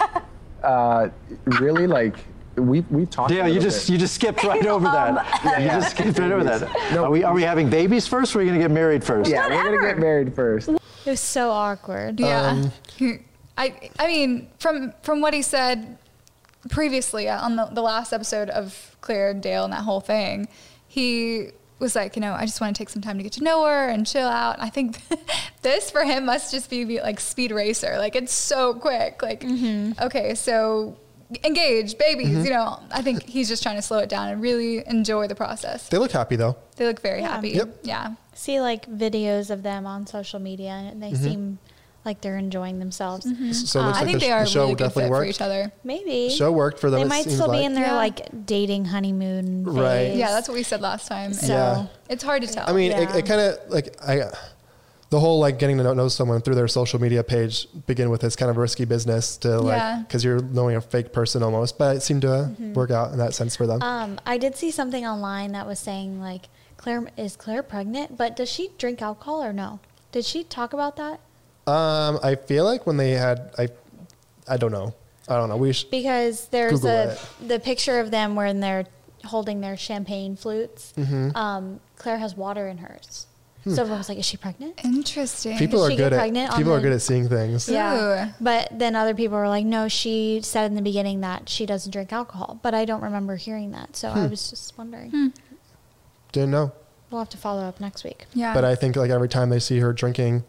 Uh, 0.62 1.10
really, 1.60 1.86
like 1.86 2.16
we 2.56 2.80
we 2.82 3.06
talked. 3.06 3.30
Yeah, 3.32 3.46
a 3.46 3.48
you 3.48 3.60
just 3.60 3.86
bit. 3.86 3.92
you 3.92 3.98
just 3.98 4.14
skipped 4.14 4.42
right 4.44 4.66
over 4.74 4.84
that. 4.86 5.60
You 5.60 5.66
just 5.68 5.90
skipped 5.92 6.18
right 6.18 6.32
over 6.32 6.44
that. 6.44 6.92
Are 6.96 7.10
we 7.10 7.22
are 7.24 7.34
we 7.34 7.42
having 7.42 7.68
babies 7.70 8.06
first? 8.06 8.34
or 8.34 8.38
Are 8.38 8.42
we 8.42 8.48
gonna 8.48 8.58
get 8.60 8.70
married 8.70 9.04
first? 9.04 9.30
yeah, 9.30 9.48
we're 9.48 9.62
gonna 9.78 9.86
get 9.86 9.98
married 9.98 10.34
first. 10.34 10.68
It 10.68 10.80
was 11.10 11.20
so 11.20 11.50
awkward. 11.50 12.18
yeah. 12.20 12.48
Um, 12.48 12.72
I 13.58 13.90
I 13.98 14.06
mean 14.06 14.48
from 14.58 14.92
from 15.02 15.20
what 15.20 15.32
he 15.34 15.42
said 15.42 15.98
previously 16.70 17.28
on 17.28 17.56
the, 17.56 17.66
the 17.66 17.82
last 17.82 18.12
episode 18.12 18.50
of 18.50 18.96
Claire 19.00 19.30
and 19.30 19.42
Dale 19.42 19.64
and 19.64 19.72
that 19.72 19.82
whole 19.84 20.00
thing, 20.00 20.48
he 20.88 21.50
was 21.78 21.94
like, 21.94 22.16
you 22.16 22.22
know, 22.22 22.32
I 22.32 22.44
just 22.46 22.60
want 22.60 22.74
to 22.74 22.78
take 22.80 22.88
some 22.88 23.02
time 23.02 23.18
to 23.18 23.22
get 23.22 23.32
to 23.32 23.44
know 23.44 23.64
her 23.66 23.88
and 23.88 24.06
chill 24.06 24.26
out. 24.26 24.56
I 24.60 24.68
think 24.70 25.00
this 25.62 25.90
for 25.90 26.02
him 26.04 26.24
must 26.26 26.50
just 26.50 26.68
be 26.70 27.00
like 27.00 27.20
speed 27.20 27.50
racer. 27.52 27.98
Like 27.98 28.16
it's 28.16 28.32
so 28.32 28.74
quick. 28.74 29.22
Like, 29.22 29.44
okay, 30.00 30.34
so 30.34 30.96
engage, 31.44 31.98
babies, 31.98 32.28
Mm-hmm. 32.28 32.44
you 32.44 32.50
know, 32.50 32.78
I 32.90 33.02
think 33.02 33.22
he's 33.24 33.48
just 33.48 33.62
trying 33.62 33.76
to 33.76 33.82
slow 33.82 33.98
it 33.98 34.08
down 34.08 34.28
and 34.28 34.40
really 34.42 34.86
enjoy 34.86 35.26
the 35.26 35.34
process. 35.34 35.88
They 35.88 35.98
look 35.98 36.12
happy 36.12 36.36
though. 36.36 36.56
They 36.76 36.86
look 36.86 37.00
very 37.02 37.20
Yeah. 37.20 37.28
happy. 37.34 37.50
Yep. 37.50 37.78
Yeah. 37.82 38.14
See 38.34 38.60
like 38.60 38.86
videos 38.90 39.50
of 39.50 39.62
them 39.62 39.86
on 39.86 40.06
social 40.06 40.38
media, 40.40 40.70
and 40.72 41.02
they 41.02 41.14
seem 41.14 41.58
like 42.04 42.20
they're 42.20 42.36
enjoying 42.38 42.78
themselves. 42.78 43.24
So 43.24 43.30
it 43.32 43.42
looks 43.42 43.74
I 43.76 43.80
like 43.82 44.04
think 44.04 44.20
the, 44.20 44.26
they 44.26 44.30
are 44.32 44.44
the 44.44 44.48
show 44.50 44.60
really 44.60 44.74
good 44.74 44.84
definitely 44.84 45.02
fit 45.10 45.16
for 45.16 45.24
each 45.24 45.40
other. 45.40 45.72
Maybe 45.82 46.28
Show 46.30 46.52
worked 46.52 46.78
for 46.78 46.88
them. 46.88 47.00
They 47.00 47.06
it 47.06 47.08
might 47.08 47.24
seems 47.24 47.34
still 47.36 47.48
like. 47.48 47.58
be 47.60 47.64
in 47.64 47.74
their 47.74 47.86
Yeah. 47.86 47.94
like 47.96 48.46
dating 48.46 48.84
honeymoon 48.84 49.64
phase. 49.64 49.74
Right. 49.74 50.14
Yeah, 50.14 50.28
that's 50.30 50.46
what 50.46 50.54
we 50.54 50.62
said 50.62 50.80
last 50.80 51.08
time. 51.08 51.32
So 51.32 51.52
Yeah. 51.52 51.86
It's 52.08 52.22
hard 52.22 52.42
to 52.42 52.48
tell. 52.48 52.68
I 52.68 52.72
mean, 52.72 52.92
Yeah. 52.92 53.10
it, 53.10 53.16
it 53.16 53.26
kind 53.26 53.40
of 53.40 53.58
like 53.68 53.96
I, 54.06 54.22
the 55.10 55.20
whole 55.20 55.38
like 55.38 55.58
getting 55.58 55.76
to 55.78 55.84
know, 55.84 55.94
know 55.94 56.08
someone 56.08 56.40
through 56.40 56.56
their 56.56 56.66
social 56.68 57.00
media 57.00 57.22
page 57.22 57.68
begin 57.86 58.10
with 58.10 58.20
this 58.20 58.34
kind 58.34 58.50
of 58.50 58.56
risky 58.56 58.84
business 58.84 59.36
to 59.38 59.60
like 59.60 59.76
Yeah. 59.78 60.02
because 60.06 60.24
you're 60.24 60.42
knowing 60.42 60.76
a 60.76 60.80
fake 60.80 61.12
person 61.12 61.42
almost, 61.42 61.78
but 61.78 61.96
it 61.96 62.00
seemed 62.00 62.22
to 62.22 62.26
Mm-hmm. 62.26 62.72
work 62.74 62.90
out 62.90 63.12
in 63.12 63.18
that 63.18 63.32
sense 63.34 63.54
for 63.56 63.66
them. 63.66 63.80
Um, 63.82 64.18
I 64.26 64.36
did 64.38 64.56
see 64.56 64.70
something 64.70 65.06
online 65.06 65.52
that 65.52 65.66
was 65.66 65.78
saying 65.78 66.20
like 66.20 66.48
Claire 66.76 67.08
is 67.16 67.36
Claire 67.36 67.62
pregnant, 67.62 68.16
but 68.18 68.34
does 68.36 68.48
she 68.50 68.70
drink 68.78 69.00
alcohol 69.00 69.42
or 69.44 69.52
no? 69.52 69.78
Did 70.12 70.24
she 70.24 70.42
talk 70.44 70.72
about 70.72 70.96
that? 70.96 71.20
Um, 71.70 72.18
I 72.22 72.34
feel 72.34 72.64
like 72.64 72.86
when 72.86 72.96
they 72.96 73.12
had 73.12 73.50
I, 73.58 73.68
I 74.48 74.56
don't 74.56 74.72
know, 74.72 74.94
I 75.28 75.36
don't 75.36 75.48
know. 75.48 75.56
We 75.56 75.72
Because 75.90 76.48
there's 76.48 76.72
Google 76.80 76.90
a 76.90 77.06
it. 77.12 77.20
the 77.46 77.58
picture 77.60 77.98
of 78.00 78.10
them 78.10 78.34
when 78.34 78.60
they're 78.60 78.86
holding 79.24 79.60
their 79.60 79.76
champagne 79.76 80.36
flutes. 80.36 80.92
Mm-hmm. 80.96 81.36
Um, 81.36 81.80
Claire 81.96 82.18
has 82.18 82.36
water 82.36 82.68
in 82.68 82.78
hers. 82.78 83.26
So 83.74 83.80
everyone 83.82 83.98
was 83.98 84.08
like, 84.08 84.18
"Is 84.18 84.24
she 84.24 84.36
pregnant?" 84.36 84.80
Interesting. 84.84 85.52
Hmm. 85.52 85.58
people 85.58 85.80
Did 85.80 85.86
are 85.86 85.90
she 85.90 85.96
get 85.96 86.02
good 86.04 86.12
at 86.12 86.18
pregnant 86.18 86.50
on 86.52 86.56
people 86.58 86.72
are 86.72 86.76
the- 86.76 86.82
good 86.82 86.92
at 86.92 87.02
seeing 87.02 87.28
things. 87.28 87.68
Yeah. 87.68 88.28
Ooh. 88.28 88.32
But 88.40 88.68
then 88.72 88.94
other 88.94 89.12
people 89.14 89.36
were 89.36 89.48
like, 89.48 89.66
"No, 89.66 89.88
she 89.88 90.40
said 90.42 90.66
in 90.70 90.76
the 90.76 90.82
beginning 90.82 91.20
that 91.22 91.48
she 91.48 91.66
doesn't 91.66 91.90
drink 91.90 92.12
alcohol." 92.12 92.60
But 92.62 92.74
I 92.74 92.84
don't 92.84 93.02
remember 93.02 93.36
hearing 93.36 93.72
that, 93.72 93.96
so 93.96 94.10
Hmm. 94.10 94.18
I 94.20 94.26
was 94.28 94.50
just 94.50 94.78
wondering. 94.78 95.32
Didn't 96.32 96.50
know, 96.50 96.72
We'll 97.10 97.20
have 97.20 97.28
to 97.30 97.36
follow 97.38 97.62
up 97.62 97.80
next 97.80 98.04
week. 98.04 98.26
yeah. 98.34 98.52
but 98.54 98.64
I 98.64 98.74
think 98.74 98.96
like 98.96 99.10
every 99.10 99.28
time 99.28 99.48
they 99.50 99.58
see 99.60 99.78
her 99.80 99.92
drinking, 99.92 100.44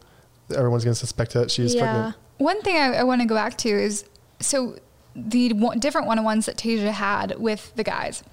everyone's 0.56 0.84
gonna 0.84 0.96
suspect 0.96 1.34
that 1.34 1.50
she's 1.52 1.74
yeah. 1.76 1.82
pregnant. 1.84 2.16
One 2.40 2.62
thing 2.62 2.76
I, 2.78 2.96
I 2.98 3.04
want 3.04 3.22
to 3.22 3.28
go 3.28 3.36
back 3.36 3.58
to 3.60 3.70
is 3.70 4.06
so 4.40 4.78
the 5.16 5.54
one, 5.54 5.80
different 5.80 6.06
one-on-ones 6.08 6.46
that 6.46 6.58
Tayshia 6.58 6.92
had 6.92 7.40
with 7.40 7.74
the 7.76 7.84
guys. 7.84 8.24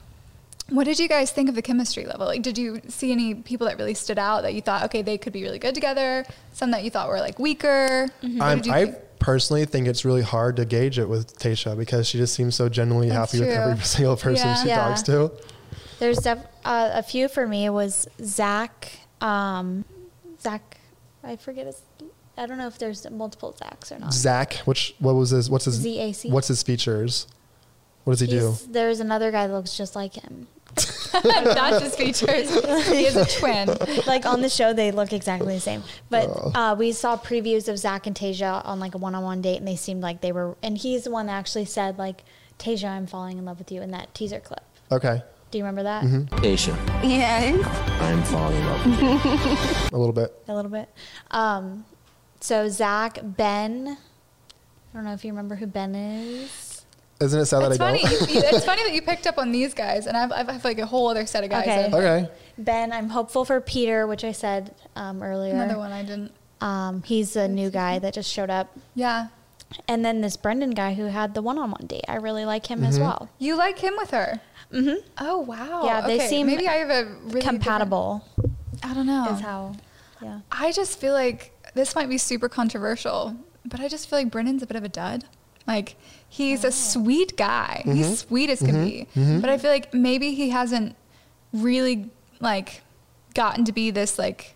What 0.70 0.84
did 0.84 0.98
you 0.98 1.08
guys 1.08 1.30
think 1.30 1.48
of 1.50 1.54
the 1.54 1.62
chemistry 1.62 2.06
level? 2.06 2.26
Like, 2.26 2.40
did 2.42 2.56
you 2.56 2.80
see 2.88 3.12
any 3.12 3.34
people 3.34 3.66
that 3.66 3.76
really 3.76 3.92
stood 3.94 4.18
out 4.18 4.42
that 4.42 4.54
you 4.54 4.62
thought, 4.62 4.84
okay, 4.84 5.02
they 5.02 5.18
could 5.18 5.32
be 5.32 5.42
really 5.42 5.58
good 5.58 5.74
together? 5.74 6.24
Some 6.52 6.70
that 6.70 6.84
you 6.84 6.90
thought 6.90 7.08
were 7.08 7.20
like 7.20 7.38
weaker. 7.38 8.08
What 8.22 8.42
I'm, 8.42 8.58
I 8.70 8.84
think? 8.86 8.96
personally 9.18 9.66
think 9.66 9.86
it's 9.86 10.04
really 10.06 10.22
hard 10.22 10.56
to 10.56 10.64
gauge 10.64 10.98
it 10.98 11.06
with 11.08 11.38
Tayshia 11.38 11.76
because 11.76 12.06
she 12.08 12.16
just 12.18 12.34
seems 12.34 12.54
so 12.54 12.68
genuinely 12.70 13.10
That's 13.10 13.32
happy 13.32 13.44
with 13.44 13.54
every 13.54 13.78
single 13.84 14.16
person 14.16 14.48
Yeah. 14.48 14.62
she 14.62 14.68
Yeah. 14.68 14.88
talks 14.88 15.02
to. 15.02 15.32
There's 15.98 16.18
def- 16.18 16.46
uh, 16.64 16.90
a 16.94 17.02
few 17.02 17.28
for 17.28 17.46
me. 17.46 17.68
Was 17.68 18.08
Zach, 18.22 18.90
um, 19.20 19.84
Zach, 20.40 20.78
I 21.22 21.36
forget 21.36 21.66
his. 21.66 21.82
I 22.36 22.46
don't 22.46 22.58
know 22.58 22.66
if 22.66 22.78
there's 22.78 23.08
multiple 23.10 23.54
Zachs 23.60 23.92
or 23.94 23.98
not. 23.98 24.12
Zach, 24.12 24.54
which 24.64 24.94
what 24.98 25.14
was 25.14 25.30
his? 25.30 25.48
What's 25.48 25.66
his? 25.66 25.76
Z-A-C. 25.76 26.30
What's 26.30 26.48
his 26.48 26.62
features? 26.62 27.26
What 28.04 28.14
does 28.14 28.20
he 28.20 28.26
do? 28.26 28.54
There's 28.68 28.98
another 29.00 29.30
guy 29.30 29.46
that 29.46 29.52
looks 29.52 29.76
just 29.76 29.94
like 29.94 30.14
him. 30.14 30.48
That's 31.22 31.82
his 31.82 31.94
features. 31.96 32.50
he 32.88 33.06
is 33.06 33.16
a 33.16 33.24
twin. 33.38 33.68
like 34.06 34.26
on 34.26 34.40
the 34.40 34.48
show, 34.48 34.72
they 34.72 34.90
look 34.90 35.12
exactly 35.12 35.54
the 35.54 35.60
same. 35.60 35.82
But 36.10 36.28
Oh. 36.28 36.52
uh, 36.54 36.74
we 36.74 36.92
saw 36.92 37.16
previews 37.16 37.68
of 37.68 37.78
Zach 37.78 38.06
and 38.06 38.16
Tayshia 38.16 38.64
on 38.66 38.80
like 38.80 38.94
a 38.94 38.98
one-on-one 38.98 39.40
date, 39.42 39.58
and 39.58 39.68
they 39.68 39.76
seemed 39.76 40.02
like 40.02 40.20
they 40.20 40.32
were. 40.32 40.56
And 40.62 40.76
he's 40.76 41.04
the 41.04 41.10
one 41.10 41.26
that 41.26 41.32
actually 41.32 41.64
said 41.66 41.98
like, 41.98 42.24
"Tayshia, 42.58 42.88
I'm 42.90 43.06
falling 43.06 43.38
in 43.38 43.44
love 43.44 43.58
with 43.58 43.70
you" 43.70 43.80
in 43.82 43.90
that 43.92 44.14
teaser 44.14 44.40
clip. 44.40 44.62
Okay, 44.92 45.22
Do 45.50 45.58
you 45.58 45.64
remember 45.64 45.82
that? 45.84 46.04
Mm-hmm. 46.04 46.34
Aisha, 46.44 46.76
Yes. 47.02 47.64
I'm 48.00 48.22
falling 48.24 48.56
in 48.56 48.66
love 48.66 48.86
with 48.86 49.00
you. 49.00 49.88
a 49.96 49.98
little 49.98 50.12
bit. 50.12 50.34
A 50.48 50.54
little 50.54 50.70
bit. 50.70 50.88
Um, 51.30 51.84
so 52.40 52.68
Zach, 52.68 53.18
Ben. 53.22 53.96
I 54.92 54.96
don't 54.96 55.04
know 55.06 55.12
if 55.14 55.24
you 55.24 55.30
remember 55.32 55.56
who 55.56 55.66
Ben 55.66 55.94
is. 55.94 56.63
Isn't 57.24 57.40
it 57.40 57.46
sad 57.46 57.62
It's 57.62 57.78
that 57.78 57.84
I 57.94 57.98
funny. 57.98 58.02
don't? 58.02 58.30
you- 58.30 58.40
it's 58.44 58.64
funny 58.64 58.82
that 58.84 58.92
you 58.92 59.02
picked 59.02 59.26
up 59.26 59.38
on 59.38 59.50
these 59.52 59.74
guys, 59.74 60.06
and 60.06 60.16
I've, 60.16 60.32
I 60.32 60.52
have 60.52 60.64
like 60.64 60.78
a 60.78 60.86
whole 60.86 61.08
other 61.08 61.26
set 61.26 61.44
of 61.44 61.50
guys. 61.50 61.62
Okay. 61.62 61.90
that- 61.90 61.94
okay, 61.94 62.30
Ben, 62.58 62.92
I'm 62.92 63.08
hopeful 63.10 63.44
for 63.44 63.60
Peter, 63.60 64.06
which 64.06 64.22
I 64.24 64.32
said 64.32 64.74
um, 64.96 65.22
earlier. 65.22 65.54
Another 65.54 65.78
one 65.78 65.90
I 65.92 66.02
didn't. 66.02 66.32
Um, 66.60 67.02
he's 67.02 67.34
a 67.36 67.48
new 67.48 67.70
guy 67.70 67.98
that 67.98 68.14
just 68.14 68.30
showed 68.30 68.50
up. 68.50 68.76
Yeah. 68.94 69.28
And 69.88 70.04
then 70.04 70.20
this 70.20 70.36
Brendan 70.36 70.70
guy 70.70 70.94
who 70.94 71.06
had 71.06 71.34
the 71.34 71.42
one-on-one 71.42 71.86
date. 71.88 72.04
I 72.06 72.16
really 72.16 72.44
like 72.44 72.66
him 72.66 72.78
Mm-hmm. 72.78 72.88
as 72.88 73.00
well. 73.00 73.28
You 73.38 73.56
like 73.56 73.78
him 73.80 73.94
with 73.98 74.10
her? 74.10 74.40
Mm-hmm. 74.72 75.06
Oh 75.18 75.38
wow. 75.40 75.82
Yeah, 75.84 76.00
they 76.06 76.14
Okay, 76.16 76.28
seem 76.28 76.46
maybe 76.46 76.68
I 76.68 76.74
have 76.74 76.90
a 76.90 77.10
really 77.24 77.40
Compatible 77.40 78.24
I 78.82 78.94
don't 78.94 79.06
know. 79.06 79.26
is 79.34 79.40
how. 79.40 79.74
Yeah. 80.22 80.40
I 80.52 80.70
just 80.72 81.00
feel 81.00 81.12
like 81.12 81.52
this 81.74 81.94
might 81.96 82.08
be 82.08 82.18
super 82.18 82.48
controversial, 82.48 83.36
but 83.64 83.80
I 83.80 83.88
just 83.88 84.08
feel 84.08 84.18
like 84.20 84.30
Brendan's 84.30 84.62
a 84.62 84.66
bit 84.66 84.76
of 84.76 84.84
a 84.84 84.88
dud. 84.88 85.24
Like 85.66 85.96
he's 86.28 86.64
a 86.64 86.72
sweet 86.72 87.36
guy. 87.36 87.82
Mm-hmm. 87.86 87.96
He's 87.96 88.18
sweet 88.20 88.50
as 88.50 88.60
can 88.60 88.84
be. 88.84 89.06
But 89.14 89.50
I 89.50 89.58
feel 89.58 89.70
like 89.70 89.92
maybe 89.94 90.34
he 90.34 90.50
hasn't 90.50 90.96
really 91.52 92.10
like 92.40 92.82
gotten 93.34 93.64
to 93.64 93.72
be 93.72 93.90
this 93.90 94.18
like 94.18 94.54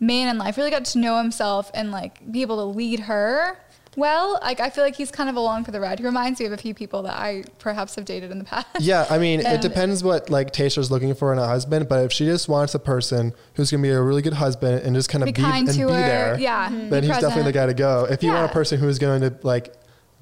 man 0.00 0.28
in 0.28 0.38
life. 0.38 0.56
Really 0.56 0.70
got 0.70 0.84
to 0.86 0.98
know 0.98 1.18
himself 1.18 1.70
and 1.74 1.90
like 1.90 2.30
be 2.30 2.42
able 2.42 2.56
to 2.56 2.64
lead 2.64 3.00
her. 3.00 3.58
Well, 3.96 4.38
like 4.42 4.60
I 4.60 4.68
feel 4.68 4.84
like 4.84 4.94
he's 4.94 5.10
kind 5.10 5.30
of 5.30 5.36
along 5.36 5.64
for 5.64 5.70
the 5.70 5.80
ride. 5.80 5.98
He 6.00 6.04
reminds 6.04 6.38
me 6.38 6.44
of 6.44 6.52
a 6.52 6.58
few 6.58 6.74
people 6.74 7.04
that 7.04 7.14
I 7.18 7.44
perhaps 7.58 7.94
have 7.94 8.04
dated 8.04 8.30
in 8.30 8.38
the 8.38 8.44
past. 8.44 8.66
yeah. 8.80 9.06
I 9.08 9.16
mean, 9.16 9.40
it 9.40 9.60
depends 9.62 10.04
what 10.04 10.28
like 10.28 10.52
Tayshia's 10.52 10.90
looking 10.90 11.14
for 11.14 11.32
in 11.32 11.38
a 11.38 11.46
husband. 11.46 11.88
But 11.88 12.04
if 12.04 12.12
she 12.12 12.26
just 12.26 12.46
wants 12.46 12.74
a 12.74 12.78
person 12.78 13.32
who's 13.54 13.70
gonna 13.70 13.82
be 13.82 13.88
a 13.88 14.02
really 14.02 14.20
good 14.20 14.34
husband 14.34 14.82
and 14.84 14.94
just 14.94 15.08
kind 15.08 15.22
of 15.22 15.26
Be 15.26 15.32
be, 15.32 15.40
kind 15.40 15.66
and 15.68 15.78
to 15.78 15.86
be 15.86 15.92
her. 15.94 15.98
there, 15.98 16.38
Yeah. 16.38 16.66
Mm-hmm. 16.68 16.90
then 16.90 17.00
Be 17.02 17.06
he's 17.08 17.18
definitely 17.18 17.44
the 17.44 17.52
guy 17.52 17.66
to 17.66 17.74
go. 17.74 18.04
If 18.10 18.22
you 18.22 18.32
want 18.32 18.50
a 18.50 18.52
person 18.52 18.78
who 18.80 18.88
is 18.88 18.98
going 18.98 19.22
to 19.22 19.34
like 19.42 19.72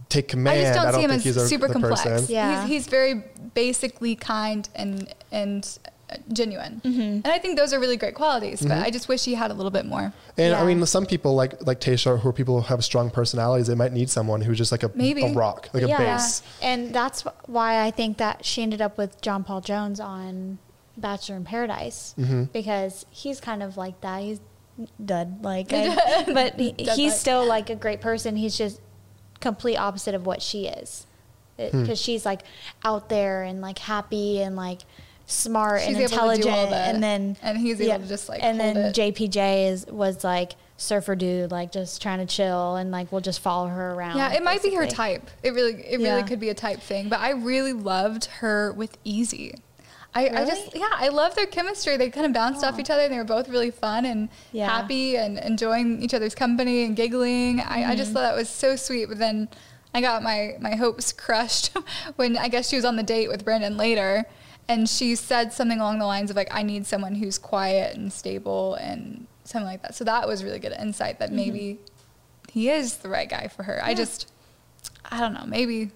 take 0.08 0.28
command, 0.28 0.58
I 0.60 0.62
just 0.62 0.74
don't, 0.74 0.94
see 0.94 1.02
him 1.02 1.10
as 1.10 1.24
he's 1.24 1.36
a, 1.36 1.48
super 1.48 1.66
the 1.68 1.72
complex. 1.74 2.02
person. 2.02 2.32
Yeah. 2.34 2.62
He's, 2.62 2.70
he's 2.70 2.86
very 2.86 3.22
basically 3.54 4.16
kind 4.16 4.68
and 4.74 5.12
and 5.32 5.78
uh, 6.10 6.16
genuine, 6.32 6.82
Mm-hmm. 6.84 7.00
and 7.00 7.26
I 7.28 7.38
think 7.38 7.56
those 7.58 7.72
are 7.72 7.80
really 7.80 7.96
great 7.96 8.14
qualities. 8.14 8.60
But 8.60 8.72
I 8.72 8.90
just 8.90 9.08
wish 9.08 9.24
he 9.24 9.34
had 9.34 9.50
a 9.50 9.54
little 9.54 9.70
bit 9.70 9.86
more. 9.86 10.12
And 10.36 10.54
I 10.54 10.64
mean, 10.64 10.84
some 10.86 11.06
people 11.06 11.34
like 11.34 11.64
like 11.66 11.80
Tayshia, 11.80 12.20
who 12.20 12.28
are 12.28 12.32
people 12.32 12.60
who 12.60 12.66
have 12.68 12.84
strong 12.84 13.10
personalities, 13.10 13.66
they 13.68 13.74
might 13.74 13.92
need 13.92 14.10
someone 14.10 14.40
who's 14.42 14.58
just 14.58 14.70
like 14.72 14.82
a, 14.82 14.90
Maybe. 14.94 15.24
a 15.24 15.32
rock, 15.32 15.70
like 15.72 15.82
a 15.84 15.86
base. 15.88 16.42
And 16.60 16.94
that's 16.94 17.22
why 17.46 17.80
I 17.86 17.90
think 17.90 18.18
that 18.18 18.44
she 18.44 18.62
ended 18.62 18.82
up 18.82 18.98
with 18.98 19.20
John 19.22 19.44
Paul 19.44 19.60
Jones 19.62 19.98
on 20.00 20.58
Bachelor 20.98 21.36
in 21.36 21.44
Paradise 21.44 22.14
Mm-hmm. 22.18 22.44
because 22.52 23.06
he's 23.10 23.40
kind 23.40 23.62
of 23.62 23.76
like 23.78 24.00
that. 24.02 24.20
He's 24.22 24.40
dud, 25.02 25.42
like, 25.42 25.68
I- 25.72 26.24
but 26.32 26.54
he, 26.60 26.74
he's 26.78 26.98
like. 26.98 27.12
still 27.12 27.46
like 27.46 27.70
a 27.70 27.76
great 27.76 28.00
person. 28.02 28.36
He's 28.36 28.58
just 28.58 28.80
complete 29.40 29.76
opposite 29.76 30.14
of 30.14 30.26
what 30.26 30.40
she 30.42 30.66
is 30.66 31.06
because 31.56 31.86
Hmm. 31.86 31.94
she's 31.94 32.24
like 32.26 32.42
out 32.84 33.08
there 33.08 33.42
and 33.42 33.60
like 33.60 33.78
happy 33.78 34.40
and 34.42 34.56
like 34.56 34.80
smart 35.26 35.80
She's 35.80 35.88
and 35.88 35.96
able 35.96 36.08
to 36.08 36.14
do 36.14 36.18
all 36.20 36.30
intelligent 36.30 36.74
and 36.74 37.02
then 37.02 37.36
and 37.42 37.56
he's 37.58 37.80
able 37.80 38.00
to 38.00 38.08
just, 38.08 38.28
like, 38.28 38.42
and 38.42 38.60
hold 38.60 38.76
then 38.76 38.84
it. 38.86 38.94
JPJ 38.94 39.68
is 39.70 39.86
was 39.86 40.22
like 40.24 40.52
surfer 40.76 41.14
dude 41.14 41.50
like 41.52 41.70
just 41.70 42.02
trying 42.02 42.18
to 42.18 42.26
chill 42.26 42.74
and 42.76 42.90
like 42.90 43.10
we'll 43.12 43.20
just 43.20 43.40
follow 43.40 43.68
her 43.68 43.92
around 43.94 44.16
Yeah, 44.18 44.32
it 44.34 44.42
might 44.42 44.62
be 44.62 44.74
her 44.74 44.86
type. 44.86 45.30
It 45.42 45.50
really, 45.54 45.74
it 45.74 46.00
Yeah. 46.00 46.16
really 46.16 46.28
could 46.28 46.40
be 46.40 46.48
a 46.50 46.54
type 46.54 46.80
thing. 46.80 47.08
But 47.08 47.20
I 47.20 47.30
really 47.30 47.72
loved 47.72 48.24
her 48.40 48.72
with 48.72 48.98
Easy. 49.04 49.54
I, 50.16 50.29
I 50.29 50.44
just 50.44 50.77
yeah, 50.77 50.88
I 50.92 51.09
love 51.09 51.35
their 51.35 51.46
chemistry. 51.46 51.96
They 51.96 52.09
kind 52.11 52.24
of 52.27 52.33
bounced 52.33 52.62
off 52.64 52.79
each 52.79 52.90
other, 52.90 53.03
and 53.03 53.12
they 53.12 53.18
were 53.18 53.24
both 53.24 53.48
really 53.48 53.70
fun 53.72 54.05
and 54.05 54.29
Yeah. 54.53 54.68
happy 54.70 55.16
and 55.16 55.38
enjoying 55.38 56.00
each 56.03 56.14
other's 56.14 56.35
company 56.35 56.85
and 56.85 56.94
giggling. 56.94 57.61
I, 57.61 57.90
I 57.92 57.96
just 57.96 58.09
Mm-hmm. 58.11 58.14
thought 58.14 58.22
that 58.22 58.37
was 58.37 58.48
so 58.48 58.77
sweet. 58.77 59.07
But 59.09 59.18
then 59.18 59.48
I 59.92 60.00
got 60.00 60.22
my 60.22 60.57
my 60.61 60.77
hopes 60.77 61.12
crushed 61.24 61.77
when 62.16 62.37
I 62.38 62.48
guess 62.48 62.68
she 62.68 62.77
was 62.77 62.85
on 62.85 62.96
the 62.96 63.03
date 63.03 63.29
with 63.29 63.44
Brendan 63.44 63.77
later, 63.77 64.24
and 64.68 64.88
she 64.88 65.16
said 65.16 65.53
something 65.53 65.81
along 65.81 65.98
the 65.98 66.07
lines 66.07 66.31
of 66.31 66.37
like, 66.37 66.55
"I 66.55 66.62
need 66.62 66.87
someone 66.87 67.16
who's 67.16 67.37
quiet 67.38 67.96
and 67.96 68.12
stable 68.12 68.74
and 68.74 69.27
something 69.44 69.66
like 69.66 69.83
that." 69.83 69.94
So 69.96 70.05
that 70.05 70.29
was 70.29 70.44
really 70.44 70.61
good 70.61 70.74
insight 70.81 71.18
that 71.18 71.33
maybe 71.33 71.81
he 72.53 72.70
is 72.70 72.98
the 72.98 73.09
right 73.09 73.29
guy 73.29 73.48
for 73.48 73.64
her. 73.64 73.81
I 73.83 73.94
just 73.94 74.31
I 75.11 75.18
don't 75.18 75.35
know, 75.35 75.44
maybe. 75.46 75.90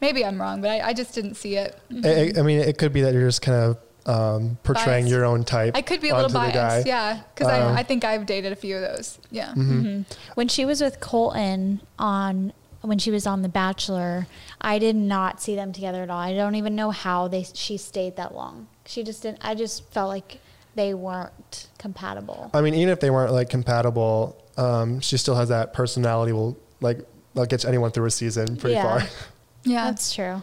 Maybe 0.00 0.24
I'm 0.24 0.40
wrong, 0.40 0.60
but 0.60 0.70
I, 0.70 0.88
I 0.88 0.92
just 0.92 1.14
didn't 1.14 1.34
see 1.34 1.56
it. 1.56 1.76
I, 2.04 2.32
I 2.38 2.42
mean, 2.42 2.60
it 2.60 2.78
could 2.78 2.92
be 2.92 3.00
that 3.02 3.12
you're 3.14 3.26
just 3.26 3.42
kind 3.42 3.56
of 3.58 3.78
um, 4.06 4.56
portraying 4.62 5.04
Biased. 5.04 5.10
your 5.10 5.24
own 5.24 5.44
type. 5.44 5.76
I 5.76 5.82
could 5.82 6.00
be 6.00 6.10
a 6.10 6.14
little 6.16 6.30
biased, 6.32 6.86
yeah, 6.86 7.20
because 7.34 7.52
Um, 7.52 7.74
I, 7.76 7.80
I 7.80 7.82
think 7.82 8.04
I've 8.04 8.24
dated 8.24 8.52
a 8.52 8.56
few 8.56 8.76
of 8.76 8.82
those. 8.82 9.18
Yeah, 9.30 9.48
Mm-hmm. 9.54 10.02
When 10.34 10.48
she 10.48 10.64
was 10.64 10.80
with 10.80 11.00
Colton 11.00 11.80
on 11.98 12.52
when 12.80 12.98
she 13.00 13.10
was 13.10 13.26
on 13.26 13.42
The 13.42 13.48
Bachelor, 13.48 14.28
I 14.60 14.78
did 14.78 14.94
not 14.94 15.42
see 15.42 15.56
them 15.56 15.72
together 15.72 16.04
at 16.04 16.10
all. 16.10 16.18
I 16.20 16.32
don't 16.32 16.54
even 16.54 16.76
know 16.76 16.90
how 16.92 17.26
they 17.26 17.42
she 17.42 17.76
stayed 17.76 18.14
that 18.16 18.34
long. 18.36 18.68
She 18.86 19.02
just 19.02 19.22
didn't. 19.24 19.38
I 19.42 19.56
just 19.56 19.84
felt 19.90 20.08
like 20.08 20.38
they 20.76 20.94
weren't 20.94 21.66
compatible. 21.78 22.50
I 22.54 22.60
mean, 22.60 22.74
even 22.74 22.90
if 22.90 23.00
they 23.00 23.10
weren't 23.10 23.32
like 23.32 23.50
compatible, 23.50 24.40
um, 24.56 25.00
she 25.00 25.16
still 25.16 25.34
has 25.34 25.48
that 25.48 25.72
personality. 25.74 26.32
Will 26.32 26.56
like 26.80 27.00
that 27.34 27.48
gets 27.50 27.64
anyone 27.64 27.90
through 27.90 28.06
a 28.06 28.10
season 28.12 28.56
pretty 28.56 28.76
Yeah. 28.76 29.00
far. 29.00 29.08
yeah. 29.64 29.84
That's 29.84 30.14
true. 30.14 30.42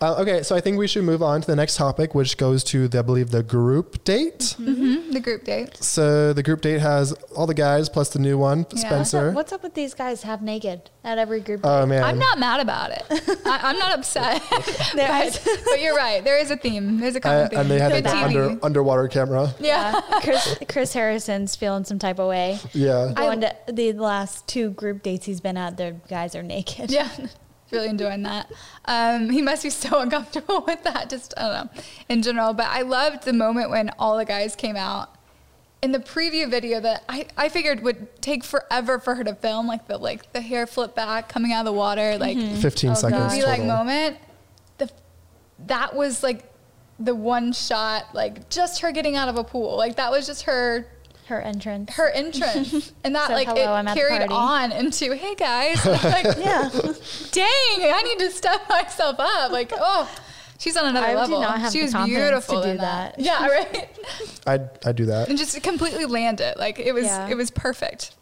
Uh, 0.00 0.16
okay, 0.18 0.42
so 0.42 0.56
I 0.56 0.60
think 0.60 0.78
we 0.78 0.88
should 0.88 1.04
move 1.04 1.22
on 1.22 1.42
to 1.42 1.46
the 1.46 1.54
next 1.54 1.76
topic, 1.76 2.12
which 2.12 2.36
goes 2.36 2.64
to 2.64 2.88
the, 2.88 2.98
I 2.98 3.02
believe 3.02 3.30
the 3.30 3.44
group 3.44 4.02
date. 4.02 4.56
the 4.58 5.20
group 5.22 5.44
date. 5.44 5.76
So 5.76 6.32
the 6.32 6.42
group 6.42 6.60
date 6.60 6.80
has 6.80 7.12
all 7.36 7.46
the 7.46 7.54
guys 7.54 7.88
plus 7.88 8.08
the 8.08 8.18
new 8.18 8.36
one, 8.36 8.66
Yeah. 8.72 8.80
Spencer. 8.80 9.30
What's 9.30 9.52
up 9.52 9.62
with 9.62 9.74
these 9.74 9.94
guys 9.94 10.24
half 10.24 10.40
naked 10.42 10.90
at 11.04 11.18
every 11.18 11.38
group? 11.38 11.60
Oh 11.62 11.86
man, 11.86 12.02
I'm 12.02 12.18
not 12.18 12.40
mad 12.40 12.58
about 12.58 12.90
it. 12.90 13.04
I, 13.46 13.60
I'm 13.62 13.78
not 13.78 13.96
upset. 13.96 14.42
There- 14.96 15.06
but, 15.06 15.40
but 15.66 15.80
you're 15.80 15.94
right. 15.94 16.24
There 16.24 16.36
is 16.40 16.50
a 16.50 16.56
theme. 16.56 16.98
There's 16.98 17.14
a 17.14 17.18
Uh, 17.18 17.20
common 17.22 17.48
theme. 17.50 17.58
and 17.60 17.70
they 17.70 17.78
had 17.78 17.92
Good 17.92 18.04
the 18.04 18.16
under, 18.16 18.58
underwater 18.64 19.06
camera. 19.06 19.54
yeah. 19.60 20.00
Chris, 20.24 20.58
Chris 20.68 20.92
Harrison's 20.94 21.54
feeling 21.54 21.84
some 21.84 22.00
type 22.00 22.18
of 22.18 22.26
way. 22.26 22.58
Yeah. 22.72 23.12
Going 23.14 23.42
to 23.42 23.54
the 23.70 23.92
last 23.92 24.48
two 24.48 24.70
group 24.70 25.04
dates 25.04 25.26
he's 25.26 25.40
been 25.40 25.56
at, 25.56 25.76
the 25.76 25.94
guys 26.08 26.34
are 26.34 26.42
naked. 26.42 26.90
Yeah. 26.90 27.08
Really 27.72 27.88
enjoying 27.88 28.22
that. 28.24 28.50
Um, 28.84 29.30
he 29.30 29.40
must 29.42 29.62
be 29.62 29.70
so 29.70 29.98
uncomfortable 30.00 30.62
with 30.66 30.82
that, 30.84 31.08
just, 31.10 31.32
I 31.36 31.42
don't 31.42 31.52
know, 31.74 31.82
in 32.08 32.22
general. 32.22 32.52
But 32.52 32.66
I 32.66 32.82
loved 32.82 33.24
the 33.24 33.32
moment 33.32 33.70
when 33.70 33.90
all 33.98 34.18
the 34.18 34.24
guys 34.26 34.54
came 34.54 34.76
out. 34.76 35.08
In 35.80 35.90
the 35.90 35.98
preview 35.98 36.48
video 36.48 36.78
that 36.80 37.02
I, 37.08 37.26
I 37.36 37.48
figured 37.48 37.82
would 37.82 38.22
take 38.22 38.44
forever 38.44 39.00
for 39.00 39.16
her 39.16 39.24
to 39.24 39.34
film, 39.34 39.66
like 39.66 39.88
the 39.88 39.98
like 39.98 40.32
the 40.32 40.40
hair 40.40 40.64
flip 40.68 40.94
back 40.94 41.28
coming 41.28 41.52
out 41.52 41.60
of 41.60 41.64
the 41.64 41.72
water, 41.72 42.18
like 42.18 42.36
15 42.38 42.90
Oh, 42.90 42.94
seconds 42.94 43.20
God. 43.20 43.32
be 43.36 43.42
like 43.42 43.62
moment. 43.64 44.16
The 44.78 44.88
that 45.66 45.92
was 45.96 46.22
like 46.22 46.44
the 47.00 47.16
one 47.16 47.52
shot, 47.52 48.14
like 48.14 48.48
just 48.48 48.82
her 48.82 48.92
getting 48.92 49.16
out 49.16 49.28
of 49.28 49.36
a 49.38 49.42
pool. 49.42 49.76
Like 49.76 49.96
that 49.96 50.12
was 50.12 50.24
just 50.24 50.42
her 50.42 50.86
Her 51.26 51.40
entrance. 51.40 51.92
her 51.94 52.10
entrance, 52.10 52.92
and 53.04 53.14
that 53.14 53.28
Said, 53.28 53.34
like 53.34 53.48
"Hello, 53.48 53.76
it 53.76 53.86
carried 53.94 54.30
on 54.30 54.72
into 54.72 55.14
hey 55.14 55.34
guys, 55.34 55.84
like 56.04 56.24
yeah. 56.38 56.68
dang, 57.30 57.92
I 57.92 58.02
need 58.04 58.18
to 58.18 58.30
step 58.30 58.68
myself 58.68 59.16
up. 59.18 59.52
Like 59.52 59.72
oh. 59.74 60.10
She's 60.58 60.76
on 60.76 60.86
another 60.86 61.06
I 61.06 61.10
do 61.10 61.16
level. 61.16 61.40
not 61.40 61.58
have 61.58 61.72
she 61.72 61.80
the 61.80 61.84
was 61.98 62.06
beautiful 62.06 62.60
to 62.60 62.66
do 62.66 62.70
in 62.70 62.76
that. 62.76 63.16
that. 63.16 63.20
Yeah, 63.24 63.48
right. 63.48 63.88
I'd, 64.46 64.70
I'd 64.86 64.94
do 64.94 65.06
that. 65.06 65.28
and 65.28 65.36
just 65.36 65.60
completely 65.60 66.04
land 66.04 66.40
it. 66.40 66.56
Like 66.56 66.78
it 66.78 66.92
was, 66.94 67.06
Yeah. 67.06 67.28
it 67.28 67.36
was 67.36 67.50
perfect. 67.50 68.14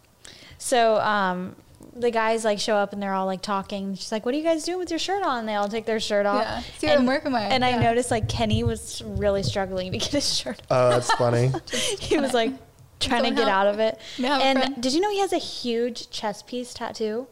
So 0.56 0.98
um, 1.00 1.54
the 1.94 2.10
guys 2.10 2.42
like 2.42 2.58
show 2.58 2.76
up 2.76 2.94
and 2.94 3.02
they're 3.02 3.12
all 3.12 3.26
like 3.26 3.42
talking. 3.42 3.94
She's 3.94 4.10
like, 4.10 4.24
"What 4.24 4.34
are 4.34 4.38
you 4.38 4.44
guys 4.44 4.64
doing 4.64 4.78
with 4.78 4.88
your 4.88 4.98
shirt 4.98 5.22
on?" 5.22 5.44
They 5.44 5.54
all 5.54 5.68
take 5.68 5.84
their 5.84 6.00
shirt 6.00 6.24
off. 6.24 6.42
Yeah. 6.42 6.60
See 6.78 6.86
what 6.86 6.98
I'm 6.98 7.04
working 7.04 7.32
with. 7.32 7.42
And 7.42 7.62
I 7.62 7.78
noticed 7.78 8.10
like 8.10 8.26
Kenny 8.28 8.64
was 8.64 9.02
really 9.04 9.42
struggling 9.42 9.92
to 9.92 9.98
get 9.98 10.08
his 10.08 10.34
shirt. 10.38 10.62
Oh, 10.70 10.88
that's 10.88 11.12
funny. 11.16 11.52
he 12.00 12.16
was 12.16 12.32
like 12.32 12.52
trying 13.00 13.24
to 13.24 13.30
get 13.30 13.38
help. 13.48 13.50
out 13.50 13.66
of 13.66 13.80
it. 13.80 13.98
Yeah, 14.16 14.38
and 14.38 14.80
did 14.82 14.92
you 14.92 15.00
know 15.00 15.10
he 15.10 15.18
has 15.20 15.32
a 15.32 15.38
huge 15.38 16.10
chest 16.10 16.46
piece 16.46 16.72
tattoo? 16.74 17.26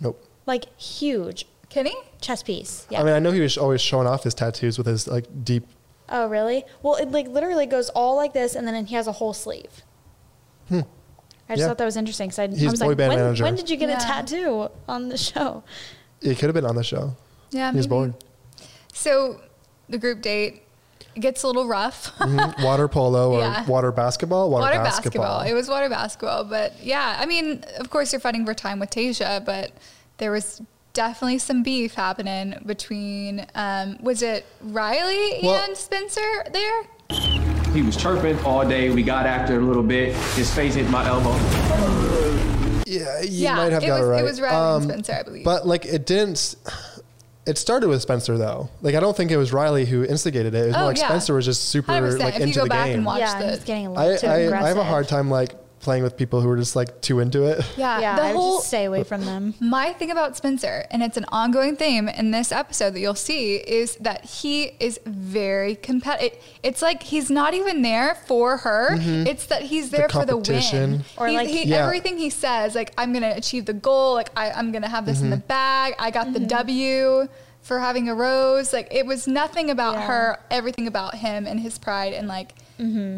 Nope. 0.00 0.24
Like 0.46 0.76
huge 0.78 1.46
Kenny. 1.68 1.94
chest 2.20 2.44
piece. 2.46 2.86
Yeah. 2.90 3.00
I 3.00 3.04
mean, 3.04 3.14
I 3.14 3.18
know 3.20 3.30
he 3.30 3.40
was 3.40 3.56
always 3.56 3.80
showing 3.80 4.06
off 4.06 4.24
his 4.24 4.34
tattoos 4.34 4.76
with 4.78 4.86
his 4.86 5.06
like 5.06 5.44
deep. 5.44 5.66
oh, 6.08 6.26
really? 6.28 6.64
Well, 6.82 6.96
it 6.96 7.10
like 7.10 7.28
literally 7.28 7.66
goes 7.66 7.88
all 7.90 8.16
like 8.16 8.32
this, 8.32 8.54
and 8.54 8.66
then 8.66 8.86
he 8.86 8.94
has 8.96 9.06
a 9.06 9.12
whole 9.12 9.32
sleeve. 9.32 9.82
Hmm. 10.68 10.80
I 11.48 11.54
just. 11.54 11.60
Yeah. 11.60 11.68
thought 11.68 11.78
that 11.78 11.84
was 11.84 11.96
interesting. 11.96 12.30
So 12.30 12.42
I, 12.44 12.48
He's 12.48 12.66
I 12.66 12.70
was 12.70 12.80
boy 12.80 12.86
like, 12.88 12.96
band 12.96 13.10
when, 13.10 13.18
manager. 13.20 13.44
when 13.44 13.54
did 13.54 13.68
you 13.70 13.76
get 13.76 13.88
Yeah. 13.90 13.98
a 13.98 14.00
tattoo 14.00 14.68
on 14.88 15.08
the 15.08 15.16
show? 15.18 15.62
It 16.20 16.34
could 16.38 16.46
have 16.46 16.54
been 16.54 16.64
on 16.66 16.76
the 16.76 16.84
show. 16.84 17.16
Yeah, 17.50 17.70
He 17.72 17.76
was 17.76 17.86
maybe. 17.86 17.90
born. 17.90 18.14
So 18.94 19.40
the 19.88 19.98
group 19.98 20.22
date 20.22 20.62
gets 21.14 21.42
a 21.42 21.46
little 21.46 21.66
rough. 21.66 22.10
Mhm. 22.18 22.62
Water 22.64 22.88
polo 22.88 23.32
or 23.32 23.40
Yeah. 23.40 23.66
water 23.66 23.92
basketball. 23.92 24.50
Water, 24.50 24.62
water 24.62 24.78
basketball. 24.82 25.22
basketball. 25.22 25.40
It 25.50 25.54
was 25.54 25.68
water 25.68 25.88
basketball, 25.88 26.44
but 26.44 26.72
yeah, 26.82 27.16
I 27.20 27.26
mean, 27.26 27.64
of 27.78 27.90
course, 27.90 28.12
you're 28.12 28.20
fighting 28.20 28.44
for 28.46 28.54
time 28.54 28.78
with 28.78 28.90
Tayshia, 28.90 29.44
but 29.44 29.72
there 30.18 30.30
was 30.30 30.62
definitely 30.94 31.38
some 31.38 31.62
beef 31.62 31.94
happening 31.94 32.54
between. 32.66 33.46
Um, 33.54 33.98
was 34.02 34.22
it 34.22 34.44
Riley 34.62 35.40
Well- 35.42 35.62
and 35.64 35.76
Spencer 35.76 36.44
there? 36.52 36.82
He 37.74 37.82
was 37.82 37.96
chirping 37.96 38.38
all 38.44 38.66
day. 38.68 38.90
We 38.90 39.02
got 39.02 39.26
after 39.26 39.58
a 39.58 39.62
little 39.62 39.82
bit. 39.82 40.14
His 40.34 40.52
face 40.54 40.74
hit 40.74 40.88
my 40.90 41.06
elbow. 41.06 41.32
Yeah, 42.86 43.20
you 43.22 43.28
Yeah, 43.44 43.54
might 43.56 43.72
have 43.72 43.82
it 43.82 43.86
got 43.86 44.00
was- 44.00 44.08
it 44.10 44.20
it 44.20 44.24
was 44.24 44.40
Riley 44.40 44.74
and 44.74 44.84
Spencer, 44.84 45.12
I 45.14 45.22
believe. 45.22 45.44
But 45.44 45.66
like, 45.66 45.86
it 45.86 46.04
didn't. 46.06 46.56
S- 47.44 47.50
It 47.50 47.58
started 47.58 47.88
with 47.88 48.02
Spencer 48.02 48.36
though. 48.38 48.68
Like, 48.82 48.94
I 48.94 49.00
don't 49.00 49.16
think 49.16 49.30
it 49.30 49.36
was 49.36 49.52
Riley 49.52 49.84
who 49.84 50.04
instigated 50.04 50.54
it. 50.54 50.58
It 50.58 50.66
was 50.68 50.74
more 50.74 50.82
Oh, 50.84 50.86
like 50.86 50.98
yeah. 50.98 51.08
Spencer 51.08 51.34
was 51.34 51.44
just 51.44 51.68
super 51.68 51.92
100%. 51.92 52.18
like 52.20 52.34
If 52.34 52.40
you 52.40 52.46
into 52.46 52.58
go 52.60 52.64
the 52.64 52.68
back 52.70 52.86
game. 52.86 52.96
and 52.96 53.06
watch 53.06 53.20
yeah, 53.20 53.38
the- 53.42 53.50
he's 53.50 53.64
getting 53.64 53.86
a 53.86 53.92
I, 53.92 54.04
little 54.06 54.18
too 54.18 54.26
I, 54.26 54.36
aggressive. 54.38 54.64
I 54.64 54.68
have 54.68 54.78
a 54.78 54.84
hard 54.84 55.08
time 55.08 55.30
like 55.30 55.54
playing 55.82 56.02
with 56.02 56.16
people 56.16 56.40
who 56.40 56.48
are 56.48 56.56
just 56.56 56.74
like 56.76 57.00
too 57.02 57.20
into 57.20 57.44
it. 57.44 57.58
Yeah, 57.76 58.00
Yeah, 58.00 58.16
the 58.16 58.22
I 58.22 58.32
whole 58.32 58.58
just 58.58 58.68
stay 58.68 58.84
away 58.84 59.02
from 59.02 59.24
them. 59.24 59.54
My 59.60 59.92
thing 59.92 60.10
about 60.10 60.36
Spencer, 60.36 60.86
and 60.90 61.02
it's 61.02 61.16
an 61.16 61.24
ongoing 61.28 61.76
theme 61.76 62.08
in 62.08 62.30
this 62.30 62.52
episode 62.52 62.90
that 62.94 63.00
you'll 63.00 63.14
see, 63.14 63.56
is 63.56 63.96
that 63.96 64.24
he 64.24 64.72
is 64.78 65.00
very 65.04 65.74
competitive. 65.74 66.38
It's 66.62 66.80
like 66.80 67.02
he's 67.02 67.30
not 67.30 67.54
even 67.54 67.82
there 67.82 68.14
for 68.26 68.58
her. 68.58 68.90
Mm-hmm. 68.96 69.26
It's 69.26 69.46
that 69.46 69.62
he's 69.62 69.90
there 69.90 70.08
for 70.08 70.24
the 70.24 70.36
win. 70.36 71.04
Or 71.16 71.26
He- 71.28 71.36
like- 71.36 71.48
he, 71.48 71.64
Yeah. 71.64 71.84
everything 71.84 72.16
he 72.18 72.30
says, 72.30 72.74
like 72.74 72.92
I'm 72.96 73.12
gonna 73.12 73.32
achieve 73.36 73.66
the 73.66 73.74
goal. 73.74 74.14
Like 74.14 74.30
I, 74.36 74.52
I'm 74.52 74.70
gonna 74.72 74.88
have 74.88 75.04
this 75.06 75.20
in 75.20 75.30
the 75.30 75.36
mm-hmm. 75.36 75.46
bag. 75.46 75.94
I 75.98 76.10
got 76.10 76.32
the 76.32 76.38
mm-hmm. 76.38 76.48
W 76.48 77.28
for 77.62 77.78
having 77.80 78.08
a 78.08 78.14
rose. 78.14 78.72
Like 78.72 78.88
it 78.92 79.06
was 79.06 79.26
nothing 79.26 79.70
about 79.70 79.94
Yeah. 79.94 80.06
her. 80.06 80.38
Everything 80.50 80.86
about 80.86 81.16
him 81.16 81.46
and 81.46 81.58
his 81.60 81.78
pride 81.78 82.12
and 82.12 82.28
like 82.28 82.54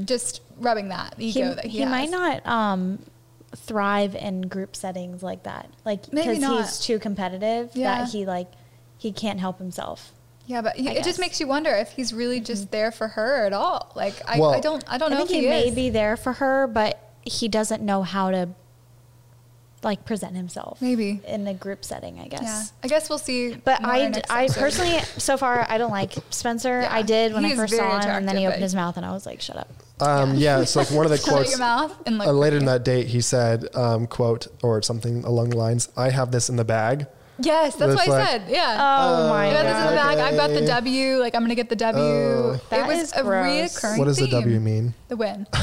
just 0.04 0.40
rubbing 0.58 0.88
that 0.88 1.14
He, 1.18 1.28
ego 1.30 1.54
that 1.54 1.64
he, 1.64 1.70
he 1.70 1.78
has. 1.80 1.90
might 1.90 2.10
not 2.10 2.46
um, 2.46 2.98
thrive 3.56 4.14
in 4.14 4.42
group 4.42 4.76
settings 4.76 5.22
like 5.22 5.44
that. 5.44 5.68
Like 5.84 6.10
because 6.10 6.38
he's 6.38 6.78
too 6.80 6.98
competitive 6.98 7.70
Yeah. 7.74 7.98
that 8.04 8.10
he 8.10 8.26
like 8.26 8.50
he 8.98 9.12
can't 9.12 9.40
help 9.40 9.58
himself. 9.58 10.12
Yeah, 10.46 10.60
but 10.60 10.76
he, 10.76 10.88
it 10.88 10.94
guess. 10.96 11.04
just 11.06 11.18
makes 11.18 11.40
you 11.40 11.46
wonder 11.46 11.70
if 11.70 11.90
he's 11.92 12.12
really 12.12 12.38
just 12.40 12.70
there 12.70 12.92
for 12.92 13.08
her 13.08 13.46
at 13.46 13.52
all. 13.52 13.92
Like 13.94 14.14
I, 14.28 14.38
Well- 14.38 14.50
I 14.52 14.60
don't 14.60 14.84
I 14.86 14.98
don't 14.98 15.12
I 15.12 15.14
know 15.16 15.26
think 15.26 15.30
if 15.30 15.36
he, 15.36 15.42
he, 15.42 15.48
may 15.48 15.70
be 15.70 15.90
there 15.90 16.16
for 16.16 16.34
her, 16.34 16.66
but 16.66 17.00
he 17.22 17.48
doesn't 17.48 17.82
know 17.82 18.02
how 18.02 18.30
to 18.30 18.50
like 19.82 20.04
present 20.06 20.34
himself. 20.36 20.80
Maybe. 20.80 21.20
in 21.26 21.46
a 21.46 21.54
group 21.54 21.84
setting, 21.84 22.18
I 22.18 22.28
guess. 22.28 22.42
Yeah, 22.42 22.62
I 22.82 22.88
guess 22.88 23.08
we'll 23.08 23.18
see. 23.18 23.54
But 23.54 23.82
more 23.82 23.90
I, 23.92 24.22
I 24.30 24.48
personally, 24.48 24.98
so 25.18 25.36
far, 25.36 25.66
I 25.68 25.78
don't 25.78 25.90
like 25.90 26.14
Spencer. 26.30 26.80
Yeah, 26.80 26.94
I 26.94 27.02
did 27.02 27.32
when 27.34 27.44
I 27.44 27.54
first 27.54 27.74
saw 27.76 28.00
him, 28.00 28.08
and 28.08 28.28
then 28.28 28.36
he 28.36 28.46
opened 28.46 28.62
his 28.62 28.74
mouth, 28.74 28.96
and 28.96 29.04
I 29.04 29.12
was 29.12 29.26
like, 29.26 29.40
"Shut 29.42 29.56
up." 29.56 29.68
Um, 30.00 30.34
yeah, 30.34 30.60
it's 30.60 30.74
like 30.76 30.90
one 30.90 31.04
of 31.06 31.10
the 31.12 31.18
quotes. 31.24 31.50
your 31.50 31.60
mouth 31.60 31.94
and 32.06 32.18
look 32.18 32.26
uh, 32.26 32.32
later 32.32 32.56
in 32.56 32.64
that 32.64 32.84
date, 32.84 33.06
he 33.06 33.20
said, 33.20 33.74
um, 33.76 34.06
"quote" 34.08 34.48
or 34.62 34.82
something 34.82 35.24
along 35.24 35.50
the 35.50 35.56
lines, 35.56 35.88
"I 35.96 36.10
have 36.10 36.32
this 36.32 36.48
in 36.48 36.56
the 36.56 36.64
bag." 36.64 37.06
Yes, 37.38 37.74
that's 37.74 37.94
what 37.96 38.08
I 38.08 38.10
like- 38.10 38.28
said. 38.28 38.44
Yeah. 38.48 38.76
Oh 38.78 39.28
my 39.28 39.48
I 39.48 39.52
got 39.52 39.62
this 39.64 39.76
in 39.76 39.86
the 39.86 40.02
god! 40.02 40.16
bag. 40.16 40.18
I've 40.18 40.36
got 40.36 40.50
the. 40.50 40.66
W. 40.66 41.16
Like 41.18 41.34
I'm 41.34 41.42
gonna 41.42 41.54
get 41.54 41.68
the 41.68 41.76
W. 41.76 42.02
Oh. 42.04 42.60
it 42.72 42.86
was 42.86 42.98
is 42.98 43.12
a 43.12 43.22
gross. 43.22 43.46
reoccurring. 43.46 43.98
What 43.98 44.04
does 44.06 44.16
the 44.18 44.26
theme. 44.26 44.40
W 44.40 44.60
mean? 44.60 44.94
The 45.08 45.16
win. 45.16 45.46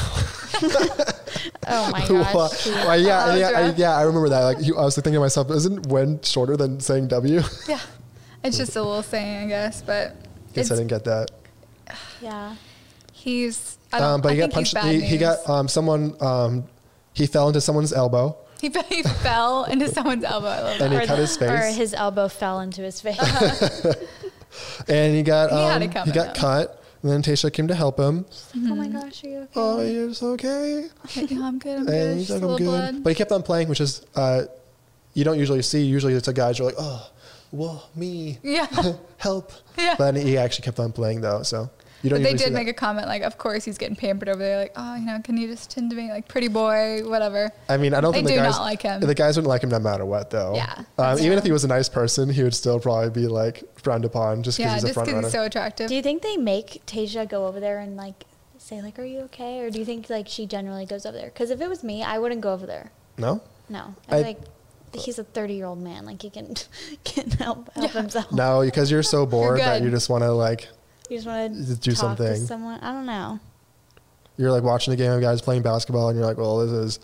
Oh 1.68 1.90
my 1.90 2.06
Well, 2.08 2.24
gosh! 2.32 2.66
well, 2.66 3.00
yeah, 3.00 3.24
Oh, 3.28 3.34
yeah, 3.36 3.48
I, 3.50 3.70
yeah. 3.74 3.96
I 3.96 4.02
remember 4.02 4.28
that. 4.28 4.40
Like, 4.40 4.58
you, 4.66 4.76
I 4.76 4.82
was 4.84 4.94
thinking 4.94 5.14
to 5.14 5.20
myself, 5.20 5.50
isn't 5.50 5.86
win 5.86 6.20
shorter 6.22 6.56
than 6.56 6.78
saying 6.80 7.08
"W"? 7.08 7.40
yeah. 7.68 7.80
It's 8.44 8.58
just 8.58 8.76
a 8.76 8.82
little 8.82 9.02
saying, 9.02 9.44
I 9.44 9.48
guess, 9.48 9.82
but 9.82 10.16
Guess 10.54 10.70
I 10.70 10.74
didn't 10.76 10.88
get 10.88 11.04
that. 11.04 11.30
yeah. 12.20 12.56
he's. 13.12 13.78
I 13.92 13.98
Um, 13.98 14.20
but 14.20 14.30
I 14.30 14.34
he 14.34 14.38
got 14.40 14.52
think 14.52 14.66
he's 14.66 14.74
punched. 14.74 14.86
bad 14.86 14.94
He, 14.94 15.00
he 15.00 15.18
got 15.18 15.48
um, 15.48 15.68
someone. 15.68 16.14
Um, 16.20 16.64
he 17.14 17.26
fell 17.26 17.46
into 17.48 17.60
someone's 17.60 17.92
elbow 17.92 18.36
He, 18.60 18.70
he 18.88 19.02
fell 19.02 19.64
into 19.64 19.88
someone's 19.88 20.24
elbow. 20.24 20.46
I 20.46 20.60
love 20.62 20.78
that. 20.78 20.84
and 20.84 20.92
he 20.94 20.98
Or 20.98 21.06
cut 21.06 21.16
the- 21.16 21.22
his 21.22 21.36
Or 21.36 21.58
face. 21.58 21.76
his 21.76 21.94
elbow 21.94 22.28
fell 22.28 22.60
into 22.60 22.80
his 22.82 23.00
face. 23.00 23.18
and 24.88 25.14
he 25.14 25.22
got 25.22 25.50
He 25.50 25.56
um, 25.56 25.80
he 25.82 26.12
got 26.12 26.34
though. 26.34 26.40
cut. 26.40 26.78
And 27.02 27.10
then 27.10 27.20
Tayshia 27.22 27.52
came 27.52 27.66
to 27.66 27.74
help 27.74 27.98
him. 27.98 28.24
Oh 28.54 28.76
my 28.76 28.86
gosh, 28.86 29.24
are 29.24 29.28
you 29.28 29.38
okay? 29.38 29.50
Oh, 29.56 29.82
you're 29.82 30.10
okay. 30.34 30.82
Like, 31.16 31.30
"Yeah, 31.32 31.40
I'm 31.42 31.58
good. 31.58 31.78
I'm 31.78 31.86
good. 31.86 32.30
like, 32.30 32.30
a 32.30 32.34
I'm 32.46 32.56
good. 32.56 32.58
blood. 32.64 33.02
But 33.02 33.10
he 33.10 33.14
kept 33.16 33.32
on 33.32 33.42
playing, 33.42 33.68
which 33.68 33.80
is 33.80 34.06
uh, 34.14 34.42
you 35.12 35.24
don't 35.24 35.36
usually 35.38 35.62
see. 35.62 35.82
Usually 35.82 36.14
it's 36.14 36.26
the 36.26 36.32
guys 36.32 36.58
who 36.58 36.64
are 36.64 36.66
like, 36.68 36.76
oh, 36.78 37.10
whoa, 37.50 37.82
me, 37.96 38.38
yeah. 38.44 38.68
help. 39.18 39.50
Yeah. 39.76 39.96
But 39.98 40.12
then 40.12 40.24
he 40.24 40.38
actually 40.38 40.62
kept 40.64 40.78
on 40.78 40.92
playing 40.92 41.22
though, 41.22 41.42
so 41.42 41.68
you 42.02 42.10
don't. 42.10 42.22
But 42.22 42.30
they 42.30 42.34
did 42.34 42.52
make 42.52 42.68
a 42.68 42.72
comment 42.72 43.06
like, 43.06 43.22
of 43.22 43.38
course 43.38 43.64
he's 43.64 43.78
getting 43.78 43.96
pampered 43.96 44.28
over 44.28 44.38
there. 44.38 44.58
Like, 44.58 44.72
oh, 44.76 44.94
you 44.96 45.06
know, 45.06 45.20
can 45.22 45.36
you 45.36 45.46
just 45.48 45.70
tend 45.70 45.90
to 45.90 45.96
me 45.96 46.10
like 46.10 46.28
pretty 46.28 46.48
boy, 46.48 47.02
whatever. 47.08 47.50
I 47.68 47.76
mean, 47.76 47.94
I 47.94 48.00
don't 48.00 48.12
They 48.12 48.18
think 48.18 48.28
the 48.28 48.34
do 48.34 48.40
guys 48.40 48.56
not 48.56 48.62
like 48.62 48.82
him. 48.82 49.00
The 49.00 49.14
guys 49.14 49.36
wouldn't 49.36 49.48
like 49.48 49.62
him 49.62 49.70
no 49.70 49.78
matter 49.78 50.04
what, 50.04 50.30
though. 50.30 50.54
Yeah, 50.56 50.84
Um, 50.98 51.18
even 51.18 51.38
if 51.38 51.44
he 51.44 51.52
was 51.52 51.64
a 51.64 51.68
nice 51.68 51.88
person, 51.88 52.28
he 52.30 52.42
would 52.42 52.54
still 52.54 52.80
probably 52.80 53.10
be 53.10 53.28
like 53.28 53.62
frowned 53.78 54.04
upon 54.04 54.42
just 54.42 54.58
because 54.58 54.70
Yeah, 54.70 54.74
he's 54.74 54.84
a 54.84 54.86
just 54.88 54.94
front 54.94 55.06
because 55.06 55.14
runner. 55.16 55.26
he's 55.28 55.32
so 55.32 55.42
attractive. 55.44 55.88
Do 55.88 55.94
you 55.94 56.02
think 56.02 56.22
they 56.22 56.36
make 56.36 56.82
Tayshia 56.86 57.28
go 57.28 57.46
over 57.46 57.60
there 57.60 57.78
and 57.78 57.96
like 57.96 58.24
say 58.58 58.80
like, 58.82 58.98
"Are 58.98 59.04
you 59.04 59.20
okay?" 59.22 59.60
Or 59.60 59.70
do 59.70 59.78
you 59.78 59.84
think 59.84 60.08
like 60.10 60.28
she 60.28 60.46
generally 60.46 60.86
goes 60.86 61.04
over 61.06 61.16
there? 61.16 61.26
Because 61.30 61.50
if 61.50 61.60
it 61.60 61.68
was 61.68 61.82
me, 61.84 62.02
I 62.02 62.18
wouldn't 62.18 62.40
go 62.40 62.52
over 62.52 62.66
there. 62.66 62.90
no. 63.18 63.40
No, 63.68 63.94
I- 64.10 64.16
I 64.16 64.20
like 64.22 64.38
he's 64.92 65.18
a 65.18 65.24
thirty-year-old 65.24 65.78
man. 65.80 66.04
Like 66.04 66.20
he 66.20 66.28
can 66.28 66.54
can 67.04 67.30
help 67.30 67.72
help 67.74 67.92
himself. 67.92 68.30
No, 68.32 68.60
because 68.62 68.90
you're 68.90 69.02
so 69.02 69.24
bored 69.24 69.60
that 69.60 69.80
you 69.82 69.90
just 69.90 70.10
want 70.10 70.24
to 70.24 70.32
like 70.32 70.68
You 71.12 71.18
just 71.18 71.26
want 71.26 71.54
to 71.54 71.76
do 71.76 71.92
talk 71.92 72.16
to 72.16 72.24
something. 72.24 72.46
someone. 72.46 72.80
I 72.80 72.92
don't 72.92 73.04
know. 73.04 73.38
you're 74.38 74.50
like 74.50 74.62
watching 74.62 74.94
a 74.94 74.96
game 74.96 75.12
of 75.12 75.20
guys 75.20 75.42
playing 75.42 75.60
basketball, 75.62 76.08
and 76.08 76.16
you're 76.18 76.26
like, 76.26 76.38
well, 76.38 76.58
this 76.58 76.70
is 76.72 77.00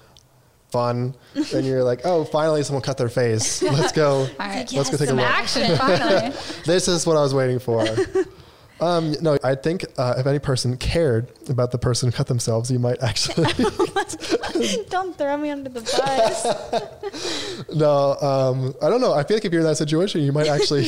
fun. 0.71 1.15
and 1.35 1.67
you're 1.67 1.85
like, 1.85 2.01
oh, 2.05 2.25
finally 2.25 2.63
someone 2.63 2.83
cut 2.83 2.97
their 2.97 3.11
face. 3.11 3.63
Let's 3.63 3.93
go. 3.93 4.27
Right, 4.39 4.71
Let's 4.73 4.89
go 4.91 4.97
take 4.97 5.11
a 5.11 5.13
look. 5.15 5.25
action 5.27 5.77
finally. 5.77 6.33
this 6.65 6.89
is 6.89 7.07
what 7.07 7.17
I 7.19 7.23
was 7.23 7.35
waiting 7.35 7.59
for. 7.59 7.85
Um, 8.81 9.15
no, 9.21 9.37
I 9.43 9.55
think 9.55 9.85
uh, 9.97 10.15
if 10.19 10.27
any 10.27 10.39
person 10.39 10.77
cared 10.77 11.33
about 11.49 11.73
the 11.73 11.79
person 11.79 12.11
who 12.11 12.17
cut 12.17 12.29
themselves, 12.29 12.71
you 12.71 12.79
might 12.79 13.03
actually. 13.03 13.53
don't 14.89 15.17
throw 15.17 15.37
me 15.37 15.51
under 15.51 15.69
the 15.69 15.81
bus. 15.81 17.69
no, 17.75 18.15
um, 18.21 18.75
I 18.81 18.89
don't 18.89 19.01
know. 19.01 19.15
I 19.15 19.25
feel 19.25 19.37
like 19.37 19.45
if 19.45 19.53
you're 19.53 19.63
in 19.63 19.67
that 19.67 19.77
situation, 19.77 20.23
you 20.23 20.33
might 20.33 20.47
actually 20.49 20.87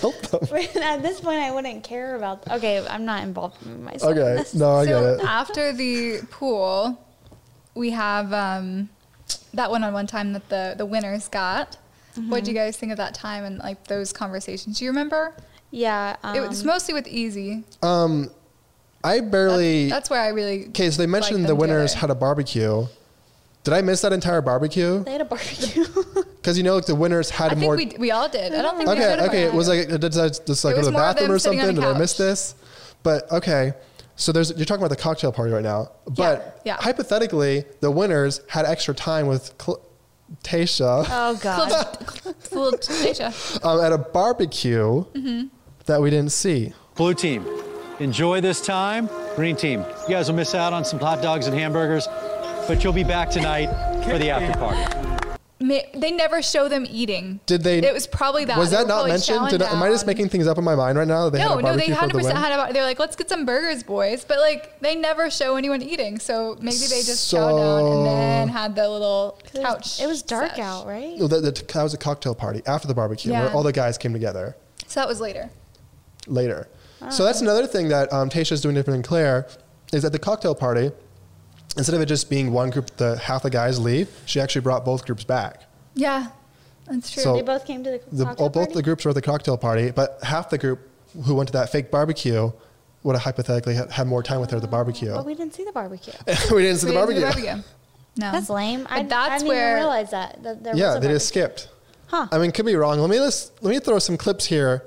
help 0.00 0.16
them. 0.22 0.48
At 0.82 1.02
this 1.02 1.20
point, 1.20 1.38
I 1.38 1.50
wouldn't 1.50 1.84
care 1.84 2.16
about. 2.16 2.48
Okay, 2.50 2.86
I'm 2.88 3.04
not 3.04 3.22
involved 3.22 3.64
in 3.66 3.84
myself. 3.84 4.12
in 4.12 4.18
Okay, 4.18 4.36
this. 4.38 4.54
no, 4.54 4.76
I 4.76 4.86
get 4.86 5.02
it. 5.02 5.20
after 5.20 5.72
the 5.72 6.20
pool, 6.30 6.98
we 7.74 7.90
have 7.90 8.32
um, 8.32 8.88
that 9.52 9.70
one-on-one 9.70 10.06
time 10.06 10.32
that 10.32 10.48
the 10.48 10.74
the 10.76 10.86
winners 10.86 11.28
got. 11.28 11.76
What 12.26 12.42
do 12.42 12.50
you 12.50 12.56
guys 12.56 12.76
think 12.76 12.90
of 12.90 12.98
that 12.98 13.14
time 13.14 13.44
and 13.44 13.58
like 13.58 13.84
those 13.86 14.12
conversations? 14.12 14.78
Do 14.78 14.84
you 14.84 14.90
remember? 14.90 15.34
Yeah, 15.70 16.16
um, 16.22 16.36
it 16.36 16.48
was 16.48 16.64
mostly 16.64 16.94
with 16.94 17.06
Easy. 17.06 17.64
Um, 17.82 18.30
I 19.04 19.20
barely. 19.20 19.88
That's 19.88 20.10
where 20.10 20.20
I 20.20 20.28
really. 20.28 20.68
Okay, 20.68 20.90
so 20.90 21.00
they 21.02 21.06
mentioned 21.06 21.46
the 21.46 21.54
winners 21.54 21.92
together. 21.92 22.00
had 22.00 22.10
a 22.10 22.14
barbecue. 22.14 22.86
Did 23.64 23.74
I 23.74 23.82
miss 23.82 24.00
that 24.00 24.12
entire 24.12 24.40
barbecue? 24.40 25.04
they 25.04 25.12
had 25.12 25.20
a 25.20 25.24
barbecue. 25.24 25.84
Because 26.38 26.56
you 26.56 26.62
know, 26.64 26.76
like 26.76 26.86
the 26.86 26.94
winners 26.94 27.28
had 27.28 27.52
I 27.52 27.54
more. 27.56 27.76
think 27.76 27.94
we 27.94 27.98
we 27.98 28.10
all 28.10 28.28
did. 28.28 28.54
I 28.54 28.62
don't 28.62 28.78
think 28.78 28.88
okay, 28.88 29.00
have 29.02 29.20
okay. 29.28 29.42
It 29.42 29.52
was 29.52 29.68
like 29.68 29.88
did 29.88 30.04
I 30.16 30.28
just 30.30 30.64
like 30.64 30.76
go 30.76 30.80
to 30.80 30.86
the 30.86 30.92
bathroom 30.92 31.30
or 31.30 31.38
something? 31.38 31.74
Did 31.74 31.84
I 31.84 31.98
miss 31.98 32.16
this? 32.16 32.54
But 33.02 33.30
okay, 33.30 33.72
so 34.16 34.32
there's 34.32 34.50
you're 34.56 34.64
talking 34.64 34.82
about 34.82 34.96
the 34.96 35.02
cocktail 35.02 35.30
party 35.30 35.52
right 35.52 35.62
now. 35.64 35.90
But 36.06 36.62
yeah. 36.64 36.76
hypothetically, 36.80 37.64
the 37.80 37.90
winners 37.90 38.40
had 38.48 38.64
extra 38.64 38.94
time 38.94 39.26
with 39.26 39.52
Cl- 39.60 39.84
Tayshia 40.42 41.04
oh 41.10 41.36
God. 41.42 41.98
Little 42.50 42.72
Tayshia. 42.78 43.64
um, 43.64 43.80
at 43.84 43.92
a 43.92 43.98
barbecue 43.98 45.04
Mm-hmm. 45.04 45.48
That 45.88 46.00
we 46.00 46.10
didn't 46.10 46.32
see. 46.32 46.72
Blue 46.94 47.14
team, 47.14 47.44
enjoy 47.98 48.40
this 48.40 48.60
time. 48.64 49.08
Green 49.34 49.56
team, 49.56 49.84
you 50.08 50.14
guys 50.14 50.28
will 50.28 50.36
miss 50.36 50.54
out 50.54 50.72
on 50.72 50.84
some 50.84 50.98
hot 51.00 51.20
dogs 51.22 51.46
and 51.46 51.56
hamburgers, 51.58 52.06
but 52.68 52.82
you'll 52.84 52.92
be 52.92 53.04
back 53.04 53.30
tonight 53.30 53.66
for 54.04 54.18
the 54.18 54.30
after 54.30 54.56
party. 54.58 54.94
They 55.60 56.12
never 56.12 56.40
show 56.40 56.68
them 56.68 56.86
eating. 56.88 57.40
Did 57.46 57.62
they? 57.64 57.78
It 57.78 57.92
was 57.92 58.06
probably 58.06 58.44
that. 58.44 58.56
Was 58.56 58.70
that 58.70 58.86
not 58.86 59.08
mentioned? 59.08 59.48
Did, 59.50 59.60
I- 59.62 59.72
am 59.72 59.82
I 59.82 59.88
just 59.90 60.06
making 60.06 60.28
things 60.28 60.46
up 60.46 60.56
in 60.56 60.62
my 60.64 60.76
mind 60.76 60.96
right 60.96 61.06
now? 61.06 61.24
that 61.24 61.32
They 61.32 61.38
No, 61.44 61.56
had 61.56 61.58
a 61.58 61.62
no, 61.62 61.76
they 61.76 61.88
barbecue 61.88 61.88
for 61.88 61.90
the 61.94 61.96
hundred 62.00 62.14
percent 62.18 62.34
win? 62.34 62.42
had 62.44 62.70
a. 62.70 62.72
They're 62.72 62.84
like, 62.84 62.98
let's 63.00 63.16
get 63.16 63.28
some 63.28 63.44
burgers, 63.44 63.82
boys. 63.82 64.24
But 64.24 64.38
like, 64.38 64.78
they 64.80 64.94
never 64.94 65.30
show 65.30 65.56
anyone 65.56 65.82
eating, 65.82 66.20
so 66.20 66.54
maybe 66.60 66.76
they 66.76 67.02
just 67.02 67.32
chowed 67.34 67.58
down 67.58 67.92
and 67.92 68.06
then 68.06 68.48
had 68.48 68.76
the 68.76 68.88
little 68.88 69.38
It 69.46 69.54
was- 69.58 69.62
couch. 69.64 70.00
It 70.00 70.06
was 70.06 70.22
dark 70.22 70.50
sesh. 70.50 70.58
out, 70.60 70.86
right? 70.86 71.18
No, 71.18 71.26
that, 71.26 71.40
that, 71.42 71.68
that 71.68 71.82
was 71.82 71.92
a 71.92 71.98
cocktail 71.98 72.34
party 72.36 72.62
after 72.66 72.86
the 72.86 72.94
barbecue 72.94 73.32
where 73.32 73.50
all 73.52 73.64
the 73.64 73.72
guys 73.72 73.98
came 73.98 74.12
together. 74.12 74.56
So 74.86 75.00
that 75.00 75.08
was 75.08 75.20
later. 75.20 75.50
Later. 76.28 76.68
So 77.10 77.24
that's 77.24 77.40
another 77.40 77.66
thing 77.66 77.88
that 77.88 78.12
um, 78.12 78.28
Tayshia's 78.28 78.60
doing 78.60 78.74
different 78.74 78.96
than 78.96 79.02
Claire 79.04 79.46
is 79.92 80.04
at 80.04 80.10
the 80.12 80.18
cocktail 80.18 80.54
party, 80.54 80.90
instead 81.76 81.94
of 81.94 82.00
it 82.00 82.06
just 82.06 82.28
being 82.28 82.52
one 82.52 82.70
group, 82.70 82.88
the 82.96 83.16
half 83.18 83.42
the 83.44 83.50
guys 83.50 83.78
leave, 83.78 84.08
she 84.26 84.40
actually 84.40 84.62
brought 84.62 84.84
both 84.84 85.06
groups 85.06 85.22
back. 85.24 85.62
Yeah, 85.94 86.28
that's 86.90 87.10
true. 87.10 87.22
So- 87.22 87.34
They 87.36 87.42
both 87.42 87.64
came 87.64 87.84
to 87.84 87.90
the, 87.92 88.00
The, 88.10 88.24
cocktail 88.24 88.46
oh, 88.46 88.48
both 88.48 88.54
party? 88.66 88.74
the 88.74 88.82
groups 88.82 89.04
were 89.04 89.10
at 89.10 89.14
the 89.14 89.22
cocktail 89.22 89.56
party, 89.56 89.90
but 89.92 90.18
half 90.22 90.50
the 90.50 90.58
group 90.58 90.80
who 91.24 91.34
went 91.36 91.46
to 91.48 91.52
that 91.52 91.70
fake 91.70 91.90
barbecue 91.90 92.50
would 93.04 93.14
have 93.14 93.22
hypothetically 93.22 93.74
had, 93.74 93.90
had 93.92 94.06
more 94.08 94.22
time 94.24 94.40
with 94.40 94.50
her 94.50 94.56
at 94.56 94.62
the 94.62 94.68
barbecue. 94.68 95.12
But 95.14 95.24
we 95.24 95.34
didn't 95.36 95.54
see 95.54 95.64
the 95.64 95.72
barbecue. 95.72 96.12
we 96.52 96.62
didn't 96.62 96.78
see 96.78 96.88
We 96.88 96.94
the 96.94 97.06
didn't 97.06 97.14
do 97.16 97.20
barbecue. 97.22 97.62
No, 98.16 98.32
That's 98.32 98.50
lame. 98.50 98.88
I, 98.90 99.04
that's 99.04 99.30
I 99.30 99.38
didn't 99.38 99.48
where- 99.48 99.68
even 99.76 99.82
realize 99.84 100.10
that. 100.10 100.42
that 100.42 100.64
there 100.64 100.74
Yeah, 100.76 100.88
was 100.88 100.96
a 100.96 101.00
they 101.06 101.14
just 101.14 101.28
skipped. 101.28 101.68
Huh. 102.08 102.26
I 102.32 102.38
mean, 102.38 102.50
could 102.50 102.66
be 102.66 102.74
wrong. 102.74 102.98
Let 102.98 103.08
me 103.10 103.16
just, 103.18 103.62
let 103.62 103.70
me 103.70 103.78
throw 103.78 104.00
some 104.00 104.16
clips 104.16 104.46
here 104.46 104.82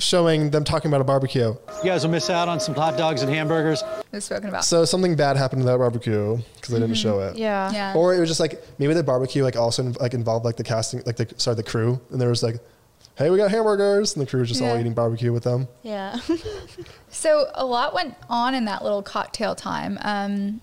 showing 0.00 0.50
them 0.50 0.64
talking 0.64 0.90
about 0.90 1.00
a 1.00 1.04
barbecue. 1.04 1.48
You 1.48 1.84
guys 1.84 2.04
will 2.04 2.10
miss 2.10 2.30
out 2.30 2.48
on 2.48 2.58
some 2.58 2.74
hot 2.74 2.98
dogs 2.98 3.22
and 3.22 3.32
hamburgers. 3.32 3.82
We've 4.12 4.22
spoken 4.22 4.48
about. 4.48 4.64
So 4.64 4.84
something 4.84 5.14
bad 5.14 5.36
happened 5.36 5.62
to 5.62 5.66
that 5.66 5.78
barbecue 5.78 6.36
because 6.54 6.74
they 6.74 6.80
didn't 6.80 6.96
show 6.96 7.20
it. 7.20 7.36
Yeah. 7.36 7.70
yeah. 7.72 7.94
Or 7.94 8.14
it 8.14 8.20
was 8.20 8.28
just 8.28 8.40
like 8.40 8.62
maybe 8.78 8.94
the 8.94 9.02
barbecue 9.02 9.44
like 9.44 9.56
also 9.56 9.84
like 10.00 10.14
involved 10.14 10.44
like 10.44 10.56
the 10.56 10.64
casting 10.64 11.02
like 11.06 11.16
the 11.16 11.32
sorry 11.36 11.56
the 11.56 11.62
crew 11.62 12.00
and 12.10 12.20
there 12.20 12.28
was 12.28 12.42
like, 12.42 12.56
hey 13.16 13.30
we 13.30 13.36
got 13.36 13.50
hamburgers 13.50 14.14
and 14.16 14.26
the 14.26 14.28
crew 14.28 14.40
was 14.40 14.48
just 14.48 14.62
all 14.62 14.76
eating 14.78 14.94
barbecue 14.94 15.32
with 15.32 15.44
them. 15.44 15.68
Yeah. 15.82 16.18
So 17.10 17.50
a 17.54 17.64
lot 17.64 17.92
went 17.92 18.14
on 18.28 18.54
in 18.54 18.64
that 18.66 18.82
little 18.82 19.02
cocktail 19.02 19.54
time. 19.54 19.98
Um, 20.02 20.60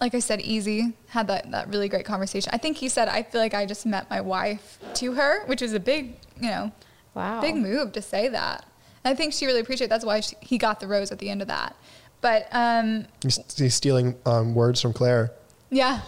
like 0.00 0.14
I 0.14 0.20
said, 0.20 0.40
Easy 0.40 0.94
had 1.08 1.26
that, 1.26 1.50
that 1.50 1.68
really 1.68 1.88
great 1.88 2.06
conversation. 2.06 2.50
I 2.54 2.56
think 2.56 2.76
he 2.76 2.88
said, 2.88 3.08
I 3.08 3.22
feel 3.22 3.40
like 3.40 3.52
I 3.52 3.66
just 3.66 3.84
met 3.84 4.08
my 4.08 4.20
wife 4.20 4.78
to 4.94 5.12
her, 5.12 5.44
which 5.46 5.60
is 5.60 5.74
a 5.74 5.80
big, 5.80 6.14
you 6.40 6.48
know, 6.48 6.72
wow. 7.14 7.40
big 7.40 7.56
move 7.56 7.92
to 7.92 8.02
say 8.02 8.28
that. 8.28 8.64
And 9.04 9.12
I 9.12 9.16
think 9.16 9.32
she 9.32 9.46
really 9.46 9.60
appreciated 9.60 9.90
That's 9.90 10.04
why 10.04 10.20
she, 10.20 10.36
he 10.40 10.58
got 10.58 10.80
the 10.80 10.86
rose 10.86 11.10
at 11.10 11.18
the 11.18 11.30
end 11.30 11.42
of 11.42 11.48
that. 11.48 11.74
But 12.20 12.48
um, 12.52 13.06
He's, 13.22 13.38
he's 13.56 13.74
stealing 13.74 14.14
um, 14.26 14.54
words 14.54 14.80
from 14.80 14.92
Claire. 14.92 15.32
yeah. 15.70 16.00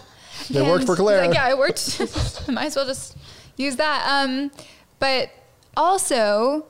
It 0.49 0.63
worked 0.65 0.85
for 0.85 0.95
Claire. 0.95 1.25
Like, 1.27 1.33
yeah, 1.35 1.49
it 1.49 1.57
worked. 1.57 1.99
Might 2.49 2.65
as 2.65 2.75
well 2.75 2.85
just 2.87 3.15
use 3.55 3.75
that. 3.75 4.03
Um, 4.07 4.51
but 4.99 5.29
also, 5.77 6.65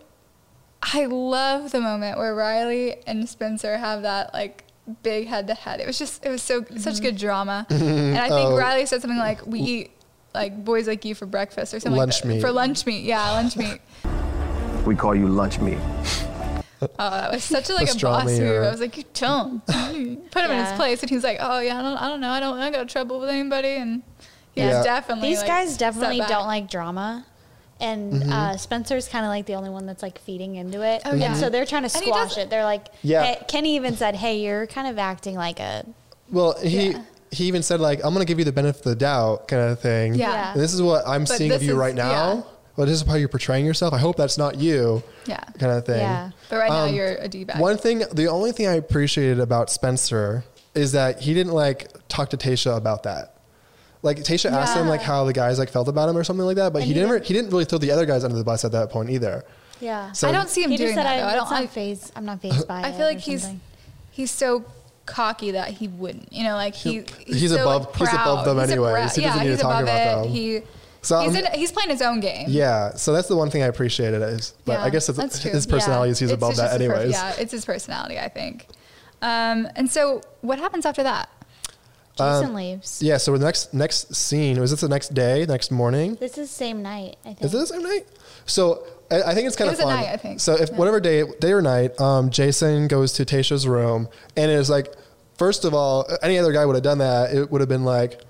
I 0.81 1.05
love 1.05 1.71
the 1.71 1.79
moment 1.79 2.17
where 2.17 2.35
Riley 2.35 2.97
and 3.07 3.27
Spencer 3.27 3.77
have 3.77 4.01
that 4.01 4.33
like 4.33 4.65
big 5.01 5.27
head 5.27 5.47
to 5.47 5.53
head. 5.53 5.79
It 5.79 5.87
was 5.87 5.97
just, 5.97 6.25
it 6.25 6.29
was 6.29 6.41
so 6.43 6.65
such 6.77 7.01
good 7.01 7.17
drama. 7.17 7.65
and 7.69 8.17
I 8.17 8.27
think 8.27 8.49
Oh. 8.49 8.57
Riley 8.57 8.85
said 8.85 9.01
something 9.01 9.17
like, 9.17 9.45
"We 9.47 9.59
eat 9.61 9.91
like 10.33 10.63
boys 10.65 10.85
like 10.87 11.05
you 11.05 11.15
for 11.15 11.25
breakfast" 11.25 11.73
or 11.73 11.79
something. 11.79 11.97
Lunch 11.97 12.15
like 12.15 12.21
that. 12.23 12.27
meat. 12.29 12.41
for 12.41 12.51
lunch 12.51 12.85
meat. 12.85 13.03
Yeah, 13.05 13.31
lunch 13.31 13.55
meat. 13.57 13.79
We 14.85 14.95
call 14.95 15.15
you 15.15 15.27
lunch 15.27 15.59
meat. 15.59 15.77
Oh, 16.81 16.87
that 17.09 17.31
was 17.31 17.43
such 17.45 17.69
a, 17.69 17.73
like 17.73 17.89
a 17.93 17.97
boss 17.97 18.25
move. 18.25 18.41
or- 18.41 18.65
I 18.65 18.71
was 18.71 18.81
like, 18.81 18.97
you 18.97 19.03
don't. 19.13 19.65
Put 19.67 20.43
him 20.43 20.51
in 20.51 20.65
his 20.65 20.73
place, 20.73 21.01
and 21.01 21.09
he's 21.09 21.23
like, 21.23 21.37
oh 21.39 21.59
yeah, 21.59 21.79
I 21.79 21.81
don't, 21.81 21.97
I 21.97 22.07
don't 22.09 22.19
know, 22.19 22.29
I 22.29 22.39
don't, 22.41 22.59
I 22.59 22.69
got 22.71 22.89
trouble 22.89 23.19
with 23.21 23.29
anybody, 23.29 23.75
and 23.77 24.03
he 24.53 24.61
Yeah. 24.61 24.83
definitely. 24.83 25.29
These 25.29 25.39
like, 25.39 25.47
guys 25.47 25.77
definitely 25.77 26.19
don't 26.19 26.47
like 26.47 26.69
drama. 26.69 27.25
And 27.79 28.13
Mm-hmm. 28.13 28.31
uh, 28.31 28.57
Spencer's 28.57 29.07
kind 29.07 29.25
of 29.25 29.29
like 29.29 29.45
the 29.45 29.53
only 29.55 29.69
one 29.69 29.85
that's 29.85 30.03
like 30.03 30.19
feeding 30.19 30.55
into 30.55 30.81
it. 30.85 31.01
Oh, 31.05 31.13
yeah. 31.15 31.27
And 31.27 31.37
so 31.37 31.49
they're 31.49 31.65
trying 31.65 31.83
to 31.83 31.89
squash 31.89 32.37
it. 32.37 32.49
They're 32.49 32.63
like, 32.65 32.87
Yeah. 33.01 33.23
hey, 33.23 33.41
Kenny 33.47 33.75
even 33.75 33.95
said, 33.95 34.15
hey, 34.15 34.39
you're 34.43 34.67
kind 34.67 34.87
of 34.87 34.99
acting 34.99 35.35
like 35.35 35.59
a. 35.59 35.85
Well, 36.31 36.57
he 36.61 36.91
Yeah. 36.91 37.01
he 37.31 37.45
even 37.45 37.63
said 37.63 37.79
like 37.79 37.99
I'm 38.05 38.13
gonna 38.13 38.25
give 38.25 38.39
you 38.39 38.45
the 38.45 38.51
benefit 38.51 38.79
of 38.85 38.91
the 38.91 38.95
doubt 38.95 39.47
kind 39.47 39.61
of 39.71 39.79
thing. 39.79 40.15
Yeah. 40.15 40.31
Yeah. 40.31 40.51
And 40.53 40.61
this 40.61 40.73
is 40.73 40.81
what 40.81 41.07
I'm 41.07 41.21
But 41.23 41.29
seeing 41.37 41.51
of 41.51 41.63
you 41.63 41.71
is- 41.71 41.77
right 41.77 41.95
now. 41.95 42.11
yeah. 42.11 42.41
Well, 42.75 42.87
this 42.87 43.01
is 43.01 43.07
how 43.07 43.15
you're 43.15 43.27
portraying 43.29 43.65
yourself. 43.65 43.93
I 43.93 43.99
hope 43.99 44.15
that's 44.15 44.37
not 44.37 44.57
you. 44.57 45.03
Yeah. 45.27 45.39
Kind 45.59 45.71
of 45.73 45.85
thing. 45.85 45.99
Yeah. 45.99 46.31
But 46.49 46.57
right 46.57 46.69
now 46.69 46.85
Um, 46.85 46.93
you're 46.95 47.15
a 47.15 47.27
d 47.27 47.43
bag. 47.43 47.59
One 47.59 47.77
thing, 47.77 48.03
the 48.11 48.27
only 48.27 48.51
thing 48.51 48.67
I 48.67 48.73
appreciated 48.73 49.39
about 49.39 49.69
Spencer 49.69 50.43
is 50.73 50.93
that 50.93 51.21
he 51.21 51.33
didn't 51.35 51.53
like 51.53 51.91
talk 52.07 52.29
to 52.31 52.37
Tayshia 52.37 52.75
about 52.75 53.03
that. 53.03 53.35
Like 54.01 54.17
Tayshia 54.17 54.51
asked 54.51 54.75
him 54.75 54.87
like 54.87 55.01
how 55.01 55.23
the 55.23 55.33
guys 55.33 55.59
like 55.59 55.69
felt 55.69 55.87
about 55.87 56.09
him 56.09 56.17
or 56.17 56.23
something 56.23 56.45
like 56.45 56.55
that, 56.57 56.73
but 56.73 56.79
And 56.79 56.87
he 56.87 56.93
he 56.93 56.99
didn't. 56.99 57.11
didn't- 57.11 57.25
he 57.27 57.33
didn't 57.35 57.51
really 57.51 57.65
throw 57.65 57.77
the 57.77 57.91
other 57.91 58.05
guys 58.05 58.23
under 58.23 58.35
the 58.37 58.43
bus 58.43 58.65
at 58.65 58.71
that 58.73 58.89
point 58.89 59.09
either. 59.11 59.45
Yeah. 59.79 60.11
So- 60.13 60.27
I 60.27 60.31
don't 60.31 60.49
see 60.49 60.63
him 60.63 60.71
he 60.71 60.77
doing 60.77 60.89
just 60.89 60.95
said, 60.95 61.05
that 61.05 61.17
though. 61.21 61.27
I 61.27 61.31
I, 61.31 61.35
don't. 61.35 61.43
it's 61.43 61.51
not 61.51 61.61
I, 61.61 61.67
phase, 61.67 62.11
I'm 62.15 62.25
not 62.25 62.41
phased 62.41 62.67
by 62.67 62.79
it. 62.81 62.85
I 62.85 62.91
feel 62.91 63.05
like 63.05 63.19
he's 63.19 63.43
something. 63.43 63.61
he's 64.11 64.31
so 64.31 64.65
cocky 65.05 65.51
that 65.51 65.69
he 65.69 65.87
wouldn't. 65.89 66.33
You 66.33 66.43
know, 66.43 66.55
like 66.55 66.73
he 66.73 67.03
He's 67.27 67.51
so, 67.51 67.61
above- 67.61 67.85
like, 67.85 67.95
he's 67.97 68.13
above 68.13 68.45
them 68.45 68.57
He's 68.59 68.69
a 68.69 68.71
anyways. 68.73 68.93
proud- 68.93 69.11
He 69.11 69.21
doesn't 69.21 69.41
yeah, 69.43 69.49
need 69.49 69.55
to 69.57 69.61
talk 69.61 69.83
about 69.83 69.95
it. 70.01 70.23
them. 70.23 70.31
He 70.33 70.61
So 71.03 71.19
he's 71.19 71.35
in, 71.35 71.45
he's 71.53 71.71
playing 71.71 71.89
his 71.91 72.01
own 72.01 72.19
game. 72.21 72.45
yeah, 72.49 72.95
so 72.95 73.13
that's 73.13 73.27
the 73.27 73.35
one 73.35 73.49
thing 73.51 73.61
I 73.61 73.67
appreciated 73.67 74.21
is, 74.23 74.53
but 74.65 74.73
Yeah, 74.79 74.83
I 74.85 74.89
guess 74.89 75.07
it's, 75.09 75.17
that's 75.17 75.39
true. 75.39 75.51
his 75.51 75.67
personality 75.67 76.09
Yeah. 76.09 76.11
is 76.13 76.19
he's 76.19 76.31
It's 76.31 76.35
above 76.37 76.55
just 76.55 76.61
that 76.61 76.79
his 76.81 76.87
per- 76.89 76.95
anyways. 76.95 77.11
yeah, 77.11 77.33
it's 77.37 77.51
his 77.51 77.65
personality, 77.65 78.17
I 78.19 78.29
think. 78.29 78.67
Um, 79.21 79.67
and 79.75 79.91
so, 79.91 80.21
what 80.41 80.59
happens 80.59 80.85
after 80.85 81.03
that? 81.03 81.29
Jason 82.17 82.49
Um, 82.49 82.53
leaves. 82.55 83.01
Yeah, 83.01 83.17
so 83.17 83.35
the 83.37 83.43
next 83.45 83.73
next 83.73 84.13
scene 84.15 84.59
was 84.61 84.71
this 84.71 84.81
the 84.81 84.87
next 84.89 85.13
day, 85.13 85.45
next 85.47 85.71
morning? 85.71 86.15
This 86.19 86.37
is 86.37 86.47
the 86.49 86.55
same 86.55 86.81
night, 86.83 87.17
I 87.25 87.29
think. 87.33 87.41
Is 87.43 87.53
it 87.53 87.57
the 87.57 87.67
same 87.67 87.83
night? 87.83 88.05
So 88.45 88.83
I, 89.09 89.23
I 89.23 89.33
think 89.33 89.47
it's 89.47 89.55
kind 89.55 89.69
It 89.69 89.73
of 89.73 89.79
was 89.79 89.85
a 89.85 89.89
fun. 89.91 89.95
night, 90.03 90.09
I 90.13 90.17
think. 90.17 90.39
So 90.39 90.53
if 90.53 90.69
Yeah. 90.69 90.75
whatever 90.75 90.99
day 90.99 91.23
day 91.39 91.51
or 91.53 91.61
night, 91.61 91.99
um, 91.99 92.29
Jason 92.29 92.87
goes 92.87 93.13
to 93.13 93.25
Tayshia's 93.25 93.67
room, 93.67 94.07
and 94.37 94.51
it's 94.51 94.69
like, 94.69 94.93
first 95.39 95.65
of 95.65 95.73
all, 95.73 96.05
any 96.21 96.37
other 96.37 96.51
guy 96.51 96.65
would 96.65 96.75
have 96.75 96.83
done 96.83 96.99
that. 96.99 97.33
It 97.33 97.51
would 97.51 97.61
have 97.61 97.69
been 97.69 97.83
like 97.83 98.21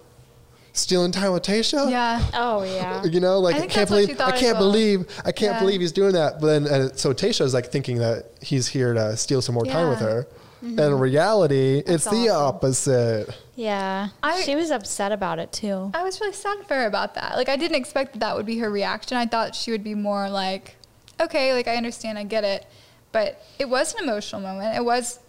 stealing 0.74 1.12
time 1.12 1.32
with 1.32 1.44
Tayshia. 1.44 1.90
Yeah. 1.90 2.22
Oh 2.34 2.64
yeah. 2.64 3.04
You 3.06 3.20
know, 3.20 3.40
like 3.40 3.56
I 3.56 3.60
I, 3.60 3.62
can't 3.68 3.74
that's 3.90 3.92
what 3.92 4.00
she 4.02 4.06
believe 4.14 4.22
I 4.22 4.32
can't 4.32 4.58
well. 4.60 4.72
believe 4.72 5.22
I 5.26 5.32
can't 5.32 5.54
Yeah. 5.54 5.60
believe 5.60 5.82
he's 5.82 5.92
doing 5.92 6.14
that. 6.14 6.42
But 6.42 6.48
then 6.48 6.68
uh, 6.68 6.90
so 6.96 7.14
Tayshia's 7.14 7.54
like 7.54 7.72
thinking 7.72 8.00
that 8.00 8.32
he's 8.42 8.68
here 8.68 8.94
to 8.94 9.16
steal 9.16 9.42
some 9.42 9.56
more 9.56 9.66
time 9.66 9.90
with 9.90 10.02
Yeah. 10.02 10.08
her. 10.08 10.28
And 10.62 10.80
in 10.80 10.98
reality, 10.98 11.84
it's 11.86 12.06
the 12.06 12.30
opposite. 12.30 13.28
Yeah. 13.56 14.08
I- 14.24 14.42
she 14.44 14.56
was 14.56 14.72
upset 14.72 15.12
about 15.12 15.38
it 15.38 15.52
too. 15.52 15.92
I 15.94 16.04
was 16.04 16.20
really 16.22 16.32
sad 16.34 16.66
for 16.68 16.76
her 16.76 16.86
about 16.86 17.16
that. 17.16 17.36
Like, 17.36 17.50
I 17.50 17.58
didn't 17.58 17.76
expect 17.76 18.14
that 18.14 18.20
that 18.20 18.36
would 18.38 18.46
be 18.46 18.60
her 18.60 18.70
reaction. 18.70 19.18
I 19.18 19.26
thought 19.26 19.56
she 19.56 19.72
would 19.72 19.84
be 19.84 19.94
more 19.94 20.30
like, 20.30 20.78
okay, 21.20 21.54
like, 21.54 21.68
I 21.68 21.76
understand, 21.76 22.18
I 22.18 22.24
get 22.24 22.46
it. 22.46 22.66
But 23.12 23.44
it 23.60 23.68
was 23.70 23.94
an 23.94 24.04
emotional 24.06 24.40
moment. 24.42 24.78
It 24.78 24.86
was, 24.86 25.20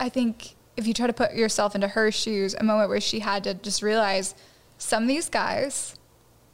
I 0.00 0.08
think, 0.08 0.54
if 0.78 0.86
you 0.86 0.94
try 0.94 1.06
to 1.06 1.12
put 1.12 1.34
yourself 1.34 1.74
into 1.74 1.88
her 1.88 2.10
shoes, 2.10 2.54
a 2.58 2.64
moment 2.64 2.88
where 2.88 3.00
she 3.00 3.20
had 3.20 3.44
to 3.44 3.52
just 3.52 3.82
realize 3.82 4.34
some 4.78 5.02
of 5.02 5.08
these 5.08 5.28
guys 5.28 5.94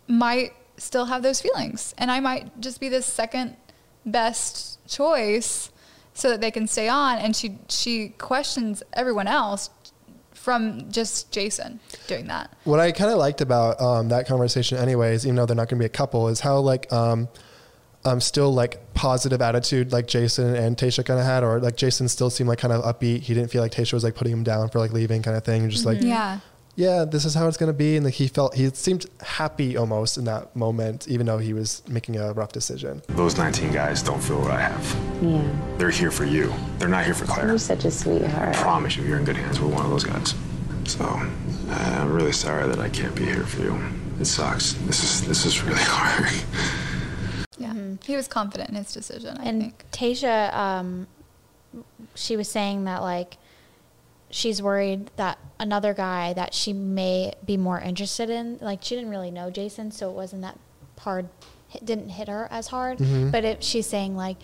might 0.09 0.53
still 0.77 1.05
have 1.07 1.23
those 1.23 1.41
feelings. 1.41 1.95
And 1.99 2.11
I 2.11 2.21
might 2.21 2.61
just 2.61 2.81
be 2.81 2.89
the 2.89 3.03
second 3.03 3.57
best 4.05 4.85
choice 4.89 5.71
so 6.15 6.31
that 6.31 6.41
they 6.41 6.51
can 6.51 6.67
stay 6.67 6.89
on. 6.89 7.19
And 7.19 7.35
she, 7.35 7.59
she 7.69 8.11
questions 8.11 8.83
everyone 8.93 9.27
else 9.29 9.71
from 10.33 10.91
just 10.91 11.33
Jason 11.33 11.81
doing 12.07 12.27
that. 12.27 12.53
What 12.65 12.81
I 12.81 12.93
kind 12.93 13.11
of 13.11 13.19
liked 13.19 13.41
about 13.41 13.81
um, 13.81 14.09
that 14.09 14.27
conversation, 14.27 14.79
anyways, 14.79 15.25
even 15.25 15.37
though 15.37 15.47
they're 15.47 15.57
not 15.57 15.69
going 15.69 15.79
to 15.79 15.83
be 15.83 15.87
a 15.87 15.89
couple, 15.89 16.29
is 16.29 16.41
how 16.41 16.59
like 16.59 16.93
um, 16.93 17.29
um, 18.05 18.21
still 18.21 18.53
like 18.53 18.93
positive 18.93 19.41
attitude 19.41 19.91
like 19.93 20.07
Jason 20.07 20.55
and 20.55 20.77
Tayshia 20.77 21.05
kind 21.07 21.19
of 21.19 21.25
had, 21.25 21.43
or 21.45 21.61
like 21.61 21.77
Jason 21.77 22.09
still 22.09 22.29
seemed 22.29 22.49
like 22.49 22.59
kind 22.59 22.73
of 22.75 22.85
upbeat. 22.85 23.21
He 23.21 23.33
didn't 23.33 23.51
feel 23.51 23.63
like 23.63 23.73
Tayshia 23.73 23.95
was 23.95 24.05
like 24.05 24.15
putting 24.15 24.33
him 24.33 24.45
down 24.45 24.69
for 24.69 24.79
like 24.81 24.93
leaving 24.93 25.23
kind 25.23 25.37
of 25.37 25.45
thing. 25.45 25.63
You're 25.63 25.71
just 25.71 25.87
like, 25.87 26.03
Yeah. 26.03 26.41
Yeah, 26.77 27.05
this 27.05 27.25
is 27.25 27.35
how 27.35 27.47
it's 27.47 27.57
going 27.57 27.69
to 27.69 27.77
be. 27.77 27.97
And 27.97 28.05
like 28.05 28.15
he 28.15 28.27
felt 28.27 28.55
he 28.55 28.69
seemed 28.71 29.07
happy 29.21 29.77
almost 29.77 30.19
in 30.19 30.25
that 30.25 30.55
moment, 30.57 31.07
even 31.09 31.27
though 31.27 31.39
he 31.39 31.53
was 31.53 31.83
making 31.89 32.17
a 32.17 32.33
rough 32.33 32.53
decision. 32.53 33.03
Those 33.09 33.37
19 33.37 33.73
guys 33.73 34.03
don't 34.03 34.21
feel 34.23 34.41
what 34.41 34.51
I 34.51 34.61
have. 34.61 35.23
Yeah. 35.23 35.77
They're 35.79 35.91
here 35.91 36.11
for 36.11 36.25
you. 36.25 36.53
They're 36.79 36.89
not 36.89 37.05
here 37.05 37.15
for 37.15 37.27
Clare. 37.27 37.47
You're 37.47 37.59
such 37.59 37.85
a 37.85 37.91
sweetheart. 37.91 38.57
I 38.57 38.61
promise 38.61 38.97
you, 38.97 39.05
you're 39.05 39.19
in 39.19 39.25
good 39.25 39.37
hands 39.37 39.61
with 39.61 39.73
one 39.73 39.85
of 39.85 39.91
those 39.91 40.05
guys. 40.05 40.35
So, 40.87 41.05
uh, 41.05 41.99
I'm 42.01 42.13
really 42.13 42.33
sorry 42.33 42.69
that 42.69 42.79
I 42.79 42.89
can't 42.89 43.15
be 43.15 43.25
here 43.25 43.45
for 43.45 43.63
you. 43.63 43.81
It 44.21 44.27
sucks. 44.27 44.75
This 44.87 45.03
is 45.03 45.27
this 45.27 45.47
is 45.47 45.63
really 45.63 45.79
hard. 45.83 46.31
Yeah. 47.57 47.73
He 48.05 48.17
was 48.17 48.29
confident 48.29 48.71
in 48.71 48.75
his 48.77 48.93
decision, 48.93 49.39
I 49.39 49.45
and 49.45 49.61
think. 49.63 49.85
Tayshia, 49.93 50.53
um, 50.53 51.07
she 52.15 52.37
was 52.37 52.49
saying 52.49 52.85
that 52.85 53.01
like 53.03 53.39
she's 54.35 54.61
worried 54.61 55.09
that 55.15 55.39
another 55.61 55.95
guy 55.95 56.33
that 56.33 56.53
she 56.53 56.73
may 56.73 57.33
be 57.47 57.57
more 57.57 57.79
interested 57.79 58.29
in, 58.29 58.59
like 58.61 58.83
she 58.83 58.97
didn't 58.97 59.09
really 59.11 59.31
know 59.31 59.49
Jason, 59.49 59.93
so 59.93 60.11
it 60.11 60.15
wasn't 60.15 60.43
that 60.43 60.59
hard, 60.99 61.29
it 61.73 61.85
didn't 61.85 62.09
hit 62.09 62.27
her 62.27 62.49
as 62.51 62.67
hard. 62.67 62.99
Mhm. 62.99 63.31
But 63.31 63.45
if 63.45 63.63
she's 63.63 63.87
saying 63.87 64.17
like, 64.17 64.37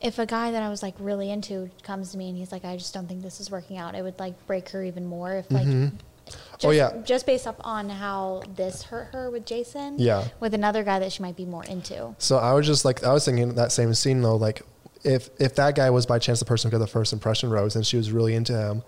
if 0.00 0.20
a 0.20 0.26
guy 0.26 0.52
that 0.52 0.62
I 0.62 0.68
was 0.68 0.80
like 0.80 0.94
really 1.00 1.28
into 1.32 1.70
comes 1.82 2.12
to 2.12 2.18
me 2.18 2.28
and 2.28 2.38
he's 2.38 2.52
like, 2.52 2.64
I 2.64 2.76
just 2.76 2.94
don't 2.94 3.08
think 3.08 3.20
this 3.22 3.40
is 3.40 3.50
working 3.50 3.78
out, 3.78 3.96
it 3.96 4.02
would 4.02 4.16
like 4.20 4.46
break 4.46 4.68
her 4.70 4.84
even 4.84 5.06
more 5.06 5.34
if 5.34 5.50
like. 5.50 5.66
Mhm. 5.66 5.92
Just, 6.26 6.64
Oh, 6.64 6.70
yeah. 6.70 6.98
Just 7.04 7.26
based 7.26 7.48
up 7.48 7.60
on 7.64 7.88
how 7.88 8.42
this 8.54 8.84
hurt 8.84 9.08
her 9.12 9.28
with 9.28 9.44
Jason. 9.44 9.96
Yeah. 9.98 10.24
With 10.38 10.54
another 10.54 10.84
guy 10.84 11.00
that 11.00 11.10
she 11.12 11.20
might 11.20 11.34
be 11.36 11.44
more 11.44 11.64
into. 11.64 12.14
So 12.18 12.38
I 12.38 12.52
was 12.52 12.64
just 12.64 12.84
like, 12.84 13.02
I 13.02 13.12
was 13.12 13.24
thinking 13.24 13.54
that 13.56 13.72
same 13.72 13.92
scene 13.92 14.22
though, 14.22 14.36
like 14.36 14.62
if 15.02 15.30
if 15.40 15.56
that 15.56 15.74
guy 15.74 15.90
was 15.90 16.06
by 16.06 16.20
chance 16.20 16.38
the 16.38 16.44
person 16.44 16.70
who 16.70 16.78
got 16.78 16.84
the 16.84 16.86
first 16.90 17.12
impression 17.12 17.50
rose 17.50 17.74
and 17.74 17.84
she 17.84 17.96
was 17.96 18.12
really 18.12 18.34
into 18.36 18.56
him, 18.56 18.84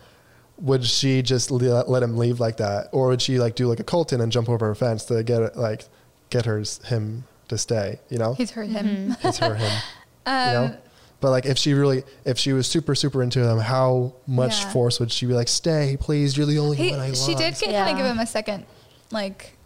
would 0.59 0.85
she 0.85 1.21
just 1.23 1.51
let, 1.51 1.89
let 1.89 2.03
him 2.03 2.17
leave 2.17 2.39
like 2.41 2.59
that, 2.59 2.89
or 2.93 3.09
would 3.09 3.21
she 3.23 3.39
like 3.39 3.55
do 3.57 3.67
like 3.69 3.81
a 3.81 3.85
Colton 3.85 4.21
and 4.21 4.31
jump 4.31 4.49
over 4.49 4.71
a 4.71 4.77
fence 4.77 5.05
to 5.07 5.23
get 5.23 5.43
it, 5.43 5.57
like 5.57 5.85
get 6.31 6.45
her 6.47 6.63
him 6.85 7.25
to 7.49 7.59
stay? 7.59 7.99
You 8.09 8.19
know, 8.19 8.35
He's 8.35 8.53
hurt 8.53 8.69
him. 8.69 9.17
he's 9.21 9.39
her 9.39 9.55
him. 9.55 9.83
Um, 10.27 10.47
you 10.49 10.53
know. 10.55 10.77
But 11.21 11.31
like, 11.31 11.47
if 11.47 11.57
she 11.57 11.73
really, 11.73 12.05
if 12.27 12.39
she 12.39 12.53
was 12.53 12.67
super, 12.67 12.95
super 12.95 13.23
into 13.23 13.41
him, 13.49 13.59
how 13.59 14.13
much 14.27 14.61
Yeah. 14.61 14.71
force 14.73 15.01
would 15.01 15.11
she 15.11 15.25
be 15.27 15.33
like, 15.33 15.49
"Stay, 15.49 15.97
please, 15.99 16.37
you're 16.37 16.45
the 16.47 16.59
only 16.59 16.77
He, 16.77 16.91
one 16.91 17.01
I 17.01 17.09
love." 17.09 17.17
she 17.17 17.35
did 17.35 17.55
kind 17.59 17.73
Yeah. 17.73 17.89
of 17.91 17.97
give 17.97 18.05
him 18.07 18.19
a 18.19 18.27
second, 18.27 18.67
like, 19.11 19.57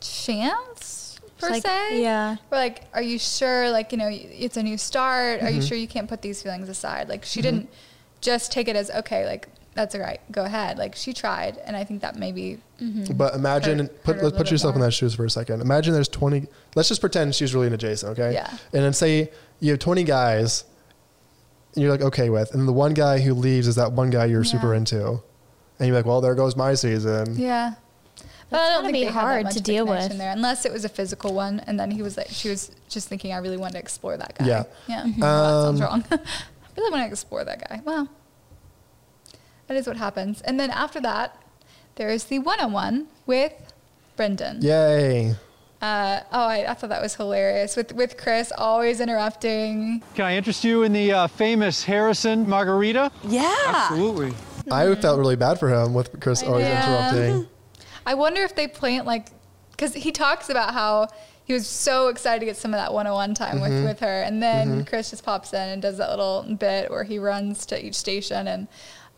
chance 0.00 1.18
per 1.38 1.50
like, 1.50 1.62
se. 1.66 2.02
yeah. 2.02 2.36
We're 2.50 2.56
like, 2.58 2.82
are 2.94 3.02
you 3.02 3.18
sure? 3.18 3.70
Like, 3.70 3.92
you 3.92 3.98
know, 3.98 4.08
it's 4.10 4.56
a 4.56 4.62
new 4.62 4.76
start. 4.78 5.42
Are 5.42 5.50
you 5.50 5.60
Mhm. 5.60 5.68
sure 5.68 5.76
you 5.78 5.88
can't 5.88 6.08
put 6.08 6.22
these 6.22 6.42
feelings 6.42 6.68
aside? 6.68 7.08
Like, 7.08 7.24
she 7.24 7.40
Mhm. 7.40 7.42
didn't 7.42 7.68
just 8.20 8.52
take 8.52 8.68
it 8.68 8.76
as 8.76 8.90
okay. 8.90 9.26
Like, 9.26 9.48
that's 9.74 9.94
all 9.94 10.00
right. 10.00 10.20
Go 10.32 10.44
ahead. 10.44 10.78
Like, 10.78 10.94
she 10.96 11.12
tried, 11.12 11.56
and 11.58 11.76
I 11.76 11.84
think 11.84 12.02
that 12.02 12.16
maybe. 12.16 12.58
But 13.14 13.34
imagine, 13.34 13.78
Hurt- 13.80 14.04
put 14.04 14.16
hurt 14.16 14.24
let's 14.24 14.36
put 14.36 14.44
bit 14.44 14.50
yourself 14.52 14.74
in 14.74 14.80
that 14.80 14.92
shoes 14.92 15.14
for 15.14 15.24
a 15.24 15.30
second. 15.30 15.60
Imagine 15.60 15.92
there's 15.94 16.08
20. 16.08 16.46
Let's 16.74 16.88
just 16.88 17.00
pretend 17.00 17.34
she's 17.34 17.54
really 17.54 17.66
into 17.66 17.78
Jason, 17.78 18.10
okay? 18.10 18.32
Yeah. 18.32 18.48
And 18.72 18.82
then 18.84 18.92
say 18.92 19.30
you 19.60 19.70
have 19.72 19.78
20 19.80 20.02
guys, 20.04 20.64
and 21.74 21.82
you're 21.82 21.92
like 21.92 22.00
okay 22.02 22.30
with, 22.30 22.52
and 22.54 22.66
the 22.66 22.72
one 22.72 22.94
guy 22.94 23.20
who 23.20 23.34
leaves 23.34 23.68
is 23.68 23.76
that 23.76 23.92
one 23.92 24.10
guy 24.10 24.24
you're 24.26 24.44
super 24.44 24.74
into, 24.74 25.20
and 25.78 25.86
you're 25.88 25.96
like, 25.96 26.06
well, 26.06 26.20
there 26.20 26.34
goes 26.34 26.56
my 26.56 26.74
season. 26.74 27.38
Yeah. 27.38 27.74
But 28.50 28.56
That's 28.56 28.62
I 28.70 28.72
don't 28.74 28.82
gotta 28.82 28.84
think 28.86 28.94
be 28.94 29.00
they 29.00 29.04
had 29.12 29.14
that 29.14 29.20
hard 29.20 29.50
to 29.52 29.60
deal 29.62 29.86
with. 29.86 30.18
there, 30.18 30.32
unless 30.32 30.64
it 30.64 30.72
was 30.72 30.84
a 30.84 30.88
physical 30.88 31.32
one, 31.34 31.60
and 31.68 31.78
then 31.78 31.92
he 31.92 32.02
was 32.02 32.16
like, 32.16 32.26
she 32.30 32.48
was 32.48 32.72
just 32.88 33.06
thinking, 33.08 33.32
I 33.32 33.36
really 33.36 33.56
wanted 33.56 33.74
to 33.74 33.78
explore 33.78 34.16
that 34.16 34.36
guy. 34.36 34.46
Yeah. 34.46 34.64
yeah. 34.88 35.02
Mhm. 35.04 35.18
Well, 35.20 35.72
that 35.72 35.78
sounds 35.78 35.80
Um, 35.80 35.86
wrong. 35.86 36.04
I 36.10 36.68
really 36.76 36.90
want 36.90 37.02
to 37.04 37.08
explore 37.08 37.44
that 37.44 37.68
guy. 37.68 37.80
Well, 37.84 38.08
that 39.70 39.76
is 39.76 39.86
what 39.86 39.96
happens, 39.96 40.40
and 40.42 40.58
then 40.58 40.68
after 40.70 41.00
that, 41.00 41.40
there 41.94 42.08
is 42.08 42.24
the 42.24 42.40
one-on-one 42.40 43.06
with 43.24 43.52
Brendan. 44.16 44.60
Yay! 44.62 45.36
Uh, 45.80 46.20
oh, 46.32 46.40
I, 46.40 46.68
I 46.68 46.74
thought 46.74 46.90
that 46.90 47.00
was 47.00 47.14
hilarious 47.14 47.76
with 47.76 47.92
with 47.92 48.16
Chris 48.18 48.52
always 48.58 49.00
interrupting. 49.00 50.02
Can 50.16 50.24
I 50.24 50.36
interest 50.36 50.64
you 50.64 50.82
in 50.82 50.92
the 50.92 51.12
uh, 51.12 51.26
famous 51.28 51.84
Harrison 51.84 52.48
margarita? 52.48 53.12
Yeah. 53.22 53.54
Absolutely. 53.68 54.34
I 54.72 54.92
felt 54.96 55.20
really 55.20 55.36
bad 55.36 55.60
for 55.60 55.68
him 55.72 55.94
with 55.94 56.18
Chris 56.20 56.42
always 56.42 56.64
Yeah. 56.66 57.10
interrupting. 57.12 57.46
I 58.06 58.14
wonder 58.14 58.42
if 58.42 58.56
they 58.56 58.66
plant 58.66 59.06
like, 59.06 59.28
because 59.70 59.94
he 59.94 60.10
talks 60.10 60.50
about 60.50 60.74
how 60.74 61.08
he 61.44 61.52
was 61.52 61.66
so 61.68 62.08
excited 62.08 62.40
to 62.40 62.46
get 62.46 62.56
some 62.56 62.74
of 62.74 62.78
that 62.80 62.92
one-on-one 62.92 63.34
time 63.34 63.58
Mhm. 63.58 63.62
with, 63.62 63.84
with 63.84 64.00
her, 64.00 64.22
and 64.22 64.42
then 64.42 64.82
Mhm. 64.82 64.86
Chris 64.88 65.10
just 65.10 65.24
pops 65.24 65.52
in 65.52 65.68
and 65.68 65.80
does 65.80 65.96
that 65.98 66.10
little 66.10 66.42
bit 66.58 66.90
where 66.90 67.04
he 67.04 67.20
runs 67.20 67.64
to 67.66 67.86
each 67.86 67.94
station 67.94 68.48
and, 68.48 68.66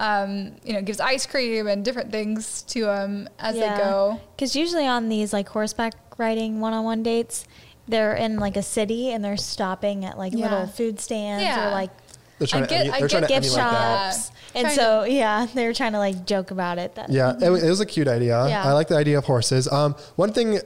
um, 0.02 0.56
you 0.64 0.72
know, 0.72 0.82
gives 0.82 0.98
ice 1.00 1.24
cream 1.26 1.66
and 1.68 1.84
different 1.84 2.10
things 2.10 2.62
to 2.62 2.84
them 2.86 3.28
as 3.38 3.54
they 3.54 3.60
go. 3.60 4.20
Because 4.36 4.56
usually 4.56 4.86
on 4.86 5.08
these 5.08 5.32
like 5.32 5.48
horseback 5.48 5.94
riding 6.18 6.58
one-on-one 6.60 7.02
dates, 7.04 7.46
they're 7.86 8.14
in 8.14 8.36
like 8.38 8.56
a 8.56 8.62
city 8.62 9.10
and 9.12 9.24
they're 9.24 9.36
stopping 9.36 10.04
at 10.04 10.18
like 10.18 10.32
Yeah. 10.34 10.50
little 10.50 10.66
food 10.66 10.98
stands 11.00 11.44
Yeah. 11.44 11.68
or 11.68 11.70
like 11.70 11.90
They're 12.38 12.46
trying 12.48 12.64
I 12.64 12.66
to 12.66 12.74
get- 12.74 12.86
emu- 12.86 12.98
they're 12.98 13.08
trying 13.08 13.22
get 13.22 13.28
to 13.28 13.48
gift 13.48 13.56
emulate 13.56 13.72
that. 13.72 14.12
shops. 14.14 14.30
And 14.54 14.64
Trying 14.66 14.76
so 14.76 15.04
yeah, 15.08 15.46
they 15.54 15.66
were 15.66 15.72
trying 15.74 15.92
to 15.92 15.98
like 15.98 16.26
joke 16.26 16.50
about 16.50 16.78
it. 16.78 16.94
That 16.96 17.08
Yeah, 17.10 17.34
it, 17.40 17.48
wa- 17.50 17.56
it 17.56 17.68
was 17.68 17.80
a 17.80 17.86
cute 17.86 18.08
idea. 18.08 18.44
Yeah. 18.48 18.64
I 18.68 18.72
like 18.72 18.88
the 18.88 18.96
idea 18.96 19.18
of 19.18 19.24
horses. 19.24 19.70
Um, 19.70 19.94
one 20.16 20.32
thing, 20.32 20.58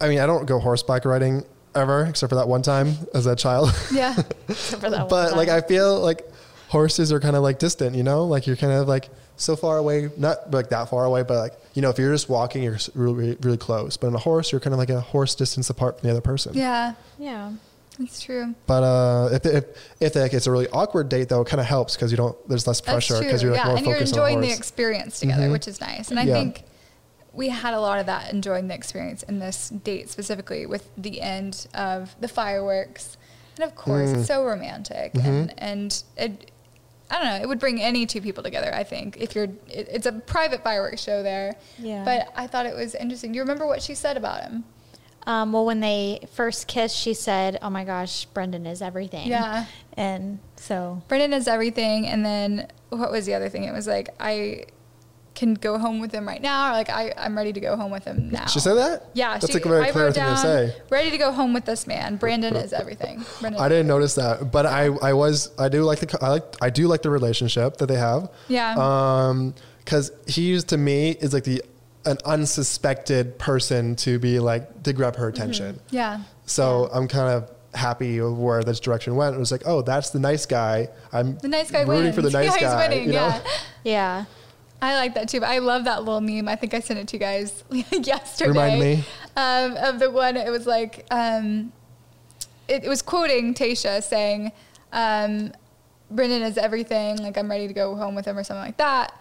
I 0.00 0.08
mean, 0.08 0.18
I 0.18 0.26
don't 0.26 0.46
go 0.46 0.58
horseback 0.58 1.04
riding 1.04 1.44
ever, 1.74 2.04
except 2.06 2.30
for 2.30 2.36
that 2.36 2.48
one 2.48 2.62
time 2.62 2.94
as 3.14 3.26
a 3.26 3.36
child. 3.36 3.70
Yeah. 3.92 4.14
Except 4.48 4.80
for 4.82 4.90
that 4.90 5.00
one 5.00 5.08
but 5.08 5.36
like. 5.36 5.48
I 5.48 5.60
feel 5.60 6.00
like 6.00 6.26
horses 6.74 7.12
are 7.12 7.20
kind 7.20 7.36
of 7.36 7.42
like 7.42 7.58
distant, 7.58 7.94
you 7.96 8.02
know, 8.02 8.24
like 8.34 8.46
you're 8.46 8.56
kind 8.56 8.72
of 8.72 8.88
like 8.88 9.08
so 9.36 9.54
far 9.56 9.78
away, 9.78 10.10
not 10.16 10.50
like 10.52 10.68
that 10.70 10.90
far 10.90 11.04
away, 11.04 11.22
but 11.22 11.36
like 11.38 11.54
you 11.74 11.82
know, 11.82 11.90
if 11.90 11.98
you're 11.98 12.12
just 12.12 12.28
walking, 12.28 12.62
you're 12.62 12.78
really 12.94 13.36
really 13.40 13.56
close. 13.68 13.96
But 13.96 14.08
on 14.08 14.14
a 14.14 14.18
horse, 14.18 14.50
you're 14.52 14.60
kind 14.60 14.74
of 14.74 14.78
like 14.78 14.90
a 14.90 15.00
horse 15.00 15.34
distance 15.34 15.70
apart 15.70 15.98
from 15.98 16.06
the 16.08 16.10
other 16.12 16.20
person. 16.20 16.52
Yeah, 16.54 16.94
yeah. 17.18 17.52
that's 17.98 18.20
true. 18.20 18.54
But 18.66 18.82
uh, 18.82 19.28
if 19.36 19.46
if 19.46 19.64
if 20.00 20.14
like, 20.16 20.32
it's 20.34 20.46
a 20.46 20.50
really 20.50 20.68
awkward 20.68 21.08
date, 21.08 21.28
though, 21.28 21.42
it 21.42 21.48
kind 21.48 21.60
of 21.60 21.66
helps 21.66 21.94
because 21.96 22.10
you 22.10 22.16
don't. 22.16 22.36
There's 22.48 22.66
less 22.66 22.80
pressure 22.80 23.18
because 23.20 23.40
you're 23.42 23.52
like 23.52 23.60
yeah, 23.62 23.68
more 23.68 23.76
and 23.78 23.86
you're 23.86 23.96
enjoying 23.96 24.40
the 24.40 24.48
the 24.48 24.52
experience 24.52 25.20
together, 25.20 25.48
Mhm. 25.48 25.52
which 25.52 25.68
is 25.68 25.80
nice. 25.80 26.10
And 26.10 26.18
I 26.18 26.24
Yeah. 26.24 26.34
think 26.34 26.64
we 27.32 27.48
had 27.48 27.74
a 27.74 27.80
lot 27.80 27.98
of 28.00 28.06
that 28.06 28.32
enjoying 28.32 28.66
the 28.68 28.74
experience 28.74 29.22
in 29.24 29.38
this 29.40 29.68
date 29.68 30.08
specifically 30.10 30.66
with 30.66 30.84
the 30.96 31.20
end 31.20 31.66
of 31.74 32.14
the 32.20 32.28
fireworks. 32.28 33.16
And 33.56 33.64
of 33.64 33.74
course, 33.76 34.10
Mm. 34.10 34.16
it's 34.18 34.26
so 34.28 34.44
romantic 34.44 35.12
Mhm. 35.14 35.26
and 35.26 35.54
and 35.58 36.02
it 36.16 36.50
I 37.14 37.18
don't 37.22 37.28
know, 37.28 37.42
it 37.42 37.48
would 37.48 37.60
bring 37.60 37.80
any 37.80 38.06
two 38.06 38.20
people 38.20 38.42
together, 38.42 38.74
I 38.74 38.82
think. 38.82 39.16
If 39.18 39.34
you're 39.36 39.44
it, 39.44 39.88
it's 39.90 40.06
a 40.06 40.12
private 40.12 40.64
fireworks 40.64 41.00
show 41.02 41.22
there. 41.22 41.54
Yeah. 41.78 42.04
But 42.04 42.32
I 42.36 42.48
thought 42.48 42.66
it 42.66 42.74
was 42.74 42.94
interesting. 42.96 43.30
Do 43.32 43.36
you 43.36 43.42
remember 43.42 43.66
what 43.66 43.82
she 43.82 43.94
said 43.94 44.16
about 44.16 44.42
him? 44.42 44.64
Um, 45.26 45.52
well, 45.52 45.64
when 45.64 45.80
they 45.80 46.26
first 46.34 46.66
kissed, 46.66 46.96
she 46.96 47.14
said, 47.14 47.58
"Oh 47.62 47.70
my 47.70 47.84
gosh, 47.84 48.24
Brendan 48.26 48.66
is 48.66 48.82
everything." 48.82 49.28
Yeah. 49.28 49.66
and 49.94 50.38
so 50.56 51.02
Brendan 51.08 51.32
is 51.32 51.46
everything. 51.48 52.06
And 52.06 52.26
then 52.26 52.68
what 52.90 53.10
was 53.12 53.24
the 53.26 53.34
other 53.34 53.48
thing? 53.48 53.64
It 53.64 53.72
was 53.72 53.86
like, 53.86 54.08
I 54.20 54.64
can 55.34 55.54
go 55.54 55.78
home 55.78 56.00
with 56.00 56.12
him 56.12 56.26
right 56.28 56.40
now, 56.40 56.68
or 56.70 56.72
like, 56.72 56.88
I, 56.90 57.12
I'm 57.16 57.36
ready 57.36 57.52
to 57.52 57.60
go 57.60 57.76
home 57.76 57.90
with 57.90 58.04
him 58.04 58.30
now. 58.30 58.46
She 58.46 58.60
said 58.60 58.74
that? 58.74 59.08
Yeah. 59.14 59.32
That's 59.34 59.48
she, 59.48 59.54
like 59.54 59.64
a 59.64 59.68
very 59.68 59.82
I 59.84 59.90
clear 59.90 60.04
wrote 60.06 60.14
thing 60.14 60.22
to 60.24 60.30
down, 60.30 60.36
say. 60.38 60.76
ready 60.90 61.10
to 61.10 61.18
go 61.18 61.32
home 61.32 61.52
with 61.52 61.64
this 61.64 61.86
man. 61.86 62.16
Brendan 62.16 62.54
is 62.56 62.72
everything. 62.72 63.24
Brendan 63.40 63.60
I 63.60 63.68
didn't 63.68 63.88
notice 63.88 64.14
that, 64.14 64.52
but 64.52 64.64
I, 64.66 64.86
I 65.02 65.12
was 65.12 65.50
I 65.58 65.68
do 65.68 65.82
like 65.82 65.98
the 66.00 66.18
I 66.22 66.28
like 66.30 66.44
I 66.62 66.70
do 66.70 66.86
like 66.86 67.02
the 67.02 67.10
relationship 67.10 67.78
that 67.78 67.86
they 67.86 67.96
have. 67.96 68.30
Yeah. 68.48 68.74
Um, 68.78 69.54
because 69.78 70.12
he 70.26 70.42
used 70.42 70.68
to 70.68 70.78
me 70.78 71.10
is 71.10 71.34
like 71.34 71.44
the 71.44 71.62
an 72.06 72.16
unsuspected 72.24 73.38
person 73.38 73.96
to 73.96 74.18
be 74.18 74.38
like 74.38 74.82
to 74.84 74.92
grab 74.92 75.16
her 75.16 75.28
attention. 75.28 75.80
Yeah. 75.90 76.20
So 76.46 76.88
I'm 76.92 77.08
kind 77.08 77.28
of 77.32 77.50
happy 77.74 78.20
with 78.20 78.34
where 78.34 78.62
this 78.62 78.78
direction 78.80 79.16
went. 79.16 79.34
It 79.34 79.38
was 79.38 79.50
like, 79.50 79.62
oh, 79.66 79.82
that's 79.82 80.10
the 80.10 80.20
nice 80.20 80.46
guy. 80.46 80.88
I'm 81.12 81.36
The 81.38 81.48
nice 81.48 81.70
guy 81.70 81.80
rooting 81.82 82.04
wins. 82.04 82.14
for 82.14 82.22
the 82.22 82.30
nice 82.38 82.46
yeah, 82.46 82.52
he's 82.52 82.60
guy. 82.62 82.88
winning. 82.88 83.06
you 83.08 83.12
know? 83.14 83.26
Yeah. 83.26 83.40
yeah. 83.84 84.24
I 84.84 84.96
like 84.96 85.14
that 85.14 85.28
too. 85.28 85.40
But 85.40 85.48
I 85.50 85.58
love 85.58 85.84
that 85.84 86.04
little 86.04 86.20
meme. 86.20 86.48
I 86.48 86.56
think 86.56 86.74
I 86.74 86.80
sent 86.80 86.98
it 86.98 87.08
to 87.08 87.16
you 87.16 87.20
guys 87.20 87.64
yesterday. 87.92 88.48
Remind 88.50 88.80
me. 88.80 89.04
Um, 89.36 89.76
of 89.76 89.98
the 89.98 90.10
one. 90.10 90.36
It 90.36 90.50
was 90.50 90.66
like 90.66 91.06
um, 91.10 91.72
it, 92.68 92.84
it 92.84 92.88
was 92.88 93.02
quoting 93.02 93.54
Tayshia 93.54 94.02
saying, 94.02 94.52
um, 94.92 95.52
"Brendan 96.10 96.42
is 96.42 96.56
everything. 96.58 97.16
Like 97.18 97.36
I'm 97.36 97.50
ready 97.50 97.66
to 97.68 97.74
go 97.74 97.94
home 97.96 98.14
with 98.14 98.24
him" 98.26 98.38
or 98.38 98.44
something 98.44 98.64
like 98.64 98.76
that. 98.78 99.12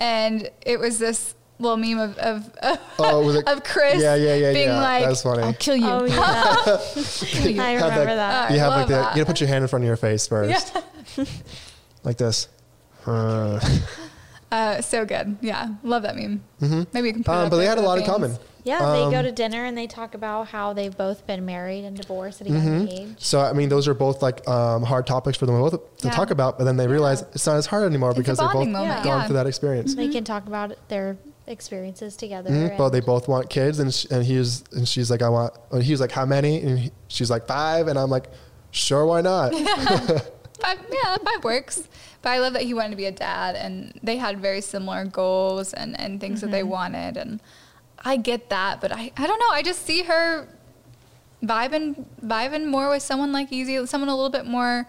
And 0.00 0.48
it 0.64 0.78
was 0.78 0.98
this 0.98 1.34
little 1.60 1.76
meme 1.76 1.98
of 1.98 2.16
of, 2.18 2.48
of, 2.62 2.78
Oh, 3.00 3.24
was 3.24 3.34
it- 3.36 3.48
of 3.48 3.64
Chris. 3.64 4.00
Yeah, 4.02 4.14
yeah, 4.14 4.34
yeah, 4.36 4.52
being 4.52 4.68
yeah. 4.68 4.80
like, 4.80 5.04
That's 5.04 5.22
funny. 5.22 5.42
"I'll 5.42 5.52
kill 5.54 5.76
you." 5.76 5.86
Oh 5.86 6.04
yeah. 6.06 7.62
I 7.62 7.74
remember 7.74 8.14
that. 8.14 8.50
You 8.52 8.58
have 8.60 8.72
like 8.72 8.86
the 8.88 8.94
that. 8.94 9.16
you 9.16 9.22
gotta 9.22 9.26
put 9.26 9.40
your 9.40 9.48
hand 9.48 9.62
in 9.64 9.68
front 9.68 9.84
of 9.84 9.86
your 9.88 9.96
face 9.96 10.26
first, 10.28 10.72
Yeah. 11.16 11.24
like 12.04 12.16
this. 12.18 12.48
Uh, 13.06 13.58
Uh, 14.50 14.80
so 14.80 15.04
good. 15.04 15.36
Yeah, 15.42 15.68
love 15.82 16.02
that 16.04 16.16
meme. 16.16 16.42
Mhm. 16.62 16.86
Maybe 16.94 17.08
you 17.08 17.14
can. 17.14 17.24
Put 17.24 17.32
it 17.32 17.34
um, 17.36 17.44
up 17.44 17.50
but 17.50 17.56
they 17.58 17.66
had 17.66 17.72
a 17.74 17.76
for 17.76 17.82
the 17.82 17.88
lot 17.88 17.98
in 17.98 18.04
common. 18.04 18.36
Yeah, 18.64 18.78
they 18.92 19.10
go 19.10 19.18
Um, 19.18 19.24
to 19.24 19.32
dinner 19.32 19.64
and 19.64 19.76
they 19.76 19.86
talk 19.86 20.14
about 20.14 20.48
how 20.48 20.72
they've 20.72 20.94
both 20.96 21.26
been 21.26 21.44
married 21.46 21.84
and 21.84 21.96
divorced 21.96 22.40
at 22.40 22.46
a 22.48 22.50
young 22.50 22.86
Mhm. 22.86 22.92
age. 22.92 23.14
So 23.18 23.40
I 23.40 23.52
mean, 23.52 23.68
those 23.68 23.86
are 23.88 23.94
both 23.94 24.20
like 24.22 24.46
um, 24.48 24.82
hard 24.82 25.06
topics 25.06 25.36
for 25.38 25.46
them 25.46 25.58
both 25.60 25.72
to 25.72 25.80
Yeah. 26.06 26.10
talk 26.12 26.30
about. 26.30 26.58
But 26.58 26.64
then 26.64 26.76
they 26.76 26.86
realize 26.86 27.22
it's 27.34 27.46
not 27.46 27.56
as 27.56 27.66
hard 27.66 27.84
anymore 27.84 28.10
It's 28.10 28.18
because 28.18 28.38
they've 28.38 28.46
both 28.46 28.54
bonding 28.54 28.72
moment, 28.72 29.04
gone 29.04 29.20
yeah. 29.20 29.26
through 29.26 29.36
that 29.36 29.46
experience. 29.46 29.94
They 29.94 30.08
can 30.08 30.24
talk 30.24 30.46
about 30.46 30.72
their 30.88 31.16
experiences 31.46 32.14
together. 32.16 32.50
Mhm. 32.50 32.76
But 32.76 32.90
they 32.90 33.00
both 33.00 33.26
want 33.28 33.48
kids, 33.48 33.78
and 33.78 33.92
sh- 33.92 34.06
and 34.10 34.24
he's 34.24 34.64
and 34.72 34.86
she's 34.88 35.10
like, 35.10 35.22
I 35.22 35.28
want. 35.30 35.54
And 35.72 35.82
he 35.82 35.92
was 35.92 36.00
like, 36.00 36.12
how 36.12 36.26
many? 36.26 36.60
And 36.62 36.78
he, 36.78 36.92
she's 37.08 37.30
like 37.30 37.46
five, 37.46 37.88
and 37.88 37.98
I'm 37.98 38.10
like, 38.10 38.28
sure, 38.70 39.06
why 39.06 39.20
not? 39.22 39.52
Yeah, 40.92 41.16
five 41.24 41.44
works. 41.44 41.88
But 42.22 42.30
I 42.30 42.38
love 42.38 42.52
that 42.54 42.62
he 42.62 42.74
wanted 42.74 42.90
to 42.90 42.96
be 42.96 43.06
a 43.06 43.12
dad, 43.12 43.54
and 43.56 43.92
they 44.02 44.16
had 44.16 44.40
very 44.40 44.60
similar 44.60 45.04
goals 45.04 45.72
and, 45.72 45.98
and 45.98 46.20
things 46.20 46.40
that 46.40 46.50
they 46.50 46.62
Mhm. 46.62 46.68
wanted. 46.68 47.16
And 47.16 47.40
I 48.04 48.16
get 48.16 48.50
that, 48.50 48.80
but 48.80 48.90
I, 48.92 49.12
I 49.16 49.26
don't 49.26 49.38
know. 49.38 49.50
I 49.50 49.62
just 49.62 49.82
see 49.86 50.02
her 50.02 50.48
vibing 51.42 52.04
vibing 52.24 52.66
more 52.66 52.88
with 52.90 53.02
someone 53.02 53.32
like 53.32 53.52
Easy, 53.52 53.84
someone 53.86 54.08
a 54.08 54.14
little 54.14 54.30
bit 54.30 54.46
more 54.46 54.86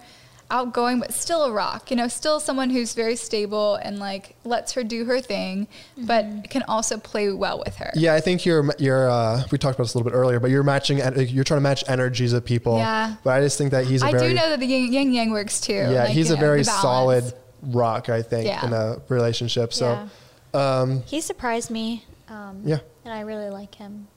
outgoing, 0.52 1.00
but 1.00 1.14
still 1.14 1.44
a 1.44 1.52
rock. 1.52 1.92
You 1.92 1.98
know, 1.98 2.08
still 2.08 2.40
someone 2.40 2.70
who's 2.70 2.94
very 2.94 3.16
stable 3.16 3.76
and 3.76 4.00
like 4.00 4.36
lets 4.44 4.74
her 4.74 4.84
do 4.84 5.06
her 5.06 5.22
thing, 5.22 5.68
but 5.98 6.50
can 6.50 6.64
also 6.68 6.98
play 6.98 7.32
well 7.32 7.60
with 7.66 7.76
her. 7.78 7.92
Yeah, 7.96 8.14
I 8.16 8.20
think 8.20 8.46
you're 8.46 8.70
you're. 8.80 9.10
Uh, 9.10 9.44
we 9.52 9.58
talked 9.58 9.76
about 9.76 9.86
this 9.86 9.94
a 9.94 9.98
little 9.98 10.10
bit 10.12 10.16
earlier, 10.18 10.40
but 10.40 10.50
you're 10.50 10.64
matching. 10.64 11.02
en- 11.02 11.28
You're 11.28 11.44
trying 11.44 11.58
to 11.58 11.62
match 11.62 11.84
energies 11.88 12.34
of 12.34 12.44
people. 12.46 12.78
Yeah. 12.78 13.16
But 13.24 13.32
I 13.32 13.42
just 13.42 13.58
think 13.58 13.72
that 13.72 13.86
he's 13.86 14.02
a 14.04 14.08
I 14.08 14.12
very. 14.12 14.30
do 14.30 14.34
know 14.36 14.50
that 14.50 14.60
the 14.60 14.66
yin 14.66 14.92
yin 14.94 15.14
yang 15.14 15.32
works 15.32 15.60
too. 15.62 15.74
yeah, 15.74 16.04
like, 16.06 16.10
he's 16.10 16.32
a 16.32 16.36
know, 16.36 16.40
very 16.42 16.64
solid 16.64 17.34
rock. 17.62 18.10
I 18.10 18.22
think 18.22 18.46
Yeah. 18.46 18.66
in 18.66 18.74
a 18.74 19.02
relationship. 19.10 19.74
So, 19.74 20.08
um, 20.54 21.04
he 21.06 21.22
surprised 21.22 21.70
me. 21.70 22.06
Um, 22.30 22.62
Yeah. 22.66 22.80
And 23.06 23.14
I 23.14 23.22
really 23.22 23.50
like 23.50 23.76
him. 23.76 24.08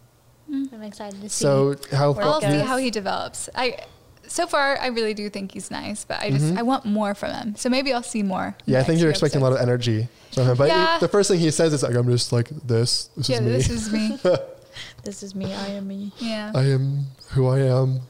Mm. 0.51 0.72
I'm 0.72 0.83
excited 0.83 1.20
to 1.22 1.28
see. 1.30 1.43
So 1.43 1.76
how- 1.93 2.12
where 2.12 2.24
it 2.24 2.28
I'll 2.28 2.41
see 2.41 2.59
how 2.59 2.76
he 2.76 2.91
develops. 2.91 3.49
I 3.55 3.78
so 4.33 4.47
far 4.47 4.78
I 4.78 4.87
really 4.89 5.14
do 5.14 5.28
think 5.30 5.53
he's 5.53 5.70
nice, 5.70 6.05
but 6.05 6.20
I 6.20 6.30
just 6.30 6.45
Mhm. 6.47 6.59
I 6.59 6.62
want 6.62 6.85
more 6.85 7.14
from 7.14 7.33
him. 7.33 7.55
So 7.57 7.68
maybe 7.68 7.93
I'll 7.93 8.03
see 8.03 8.22
more. 8.22 8.57
yeah, 8.66 8.80
I 8.80 8.83
think 8.85 9.01
you're 9.01 9.11
expecting 9.11 9.41
a 9.41 9.45
lot 9.45 9.53
of 9.53 9.59
energy 9.61 10.09
from 10.33 10.47
him. 10.47 10.57
But 10.57 10.68
Yeah. 10.68 10.95
he- 10.95 11.01
the 11.01 11.09
first 11.09 11.30
thing 11.30 11.39
he 11.41 11.51
says 11.51 11.72
is 11.72 11.83
like, 11.83 11.95
"I'm 11.95 12.09
just 12.11 12.33
like 12.33 12.49
this. 12.66 13.11
This 13.16 13.28
yeah, 13.28 13.37
is 13.37 13.43
me. 13.43 13.53
this 13.53 13.70
is 13.70 13.93
me. 13.93 14.18
this 15.05 15.22
is 15.22 15.35
me. 15.35 15.53
I 15.55 15.66
am 15.68 15.87
me. 15.87 16.12
Yeah. 16.18 16.51
I 16.55 16.62
am 16.62 17.07
who 17.30 17.47
I 17.49 17.59
am." 17.61 18.01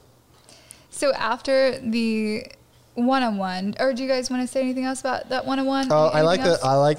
So 0.91 1.13
after 1.15 1.79
the 1.81 2.47
one-on-one, 2.95 3.75
or 3.81 3.93
do 3.93 4.03
you 4.03 4.09
guys 4.09 4.31
want 4.31 4.43
to 4.43 4.47
say 4.47 4.61
anything 4.61 4.85
else 4.85 5.01
about 5.01 5.29
that 5.31 5.47
one-on-one? 5.47 5.89
Oh, 5.91 6.07
I 6.09 6.21
like 6.21 6.41
Anything 6.41 6.59
that. 6.63 6.67
I 6.69 6.75
like 6.77 6.99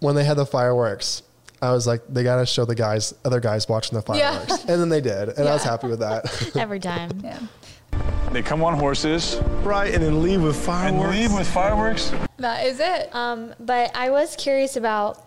when 0.00 0.14
they 0.14 0.24
had 0.24 0.36
the 0.36 0.46
fireworks. 0.46 1.22
I 1.60 1.72
was 1.72 1.86
like, 1.86 2.02
they 2.08 2.22
gotta 2.22 2.46
show 2.46 2.64
the 2.64 2.74
guys, 2.76 3.12
other 3.24 3.40
guys 3.40 3.68
watching 3.68 3.98
the 3.98 4.14
Yeah. 4.16 4.30
fireworks, 4.38 4.64
and 4.64 4.80
then 4.80 4.88
they 4.88 5.00
did, 5.00 5.30
and 5.36 5.48
I 5.48 5.52
was 5.52 5.62
happy 5.72 5.88
with 5.88 5.98
that. 6.00 6.24
Every 6.56 6.80
time. 6.80 7.10
Yeah. 7.22 7.38
They 8.32 8.42
come 8.42 8.62
on 8.62 8.74
horses. 8.78 9.40
Right, 9.62 9.92
and 9.92 10.02
then 10.02 10.22
leave 10.22 10.42
with 10.42 10.56
fireworks. 10.56 11.14
And 11.16 11.20
leave 11.20 11.32
with 11.38 11.48
fireworks. 11.48 12.12
That 12.36 12.66
is 12.66 12.78
it. 12.78 13.12
Um, 13.14 13.54
but 13.58 13.90
I 13.96 14.10
was 14.10 14.36
curious 14.36 14.76
about 14.76 15.24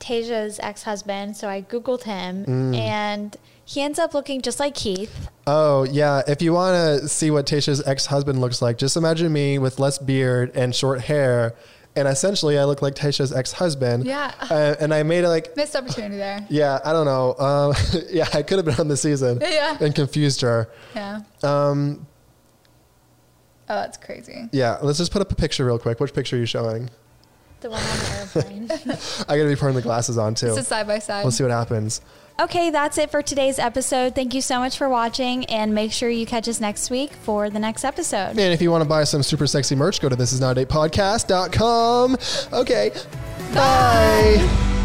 Tayshia's 0.00 0.58
ex-husband, 0.62 1.36
so 1.36 1.48
I 1.48 1.62
googled 1.62 2.02
him, 2.04 2.44
Mm. 2.46 2.76
and 2.78 3.36
he 3.64 3.80
ends 3.82 3.98
up 3.98 4.14
looking 4.14 4.40
just 4.42 4.58
like 4.58 4.74
Keith. 4.74 5.28
Oh 5.46 5.84
yeah, 5.84 6.22
if 6.26 6.40
you 6.42 6.52
want 6.52 6.74
to 7.02 7.08
see 7.08 7.30
what 7.30 7.46
Tayshia's 7.46 7.86
ex-husband 7.86 8.40
looks 8.40 8.60
like, 8.62 8.78
just 8.78 8.96
imagine 8.96 9.32
me 9.32 9.58
with 9.58 9.78
less 9.78 9.98
beard 9.98 10.50
and 10.54 10.74
short 10.74 11.02
hair, 11.02 11.54
and 11.96 12.08
essentially 12.08 12.58
I 12.58 12.64
look 12.64 12.82
like 12.82 12.94
Tayshia's 12.94 13.32
ex-husband. 13.32 14.04
Yeah. 14.06 14.32
Uh, 14.50 14.74
and 14.80 14.92
I 14.92 15.02
made 15.04 15.24
it 15.24 15.28
like, 15.28 15.56
Missed 15.56 15.76
opportunity 15.76 16.16
there. 16.16 16.44
yeah, 16.50 16.80
I 16.84 16.92
don't 16.92 17.06
know. 17.06 17.34
Um, 17.38 17.74
yeah, 18.10 18.26
I 18.34 18.42
could 18.42 18.58
have 18.58 18.64
been 18.64 18.80
on 18.80 18.88
the 18.88 18.96
season. 18.96 19.38
Yeah. 19.40 19.76
And 19.80 19.94
confused 19.94 20.40
her. 20.40 20.68
Yeah. 20.94 21.20
Um, 21.42 22.06
Oh, 23.68 23.76
that's 23.76 23.96
crazy. 23.96 24.48
yeah, 24.52 24.78
let's 24.82 24.98
just 24.98 25.10
put 25.12 25.22
up 25.22 25.32
a 25.32 25.34
picture 25.34 25.64
real 25.64 25.78
quick. 25.78 26.00
Which 26.00 26.12
picture 26.12 26.36
are 26.36 26.38
you 26.38 26.46
showing? 26.46 26.90
The 27.60 27.70
one 27.70 27.80
on 27.82 27.98
the 27.98 28.18
airplane. 28.18 28.68
I 29.28 29.38
gotta 29.38 29.48
be 29.48 29.56
putting 29.56 29.74
the 29.74 29.80
glasses 29.82 30.18
on 30.18 30.34
too. 30.34 30.48
This 30.48 30.58
is 30.58 30.68
side 30.68 30.86
by 30.86 30.98
side. 30.98 31.22
We'll 31.22 31.30
see 31.32 31.44
what 31.44 31.50
happens. 31.50 32.02
Okay, 32.38 32.70
that's 32.70 32.98
it 32.98 33.10
for 33.10 33.22
today's 33.22 33.58
episode. 33.60 34.14
Thank 34.14 34.34
you 34.34 34.40
so 34.42 34.58
much 34.58 34.76
for 34.76 34.88
watching, 34.88 35.44
and 35.46 35.72
make 35.74 35.92
sure 35.92 36.10
you 36.10 36.26
catch 36.26 36.48
us 36.48 36.60
next 36.60 36.90
week 36.90 37.12
for 37.12 37.48
the 37.48 37.60
next 37.60 37.84
episode. 37.84 38.30
And 38.30 38.40
if 38.40 38.60
you 38.60 38.70
want 38.72 38.82
to 38.82 38.88
buy 38.88 39.04
some 39.04 39.22
super 39.22 39.46
sexy 39.46 39.76
merch, 39.76 40.00
go 40.00 40.08
to 40.08 40.16
thisisnotadate 40.16 40.66
podcast.com. 40.66 42.16
Okay. 42.52 42.90
Bye. 43.54 44.83